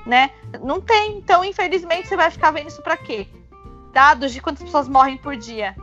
né? 0.06 0.30
Não 0.62 0.80
tem. 0.80 1.18
Então, 1.18 1.44
infelizmente, 1.44 2.08
você 2.08 2.16
vai 2.16 2.30
ficar 2.30 2.52
vendo 2.52 2.68
isso 2.68 2.82
pra 2.84 2.98
quê? 2.98 3.28
Dados 3.94 4.34
de 4.34 4.42
quantas 4.42 4.64
pessoas 4.64 4.90
morrem 4.90 5.18
por 5.18 5.38
dia. 5.38 5.76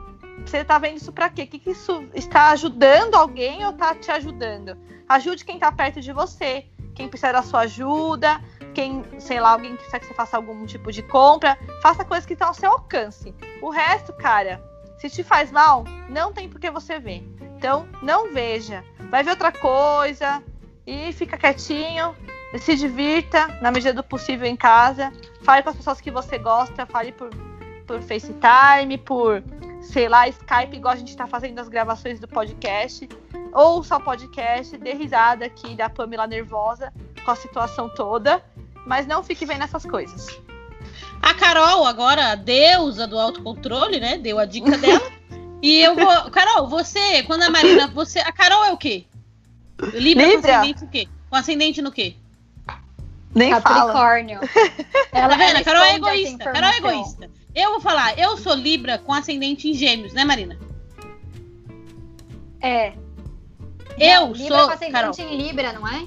Você 0.45 0.65
tá 0.65 0.79
vendo 0.79 0.97
isso 0.97 1.13
pra 1.13 1.31
quê? 1.31 1.45
O 1.45 1.47
que, 1.47 1.61
que 1.61 1.71
isso 1.71 2.05
está 2.13 2.51
ajudando 2.51 3.15
alguém 3.15 3.65
ou 3.65 3.73
tá 3.73 3.95
te 3.95 4.11
ajudando? 4.11 4.77
Ajude 5.09 5.45
quem 5.45 5.61
tá 5.61 5.71
perto 5.71 6.01
de 6.01 6.13
você, 6.13 6.67
quem 6.93 7.09
precisa 7.09 7.33
da 7.33 7.43
sua 7.43 7.61
ajuda, 7.61 8.43
quem, 8.75 9.05
sei 9.21 9.41
lá, 9.41 9.51
alguém 9.51 9.77
que 9.77 9.89
quer 9.89 10.01
que 10.01 10.07
você 10.07 10.15
faça 10.15 10.37
algum 10.37 10.67
tipo 10.67 10.91
de 10.91 11.05
compra, 11.05 11.57
faça 11.81 12.05
coisas 12.05 12.27
que 12.27 12.33
estão 12.33 12.49
ao 12.49 12.55
seu 12.55 12.73
alcance. 12.73 13.33
O 13.63 13.71
resto, 13.71 14.13
cara, 14.13 14.61
se 14.99 15.09
te 15.09 15.23
faz 15.23 15.53
mal, 15.53 15.85
não 16.09 16.33
tem 16.33 16.49
por 16.49 16.61
que 16.61 16.69
você 16.69 16.99
ver. 16.99 17.23
Então, 17.57 17.89
não 18.03 18.33
veja. 18.33 18.85
Vai 19.09 19.23
ver 19.23 19.31
outra 19.31 19.53
coisa 19.53 20.43
e 20.85 21.13
fica 21.13 21.39
quietinho, 21.39 22.17
se 22.59 22.75
divirta 22.75 23.47
na 23.63 23.71
medida 23.71 23.95
do 23.95 24.03
possível 24.03 24.49
em 24.49 24.57
casa. 24.57 25.13
Fale 25.43 25.63
com 25.63 25.71
as 25.71 25.77
pessoas 25.77 26.01
que 26.01 26.11
você 26.11 26.39
gosta, 26.39 26.87
fale 26.87 27.13
por, 27.13 27.31
por 27.91 28.01
FaceTime, 28.03 28.99
por, 28.99 29.43
sei 29.81 30.09
lá, 30.09 30.29
Skype, 30.29 30.77
igual 30.77 30.95
a 30.95 30.97
gente 30.97 31.17
tá 31.17 31.27
fazendo 31.27 31.59
as 31.59 31.69
gravações 31.69 32.21
do 32.21 32.29
podcast. 32.29 33.09
Ouça 33.53 33.97
o 33.97 34.01
podcast, 34.01 34.79
dê 34.79 34.93
risada 34.93 35.45
aqui 35.45 35.75
da 35.75 35.91
Pamela 35.91 36.25
nervosa 36.25 36.93
com 37.25 37.33
a 37.33 37.35
situação 37.35 37.89
toda, 37.89 38.41
mas 38.87 39.09
não 39.09 39.25
fique 39.25 39.45
vendo 39.45 39.65
essas 39.65 39.85
coisas. 39.85 40.41
A 41.21 41.35
Carol, 41.35 41.85
agora, 41.85 42.31
a 42.31 42.35
deusa 42.37 43.09
do 43.09 43.19
autocontrole, 43.19 43.99
né? 43.99 44.17
Deu 44.19 44.39
a 44.39 44.45
dica 44.45 44.79
dela. 44.79 45.11
e 45.61 45.81
eu 45.81 45.97
vou. 45.97 46.31
Carol, 46.31 46.69
você, 46.69 47.25
quando 47.25 47.43
a 47.43 47.51
Marina. 47.51 47.89
Você, 47.89 48.21
a 48.21 48.31
Carol 48.31 48.65
é 48.67 48.73
o 48.73 48.77
quê? 48.77 49.05
Libra, 49.95 50.25
com 50.27 50.31
Libra. 50.31 50.59
ascendente 50.59 50.85
o 50.85 50.89
quê? 50.89 51.09
Com 51.29 51.37
ascendente 51.37 51.83
no 51.83 51.91
quê? 51.91 52.15
Nem 53.35 53.51
fala. 53.61 53.93
Capricórnio. 53.93 54.41
Tá 55.11 55.19
Ela, 55.19 55.37
vendo? 55.37 55.51
ela 55.51 55.59
A 55.59 55.65
Carol 55.65 55.83
é 55.83 55.97
egoísta. 55.97 56.53
Carol 56.53 56.71
é 56.71 56.77
egoísta. 56.77 57.40
Eu 57.55 57.73
vou 57.73 57.81
falar, 57.81 58.19
eu 58.19 58.37
sou 58.37 58.55
Libra 58.55 58.99
com 58.99 59.13
ascendente 59.13 59.69
em 59.69 59.75
gêmeos, 59.75 60.13
né, 60.13 60.25
Marina? 60.25 60.59
É. 62.61 62.93
Eu 63.99 64.21
Não, 64.21 64.33
Libra 64.33 64.59
sou. 64.59 64.67
com 64.67 64.73
ascendente 64.73 64.93
Carol, 64.93 65.15
em 65.19 65.37
Libra, 65.37 65.73
não 65.73 65.87
é? 65.87 66.07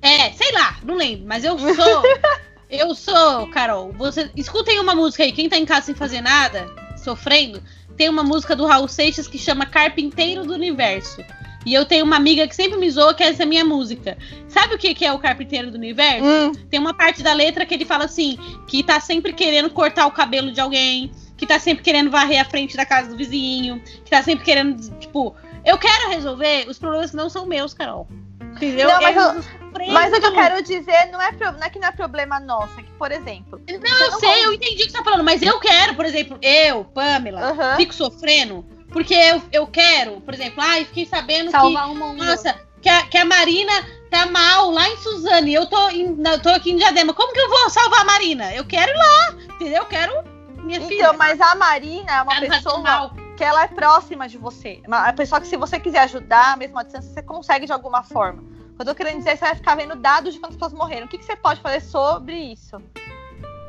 é, 0.00 0.30
sei 0.32 0.52
lá, 0.52 0.78
não 0.82 0.94
lembro, 0.94 1.26
mas 1.26 1.44
eu 1.44 1.58
sou. 1.58 2.02
eu 2.70 2.94
sou, 2.94 3.46
Carol. 3.48 3.92
Você, 3.92 4.30
escutem 4.36 4.80
uma 4.80 4.94
música 4.94 5.24
aí, 5.24 5.32
quem 5.32 5.48
tá 5.48 5.56
em 5.56 5.66
casa 5.66 5.86
sem 5.86 5.94
fazer 5.94 6.20
nada, 6.20 6.68
sofrendo, 6.96 7.62
tem 7.96 8.08
uma 8.08 8.22
música 8.22 8.54
do 8.54 8.66
Raul 8.66 8.88
Seixas 8.88 9.26
que 9.26 9.38
chama 9.38 9.66
Carpinteiro 9.66 10.44
do 10.44 10.54
Universo. 10.54 11.22
E 11.68 11.74
eu 11.74 11.84
tenho 11.84 12.04
uma 12.04 12.16
amiga 12.16 12.48
que 12.48 12.56
sempre 12.56 12.78
me 12.78 12.90
zoa 12.90 13.12
que 13.12 13.22
essa 13.22 13.42
é 13.42 13.44
a 13.44 13.48
minha 13.48 13.64
música. 13.64 14.16
Sabe 14.48 14.74
o 14.74 14.78
que, 14.78 14.94
que 14.94 15.04
é 15.04 15.12
o 15.12 15.18
Carpinteiro 15.18 15.70
do 15.70 15.76
Universo? 15.76 16.24
Hum, 16.24 16.52
Tem 16.70 16.80
uma 16.80 16.94
parte 16.94 17.22
da 17.22 17.32
letra 17.34 17.66
que 17.66 17.74
ele 17.74 17.84
fala 17.84 18.04
assim: 18.06 18.38
que 18.66 18.82
tá 18.82 18.98
sempre 19.00 19.32
querendo 19.34 19.68
cortar 19.70 20.06
o 20.06 20.10
cabelo 20.10 20.50
de 20.50 20.60
alguém, 20.60 21.10
que 21.36 21.46
tá 21.46 21.58
sempre 21.58 21.82
querendo 21.84 22.10
varrer 22.10 22.40
a 22.40 22.44
frente 22.44 22.76
da 22.76 22.86
casa 22.86 23.10
do 23.10 23.16
vizinho, 23.16 23.80
que 24.04 24.10
tá 24.10 24.22
sempre 24.22 24.44
querendo, 24.44 24.80
tipo, 24.98 25.34
eu 25.64 25.76
quero 25.76 26.08
resolver 26.08 26.66
os 26.68 26.78
problemas 26.78 27.10
que 27.10 27.16
não 27.16 27.28
são 27.28 27.44
meus, 27.44 27.74
Carol. 27.74 28.08
Entendeu? 28.56 28.88
Não, 28.88 29.00
mas 29.02 29.16
Eu 29.16 29.22
eu- 29.22 29.92
mas 29.92 30.12
o 30.12 30.20
que 30.20 30.26
eu 30.26 30.32
quero 30.32 30.62
dizer 30.62 31.06
não 31.12 31.20
é, 31.20 31.30
pro- 31.32 31.52
não 31.52 31.62
é 31.62 31.70
que 31.70 31.78
não 31.78 31.88
é 31.88 31.92
problema 31.92 32.40
nosso, 32.40 32.80
é 32.80 32.82
que, 32.82 32.90
por 32.92 33.12
exemplo. 33.12 33.60
Não, 33.68 33.74
eu 34.06 34.10
não 34.10 34.18
sei, 34.18 34.44
eu 34.46 34.52
entendi 34.54 34.82
o 34.82 34.86
que 34.86 34.90
você 34.92 34.96
tá 34.98 35.04
falando, 35.04 35.22
mas 35.22 35.42
eu 35.42 35.60
quero, 35.60 35.94
por 35.94 36.04
exemplo, 36.06 36.38
eu, 36.42 36.84
Pamela, 36.86 37.40
fico 37.76 37.94
sofrendo, 37.94 38.64
porque 38.90 39.14
eu, 39.14 39.42
eu 39.52 39.66
quero, 39.66 40.20
por 40.20 40.34
exemplo, 40.34 40.62
ai, 40.62 40.84
fiquei 40.84 41.06
sabendo 41.06 41.50
Salvar 41.50 41.88
que, 41.88 41.94
nossa, 41.94 42.58
que 42.80 42.88
a, 42.88 43.06
que 43.06 43.18
a 43.18 43.24
Marina 43.24 43.72
tá 44.10 44.26
mal 44.26 44.70
lá 44.70 44.88
em 44.88 44.96
Suzane, 44.96 45.50
e 45.50 45.54
eu 45.54 45.66
tô, 45.66 45.90
em, 45.90 46.16
eu 46.24 46.42
tô 46.42 46.48
aqui 46.48 46.70
em 46.70 46.76
Diadema, 46.76 47.12
como 47.12 47.32
que 47.32 47.40
eu 47.40 47.48
vou 47.48 47.70
salvar 47.70 48.00
a 48.00 48.04
Marina? 48.04 48.54
Eu 48.54 48.64
quero 48.64 48.90
ir 48.90 48.96
lá, 48.96 49.34
entendeu? 49.54 49.82
Eu 49.82 49.86
quero 49.86 50.12
minha 50.62 50.80
filha. 50.80 51.02
Então, 51.02 51.16
mas 51.16 51.40
a 51.40 51.54
Marina 51.54 52.12
é 52.12 52.22
uma 52.22 52.40
pessoa 52.40 52.78
mal. 52.78 53.14
que 53.36 53.44
ela 53.44 53.64
é 53.64 53.68
próxima 53.68 54.28
de 54.28 54.38
você. 54.38 54.82
Uma 54.86 55.12
pessoa 55.12 55.40
que 55.40 55.46
se 55.46 55.56
você 55.56 55.78
quiser 55.78 56.00
ajudar, 56.00 56.56
mesmo 56.56 56.78
à 56.78 56.82
distância, 56.82 57.12
você 57.12 57.22
consegue 57.22 57.66
de 57.66 57.72
alguma 57.72 58.02
forma. 58.02 58.42
Eu 58.78 58.84
tô 58.84 58.94
querendo 58.94 59.18
dizer 59.18 59.30
é 59.30 59.36
você 59.36 59.44
vai 59.44 59.54
ficar 59.56 59.74
vendo 59.74 59.96
dados 59.96 60.34
de 60.34 60.40
quantas 60.40 60.56
pessoas 60.56 60.72
morreram. 60.72 61.06
O 61.06 61.08
que, 61.08 61.18
que 61.18 61.24
você 61.24 61.34
pode 61.34 61.60
fazer 61.60 61.80
sobre 61.80 62.36
isso? 62.52 62.80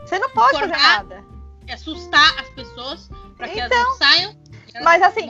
Você 0.05 0.19
não 0.19 0.29
pode 0.29 0.59
fazer 0.59 0.71
Informar. 0.71 1.03
nada. 1.03 1.25
Assustar 1.71 2.39
as 2.39 2.49
pessoas 2.49 3.09
pra 3.35 3.47
que 3.47 3.59
elas 3.59 3.71
Então, 3.71 3.83
não 3.83 3.97
saiam. 3.97 4.35
Mas 4.83 5.01
assim, 5.01 5.27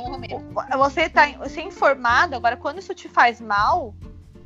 você 0.77 1.09
tá 1.09 1.27
você 1.37 1.61
é 1.61 1.63
informado, 1.63 2.35
agora 2.35 2.57
quando 2.57 2.79
isso 2.79 2.93
te 2.93 3.07
faz 3.07 3.39
mal, 3.39 3.93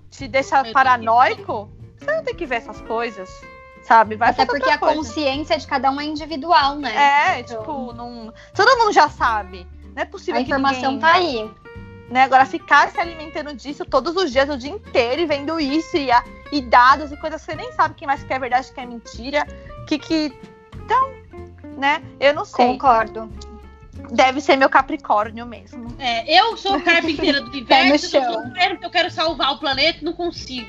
te 0.09 0.27
deixa 0.27 0.65
Eu 0.67 0.73
paranoico, 0.73 1.69
você 1.97 2.11
não 2.15 2.23
tem 2.23 2.35
que 2.35 2.45
ver 2.45 2.55
essas 2.55 2.79
coisas. 2.81 3.29
Sabe? 3.83 4.15
Vai 4.15 4.29
Até 4.29 4.45
porque 4.45 4.69
a 4.69 4.77
coisa. 4.77 4.95
consciência 4.95 5.57
de 5.57 5.67
cada 5.67 5.91
um 5.91 5.99
é 5.99 6.05
individual, 6.05 6.75
né? 6.75 6.95
É, 7.35 7.39
Então, 7.41 7.57
tipo, 7.59 7.91
não... 7.93 8.33
todo 8.55 8.77
mundo 8.77 8.93
já 8.93 9.09
sabe. 9.09 9.67
Não 9.93 10.01
é 10.01 10.05
possível 10.05 10.39
a 10.39 10.43
que 10.43 10.49
informação 10.49 10.93
ninguém... 10.93 10.99
tá 10.99 11.13
aí. 11.15 11.51
né? 12.09 12.23
Agora, 12.23 12.45
ficar 12.45 12.89
se 12.91 12.97
alimentando 12.99 13.53
disso 13.53 13.83
todos 13.83 14.15
os 14.15 14.31
dias, 14.31 14.49
o 14.49 14.57
dia 14.57 14.71
inteiro, 14.71 15.21
e 15.23 15.25
vendo 15.25 15.59
isso, 15.59 15.97
e, 15.97 16.09
a- 16.09 16.23
e 16.49 16.61
dados 16.61 17.11
e 17.11 17.17
coisas 17.17 17.41
que 17.43 17.51
você 17.51 17.57
nem 17.57 17.73
sabe 17.73 17.95
quem 17.95 18.07
mais 18.07 18.23
que 18.23 18.31
é 18.31 18.39
verdade, 18.39 18.71
que 18.71 18.79
é 18.79 18.85
mentira, 18.85 19.45
que 19.85 19.99
que. 19.99 20.33
Então, 20.77 21.11
né? 21.77 22.01
Eu 22.21 22.33
não 22.33 22.45
sei. 22.45 22.65
Concordo. 22.67 23.29
Deve 24.11 24.41
ser 24.41 24.55
meu 24.55 24.69
Capricórnio 24.69 25.45
mesmo. 25.45 25.95
É, 25.99 26.39
eu 26.39 26.57
sou 26.57 26.81
carpinteira 26.81 27.41
do 27.41 27.49
universo, 27.51 28.17
eu 28.17 28.21
porque 28.71 28.85
eu 28.85 28.89
quero 28.89 29.11
salvar 29.11 29.51
o 29.53 29.59
planeta 29.59 29.99
e 30.01 30.03
não 30.05 30.13
consigo. 30.13 30.67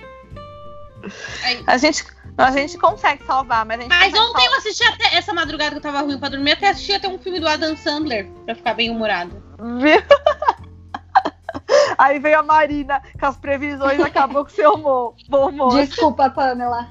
É. 1.44 1.60
A 1.66 1.76
gente, 1.76 2.04
a 2.36 2.50
gente 2.50 2.78
consegue 2.78 3.24
salvar, 3.24 3.64
mas 3.64 3.78
a 3.78 3.82
gente 3.82 3.90
Mas 3.90 4.12
consegue 4.12 4.30
ontem 4.30 4.46
eu 4.46 4.54
assisti 4.54 4.84
até 4.84 5.16
essa 5.16 5.32
madrugada 5.32 5.70
que 5.72 5.76
eu 5.78 5.82
tava 5.82 6.00
ruim 6.00 6.18
pra 6.18 6.28
dormir, 6.28 6.52
até 6.52 6.68
assisti 6.68 6.92
até 6.92 7.08
um 7.08 7.18
filme 7.18 7.40
do 7.40 7.48
Adam 7.48 7.76
Sandler 7.76 8.26
pra 8.44 8.54
ficar 8.54 8.74
bem 8.74 8.90
humorado. 8.90 9.42
salvar. 9.58 9.78
Viu? 9.80 10.02
Aí 11.96 12.18
veio 12.18 12.40
a 12.40 12.42
Marina 12.42 13.00
com 13.18 13.26
as 13.26 13.36
previsões 13.36 14.00
acabou 14.00 14.44
com 14.44 14.50
o 14.50 14.54
seu 14.54 14.74
humor. 14.74 15.14
Bom 15.28 15.48
humor. 15.48 15.74
Desculpa, 15.86 16.28
Pamela. 16.30 16.88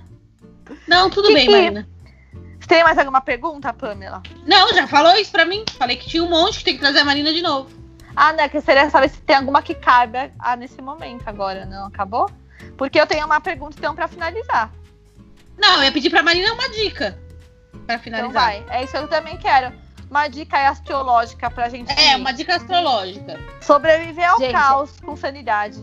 Não, 0.87 1.09
tudo 1.09 1.27
Que 1.27 1.33
bem, 1.33 1.45
que- 1.45 1.51
Marina. 1.51 1.89
Você 2.73 2.77
tem 2.77 2.83
mais 2.85 2.97
alguma 2.97 3.21
pergunta, 3.21 3.71
Pamela? 3.71 4.23
Não, 4.47 4.73
já 4.73 4.87
falou 4.87 5.13
isso 5.15 5.31
pra 5.31 5.45
mim. 5.45 5.63
Falei 5.77 5.95
que 5.95 6.09
tinha 6.09 6.23
um 6.23 6.27
monte, 6.29 6.57
que 6.57 6.63
tem 6.65 6.73
que 6.73 6.79
trazer 6.79 7.01
a 7.01 7.05
Marina 7.05 7.31
de 7.31 7.39
novo. 7.43 7.69
Ah, 8.15 8.33
né? 8.33 8.49
Que 8.49 8.59
seria 8.61 8.89
saber 8.89 9.09
se 9.11 9.21
tem 9.21 9.35
alguma 9.35 9.61
que 9.61 9.75
caiba 9.75 10.31
ah, 10.39 10.55
nesse 10.55 10.81
momento 10.81 11.21
agora, 11.27 11.65
não? 11.67 11.85
Acabou? 11.85 12.27
Porque 12.75 12.99
eu 12.99 13.05
tenho 13.05 13.27
uma 13.27 13.39
pergunta 13.39 13.75
então 13.77 13.93
pra 13.93 14.07
finalizar. 14.07 14.71
Não, 15.55 15.75
eu 15.77 15.83
ia 15.83 15.91
pedir 15.91 16.09
pra 16.09 16.23
Marina 16.23 16.51
uma 16.51 16.67
dica 16.69 17.15
pra 17.85 17.93
Então 17.93 17.99
finalizar. 17.99 18.33
vai. 18.33 18.65
É 18.69 18.83
isso 18.83 18.93
que 18.93 18.97
eu 18.97 19.07
também 19.07 19.37
quero. 19.37 19.71
Uma 20.09 20.27
dica 20.27 20.67
astrológica 20.67 21.51
pra 21.51 21.69
gente 21.69 21.91
É, 21.91 22.15
uma 22.15 22.33
dica 22.33 22.55
astrológica. 22.55 23.39
sobreviver 23.61 24.27
ao 24.31 24.39
Gente. 24.39 24.51
caos 24.51 24.99
com 24.99 25.15
sanidade. 25.15 25.77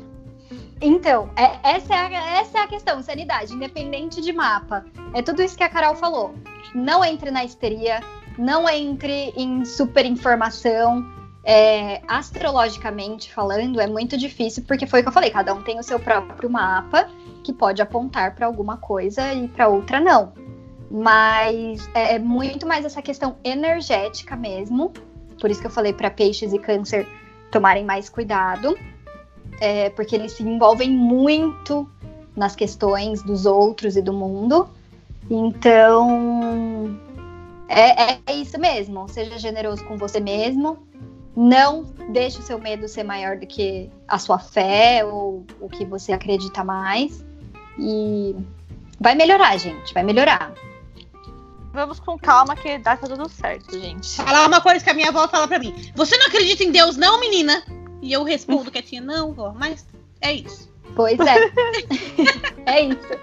Então, 0.81 1.29
é- 1.37 1.77
essa, 1.77 1.95
é 1.95 2.17
a, 2.17 2.41
essa 2.41 2.59
é 2.59 2.63
a 2.63 2.67
questão, 2.67 3.03
sanidade, 3.03 3.53
independente 3.53 4.21
de 4.21 4.33
mapa. 4.33 4.85
É 5.13 5.21
tudo 5.21 5.43
isso 5.43 5.57
que 5.57 5.63
a 5.63 5.69
Carol 5.69 5.95
falou. 5.95 6.35
Não 6.75 7.05
entre 7.05 7.31
na 7.31 7.45
histeria, 7.45 8.01
não 8.39 8.69
entre 8.69 9.33
em 9.37 9.65
super 9.65 10.07
informação. 10.07 11.05
É, 11.43 12.03
astrologicamente 12.07 13.33
falando, 13.33 13.81
é 13.81 13.87
muito 13.87 14.15
difícil, 14.17 14.63
porque 14.69 14.87
foi 14.87 15.01
o 15.01 15.03
que 15.03 15.09
eu 15.09 15.13
falei, 15.13 15.31
cada 15.31 15.55
um 15.55 15.63
tem 15.63 15.79
o 15.79 15.83
seu 15.83 15.99
próprio 15.99 16.51
mapa 16.51 17.09
que 17.43 17.51
pode 17.51 17.81
apontar 17.81 18.35
para 18.35 18.45
alguma 18.45 18.77
coisa 18.77 19.33
e 19.33 19.49
para 19.49 19.67
outra 19.67 19.99
não. 20.01 20.35
Mas 20.91 21.89
é, 21.95 22.17
é 22.17 22.19
muito 22.19 22.67
mais 22.67 22.85
essa 22.85 23.01
questão 23.01 23.39
energética 23.43 24.37
mesmo. 24.37 24.93
Por 25.41 25.51
isso 25.51 25.63
que 25.63 25.67
eu 25.67 25.71
falei 25.71 25.95
para 25.95 26.11
peixes 26.11 26.53
e 26.53 26.59
câncer 26.59 27.09
tomarem 27.51 27.87
mais 27.87 28.11
cuidado 28.11 28.77
é, 29.61 29.91
porque 29.91 30.17
eles 30.17 30.33
se 30.33 30.43
envolvem 30.43 30.91
muito 30.91 31.89
nas 32.35 32.57
questões 32.57 33.23
dos 33.23 33.47
outros 33.47 33.97
e 33.97 34.03
do 34.03 34.13
mundo. 34.13 34.69
Então, 35.31 36.99
é, 37.69 38.19
é 38.27 38.35
isso 38.35 38.59
mesmo. 38.59 39.09
Seja 39.09 39.39
generoso 39.39 39.85
com 39.85 39.97
você 39.97 40.19
mesmo. 40.19 40.79
Não 41.37 41.85
deixe 42.11 42.41
o 42.41 42.43
seu 42.43 42.59
medo 42.59 42.89
ser 42.89 43.05
maior 43.05 43.37
do 43.37 43.47
que 43.47 43.89
a 44.09 44.19
sua 44.19 44.39
fé 44.39 45.05
ou 45.05 45.45
o 45.61 45.69
que 45.69 45.85
você 45.85 46.13
acredita 46.13 46.65
mais. 46.65 47.25
E 47.79 48.35
vai 48.99 49.15
melhorar, 49.15 49.57
gente. 49.57 49.95
Vai 49.95 50.03
melhorar. 50.03 50.53
Vamos 51.73 52.01
com 52.01 52.19
calma 52.19 52.57
que 52.57 52.79
dá 52.79 52.97
tudo 52.97 53.29
certo, 53.29 53.79
gente. 53.79 54.17
Falar 54.17 54.49
uma 54.49 54.61
coisa 54.61 54.83
que 54.83 54.91
a 54.91 54.95
minha 54.95 55.11
avó 55.11 55.29
fala 55.29 55.47
pra 55.47 55.59
mim. 55.59 55.73
Você 55.95 56.17
não 56.19 56.27
acredita 56.27 56.65
em 56.65 56.73
Deus, 56.73 56.97
não, 56.97 57.21
menina? 57.21 57.63
E 58.03 58.13
eu 58.13 58.23
respondo 58.25 58.71
quietinha, 58.71 59.01
não, 59.03 59.33
vó, 59.33 59.53
mas 59.55 59.87
é 60.21 60.33
isso. 60.33 60.71
Pois 60.97 61.19
é. 61.21 61.51
é 62.67 62.81
isso. 62.83 63.21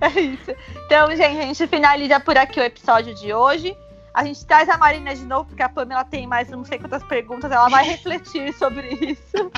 É 0.00 0.20
isso. 0.20 0.50
Então, 0.86 1.08
gente, 1.16 1.22
a 1.38 1.42
gente 1.42 1.66
finaliza 1.66 2.20
por 2.20 2.36
aqui 2.36 2.60
o 2.60 2.62
episódio 2.62 3.14
de 3.14 3.32
hoje. 3.32 3.76
A 4.12 4.22
gente 4.24 4.44
traz 4.44 4.68
a 4.68 4.76
Marina 4.76 5.14
de 5.14 5.24
novo, 5.24 5.46
porque 5.46 5.62
a 5.62 5.68
Pamela 5.70 6.04
tem 6.04 6.26
mais 6.26 6.50
não 6.50 6.62
sei 6.62 6.78
quantas 6.78 7.02
perguntas. 7.04 7.50
Ela 7.50 7.70
vai 7.70 7.82
refletir 7.84 8.52
sobre 8.58 8.88
isso. 9.00 9.50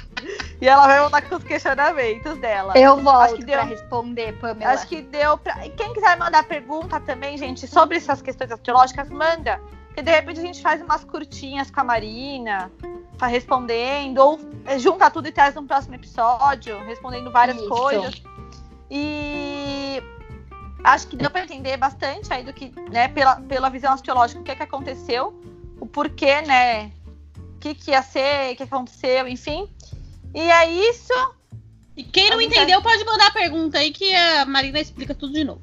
E 0.61 0.69
ela 0.69 0.87
vai 0.87 1.01
voltar 1.01 1.23
com 1.23 1.35
os 1.35 1.43
questionamentos 1.43 2.39
dela. 2.39 2.73
Eu 2.79 2.97
volto 2.99 3.35
que 3.35 3.45
deu- 3.45 3.59
para 3.59 3.65
responder, 3.69 4.33
Pamela. 4.39 4.71
Acho 4.75 4.87
que 4.87 5.03
deu 5.03 5.37
pra. 5.39 5.67
E 5.67 5.71
quem 5.71 5.93
quiser 5.93 6.17
mandar 6.17 6.45
pergunta 6.45 7.01
também, 7.01 7.37
gente, 7.37 7.67
sobre 7.67 7.97
essas 7.97 8.23
questões 8.23 8.53
astrológicas, 8.53 9.09
manda. 9.11 9.61
Porque 9.95 10.03
de 10.03 10.11
repente 10.11 10.41
a 10.41 10.43
gente 10.43 10.61
faz 10.61 10.83
umas 10.83 11.05
curtinhas 11.05 11.71
com 11.71 11.81
a 11.81 11.85
Marina, 11.85 12.69
tá 13.17 13.29
respondendo, 13.29 14.19
ou 14.19 14.41
eh, 14.65 14.77
junta 14.77 15.09
tudo 15.09 15.29
e 15.29 15.33
traz 15.33 15.57
um 15.57 15.65
próximo 15.65 15.95
episódio, 15.95 16.77
respondendo 16.85 17.31
várias 17.31 17.59
Isso. 17.59 17.69
coisas. 17.69 18.21
E 18.91 20.03
acho 20.83 21.07
que 21.07 21.15
deu 21.15 21.31
para 21.31 21.45
entender 21.45 21.77
bastante 21.77 22.33
aí 22.33 22.43
do 22.43 22.53
que, 22.53 22.73
né, 22.91 23.07
pela, 23.07 23.37
pela 23.37 23.69
visão 23.69 23.93
astrológica, 23.93 24.41
o 24.41 24.43
que, 24.43 24.51
é 24.51 24.57
que 24.57 24.65
aconteceu, 24.65 25.33
o 25.79 25.87
porquê, 25.87 26.43
né? 26.43 26.91
O 27.55 27.59
que, 27.61 27.73
que 27.73 27.93
ia 27.93 28.03
ser, 28.03 28.53
o 28.53 28.57
que 28.57 28.65
aconteceu, 28.65 29.29
enfim. 29.29 29.71
E 30.35 30.41
é 30.41 30.69
isso. 30.91 31.15
E 31.97 32.03
quem 32.03 32.31
não 32.31 32.41
A 32.41 32.43
entendeu 32.43 32.83
pode 32.83 33.05
mandar 33.05 33.33
pergunta 33.33 33.79
aí 33.79 33.93
que 33.93 34.13
a 34.13 34.45
Marina 34.45 34.81
explica 34.81 35.15
tudo 35.15 35.35
de 35.35 35.45
novo. 35.45 35.63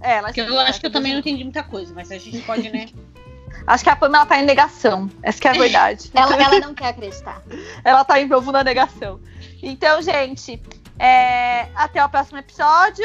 É, 0.00 0.18
ela 0.18 0.28
Porque 0.28 0.40
eu 0.40 0.44
explica 0.44 0.70
acho 0.70 0.80
que 0.80 0.86
eu 0.86 0.92
também 0.92 1.12
não 1.14 1.18
entendi 1.18 1.42
muita 1.42 1.64
coisa, 1.64 1.92
mas 1.92 2.12
a 2.12 2.18
gente 2.18 2.40
pode, 2.42 2.70
né? 2.70 2.86
Acho 3.66 3.82
que 3.84 3.90
a 3.90 3.96
Pamela 3.96 4.24
tá 4.26 4.38
em 4.38 4.44
negação. 4.44 5.10
Essa 5.22 5.40
que 5.40 5.48
é 5.48 5.50
a 5.50 5.54
verdade. 5.54 6.10
Ela, 6.14 6.36
ela 6.36 6.60
não 6.60 6.72
quer 6.74 6.88
acreditar. 6.88 7.42
Ela 7.84 8.04
tá 8.04 8.20
em 8.20 8.28
profunda 8.28 8.62
negação. 8.62 9.20
Então, 9.62 10.00
gente, 10.00 10.62
é, 10.98 11.68
até 11.74 12.04
o 12.04 12.08
próximo 12.08 12.38
episódio. 12.38 13.04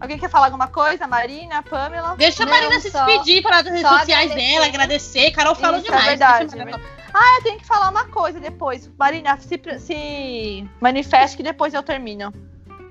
Alguém 0.00 0.18
quer 0.18 0.28
falar 0.28 0.46
alguma 0.46 0.66
coisa? 0.66 1.06
Marina, 1.06 1.62
Pamela? 1.62 2.16
Deixa 2.16 2.42
a 2.42 2.46
Não, 2.46 2.52
Marina 2.52 2.80
se 2.80 2.90
despedir, 2.90 3.40
falar 3.40 3.62
das 3.62 3.72
redes 3.72 3.88
sociais 3.88 4.30
agradecer. 4.32 4.52
dela, 4.52 4.66
agradecer. 4.66 5.30
Carol 5.30 5.54
falou 5.54 5.78
Isso, 5.78 5.86
é 5.86 5.90
demais. 5.90 6.06
verdade, 6.08 6.58
é 6.58 6.80
Ah, 7.14 7.36
eu 7.38 7.42
tenho 7.44 7.58
que 7.60 7.66
falar 7.66 7.88
uma 7.90 8.06
coisa 8.06 8.40
depois. 8.40 8.90
Marina, 8.98 9.38
se, 9.38 9.60
se 9.78 10.68
manifeste 10.80 11.36
que 11.36 11.42
depois 11.44 11.72
eu 11.72 11.84
termino. 11.84 12.32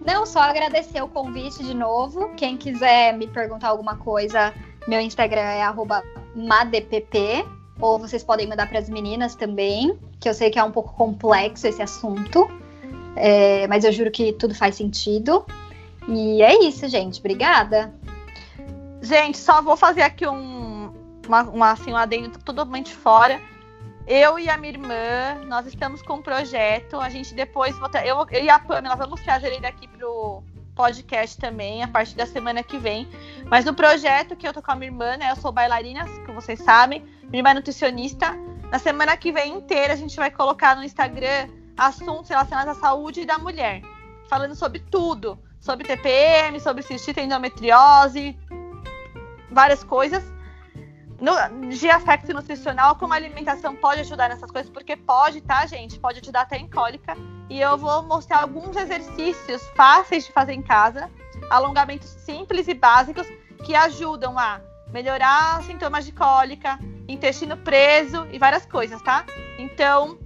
Não, 0.06 0.26
só 0.26 0.40
agradecer 0.40 1.02
o 1.02 1.08
convite 1.10 1.62
de 1.64 1.74
novo. 1.74 2.30
Quem 2.36 2.56
quiser 2.56 3.12
me 3.14 3.28
perguntar 3.28 3.68
alguma 3.68 3.98
coisa, 3.98 4.54
meu 4.88 5.02
Instagram 5.02 5.42
é 5.42 5.64
arroba 5.64 6.02
MADPP, 6.36 7.46
ou 7.80 7.98
vocês 8.00 8.24
podem 8.24 8.48
mandar 8.48 8.68
para 8.70 8.80
as 8.80 8.90
meninas 8.90 9.36
também, 9.36 9.98
que 10.20 10.30
eu 10.30 10.34
sei 10.34 10.50
que 10.50 10.60
é 10.60 10.64
um 10.64 10.72
pouco 10.72 10.94
complexo 10.94 11.68
esse 11.68 11.82
assunto, 11.82 12.50
é, 13.16 13.68
mas 13.68 13.84
eu 13.84 13.92
juro 13.92 14.12
que 14.12 14.34
tudo 14.34 14.54
faz 14.54 14.76
sentido. 14.76 15.46
E 16.08 16.42
é 16.42 16.64
isso, 16.64 16.88
gente. 16.88 17.20
Obrigada. 17.20 17.94
Gente, 19.02 19.38
só 19.38 19.62
vou 19.62 19.76
fazer 19.76 20.02
aqui 20.02 20.28
um, 20.28 20.94
uma, 21.28 21.42
uma, 21.44 21.72
assim, 21.72 21.92
um 21.92 21.98
adendo 21.98 22.38
totalmente 22.40 22.94
fora. 22.94 23.42
Eu 24.08 24.38
e 24.38 24.50
a 24.50 24.58
minha 24.58 24.74
irmã, 24.74 25.46
nós 25.48 25.66
estamos 25.68 26.02
com 26.02 26.16
um 26.16 26.22
projeto. 26.22 27.00
A 27.00 27.10
gente 27.10 27.34
depois, 27.34 27.76
eu, 28.06 28.26
eu 28.32 28.44
e 28.44 28.50
a 28.50 28.60
Pamela 28.60 28.96
vamos 28.96 29.22
trazer 29.22 29.54
ele 29.54 29.66
aqui 29.66 29.88
pro 29.88 30.44
podcast 30.76 31.38
também, 31.38 31.84
a 31.84 31.88
partir 31.88 32.16
da 32.16 32.26
semana 32.26 32.64
que 32.64 32.78
vem. 32.78 33.08
Mas 33.52 33.66
no 33.66 33.74
projeto 33.74 34.34
que 34.34 34.47
eu 34.47 34.54
tô 34.54 34.62
com 34.62 34.72
a 34.72 34.76
minha 34.76 34.89
irmã, 34.89 35.18
né? 35.18 35.30
Eu 35.30 35.36
sou 35.36 35.52
bailarina, 35.52 36.06
que 36.06 36.32
vocês 36.32 36.58
sabem. 36.62 37.04
Minha 37.24 37.39
irmã 37.39 37.49
é 37.49 37.56
nutricionista. 37.56 38.34
Na 38.72 38.80
semana 38.80 39.18
que 39.18 39.30
vem 39.30 39.56
inteira, 39.56 39.91
a 39.91 39.97
gente 39.97 40.16
vai 40.16 40.32
colocar 40.32 40.74
no 40.74 40.86
Instagram 40.86 41.49
assuntos 41.78 42.30
relacionados 42.30 42.78
à 42.78 42.80
saúde 42.80 43.26
da 43.26 43.38
mulher. 43.38 43.82
Falando 44.30 44.56
sobre 44.56 44.80
tudo. 44.80 45.38
Sobre 45.60 45.86
TPM, 45.86 46.62
sobre 46.62 46.82
cistite 46.82 47.20
endometriose, 47.20 48.39
várias 49.52 49.84
coisas. 49.84 50.24
No, 51.20 51.34
de 51.68 51.89
aspecto 51.89 52.34
nutricional, 52.34 52.95
como 52.95 53.14
a 53.14 53.18
alimentação 53.18 53.76
pode 53.76 53.99
ajudar 53.99 54.30
nessas 54.30 54.49
coisas, 54.49 54.72
porque 54.72 54.95
pode, 54.95 55.41
tá, 55.41 55.66
gente? 55.68 55.99
Pode 55.99 56.20
ajudar 56.20 56.43
até 56.43 56.58
em 56.58 56.70
cólica. 56.70 57.18
E 57.49 57.60
eu 57.60 57.78
vou 57.78 58.02
mostrar 58.04 58.43
alguns 58.43 58.78
exercícios 58.78 59.62
fáceis 59.76 60.26
de 60.26 60.32
fazer 60.32 60.54
em 60.54 60.62
casa, 60.62 61.12
alongamentos 61.52 62.10
simples 62.10 62.68
e 62.68 62.74
básicos 62.74 63.28
que 63.64 63.76
ajudam 63.76 64.38
a 64.39 64.60
melhorar 64.91 65.62
sintomas 65.64 66.06
de 66.06 66.12
cólica, 66.12 66.80
intestino 67.08 67.56
preso 67.58 68.28
e 68.32 68.39
várias 68.39 68.66
coisas, 68.66 69.02
tá? 69.02 69.26
Então, 69.58 70.18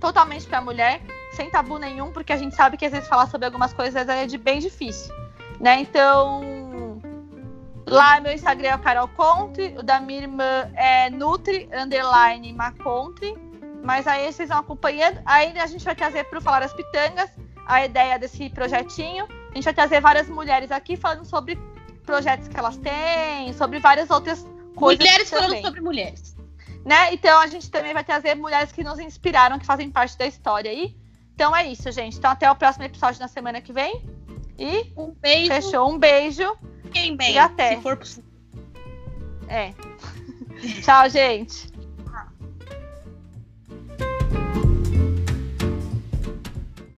totalmente 0.00 0.46
para 0.46 0.58
a 0.58 0.62
mulher, 0.62 1.00
sem 1.32 1.50
tabu 1.50 1.78
nenhum, 1.78 2.12
porque 2.12 2.32
a 2.32 2.36
gente 2.36 2.54
sabe 2.54 2.76
que 2.76 2.84
às 2.84 2.92
vezes 2.92 3.08
falar 3.08 3.26
sobre 3.26 3.46
algumas 3.46 3.72
coisas 3.72 4.08
é 4.08 4.26
de 4.26 4.38
bem 4.38 4.58
difícil, 4.58 5.14
né? 5.60 5.80
Então, 5.80 6.58
Lá 7.90 8.20
meu 8.20 8.32
Instagram 8.32 8.68
é 8.68 8.74
o 8.76 8.78
Carol 8.80 9.08
Conte, 9.08 9.74
o 9.78 9.82
da 9.82 9.98
minha 9.98 10.20
irmã 10.20 10.70
é 10.74 11.08
Nutri 11.08 11.68
Underline 11.72 12.52
Macontre. 12.52 13.34
Mas 13.82 14.06
aí 14.06 14.30
vocês 14.30 14.50
vão 14.50 14.58
acompanhando. 14.58 15.20
Aí 15.24 15.58
a 15.58 15.66
gente 15.66 15.84
vai 15.84 15.94
trazer 15.94 16.24
para 16.24 16.38
o 16.38 16.42
Falar 16.42 16.62
as 16.62 16.72
Pitangas 16.72 17.30
a 17.66 17.84
ideia 17.84 18.18
desse 18.18 18.50
projetinho. 18.50 19.26
A 19.50 19.54
gente 19.54 19.64
vai 19.64 19.74
trazer 19.74 20.00
várias 20.00 20.28
mulheres 20.28 20.70
aqui 20.70 20.96
falando 20.96 21.24
sobre 21.24 21.58
projetos 22.04 22.48
que 22.48 22.58
elas 22.58 22.76
têm, 22.76 23.52
sobre 23.52 23.78
várias 23.78 24.10
outras 24.10 24.46
coisas. 24.74 25.04
Mulheres 25.04 25.30
falando 25.30 25.60
sobre 25.60 25.80
mulheres. 25.80 26.36
Né? 26.84 27.12
Então 27.12 27.38
a 27.40 27.46
gente 27.46 27.70
também 27.70 27.92
vai 27.92 28.04
trazer 28.04 28.34
mulheres 28.34 28.72
que 28.72 28.82
nos 28.82 28.98
inspiraram, 28.98 29.58
que 29.58 29.66
fazem 29.66 29.90
parte 29.90 30.16
da 30.16 30.26
história 30.26 30.70
aí. 30.70 30.96
Então 31.34 31.54
é 31.54 31.66
isso, 31.66 31.90
gente. 31.92 32.16
Então 32.16 32.30
até 32.30 32.50
o 32.50 32.56
próximo 32.56 32.84
episódio 32.84 33.20
na 33.20 33.28
semana 33.28 33.60
que 33.60 33.72
vem. 33.72 34.02
E 34.58 34.92
um 34.96 35.12
beijo. 35.12 35.52
Fechou. 35.52 35.90
Um 35.90 35.98
beijo. 35.98 36.56
Fiquem 36.82 37.16
bem, 37.16 37.34
e 37.34 37.38
até. 37.38 37.76
se 37.76 37.82
for 37.82 37.96
possível. 37.96 38.28
É. 39.48 39.72
Tchau, 40.82 41.08
gente. 41.08 41.77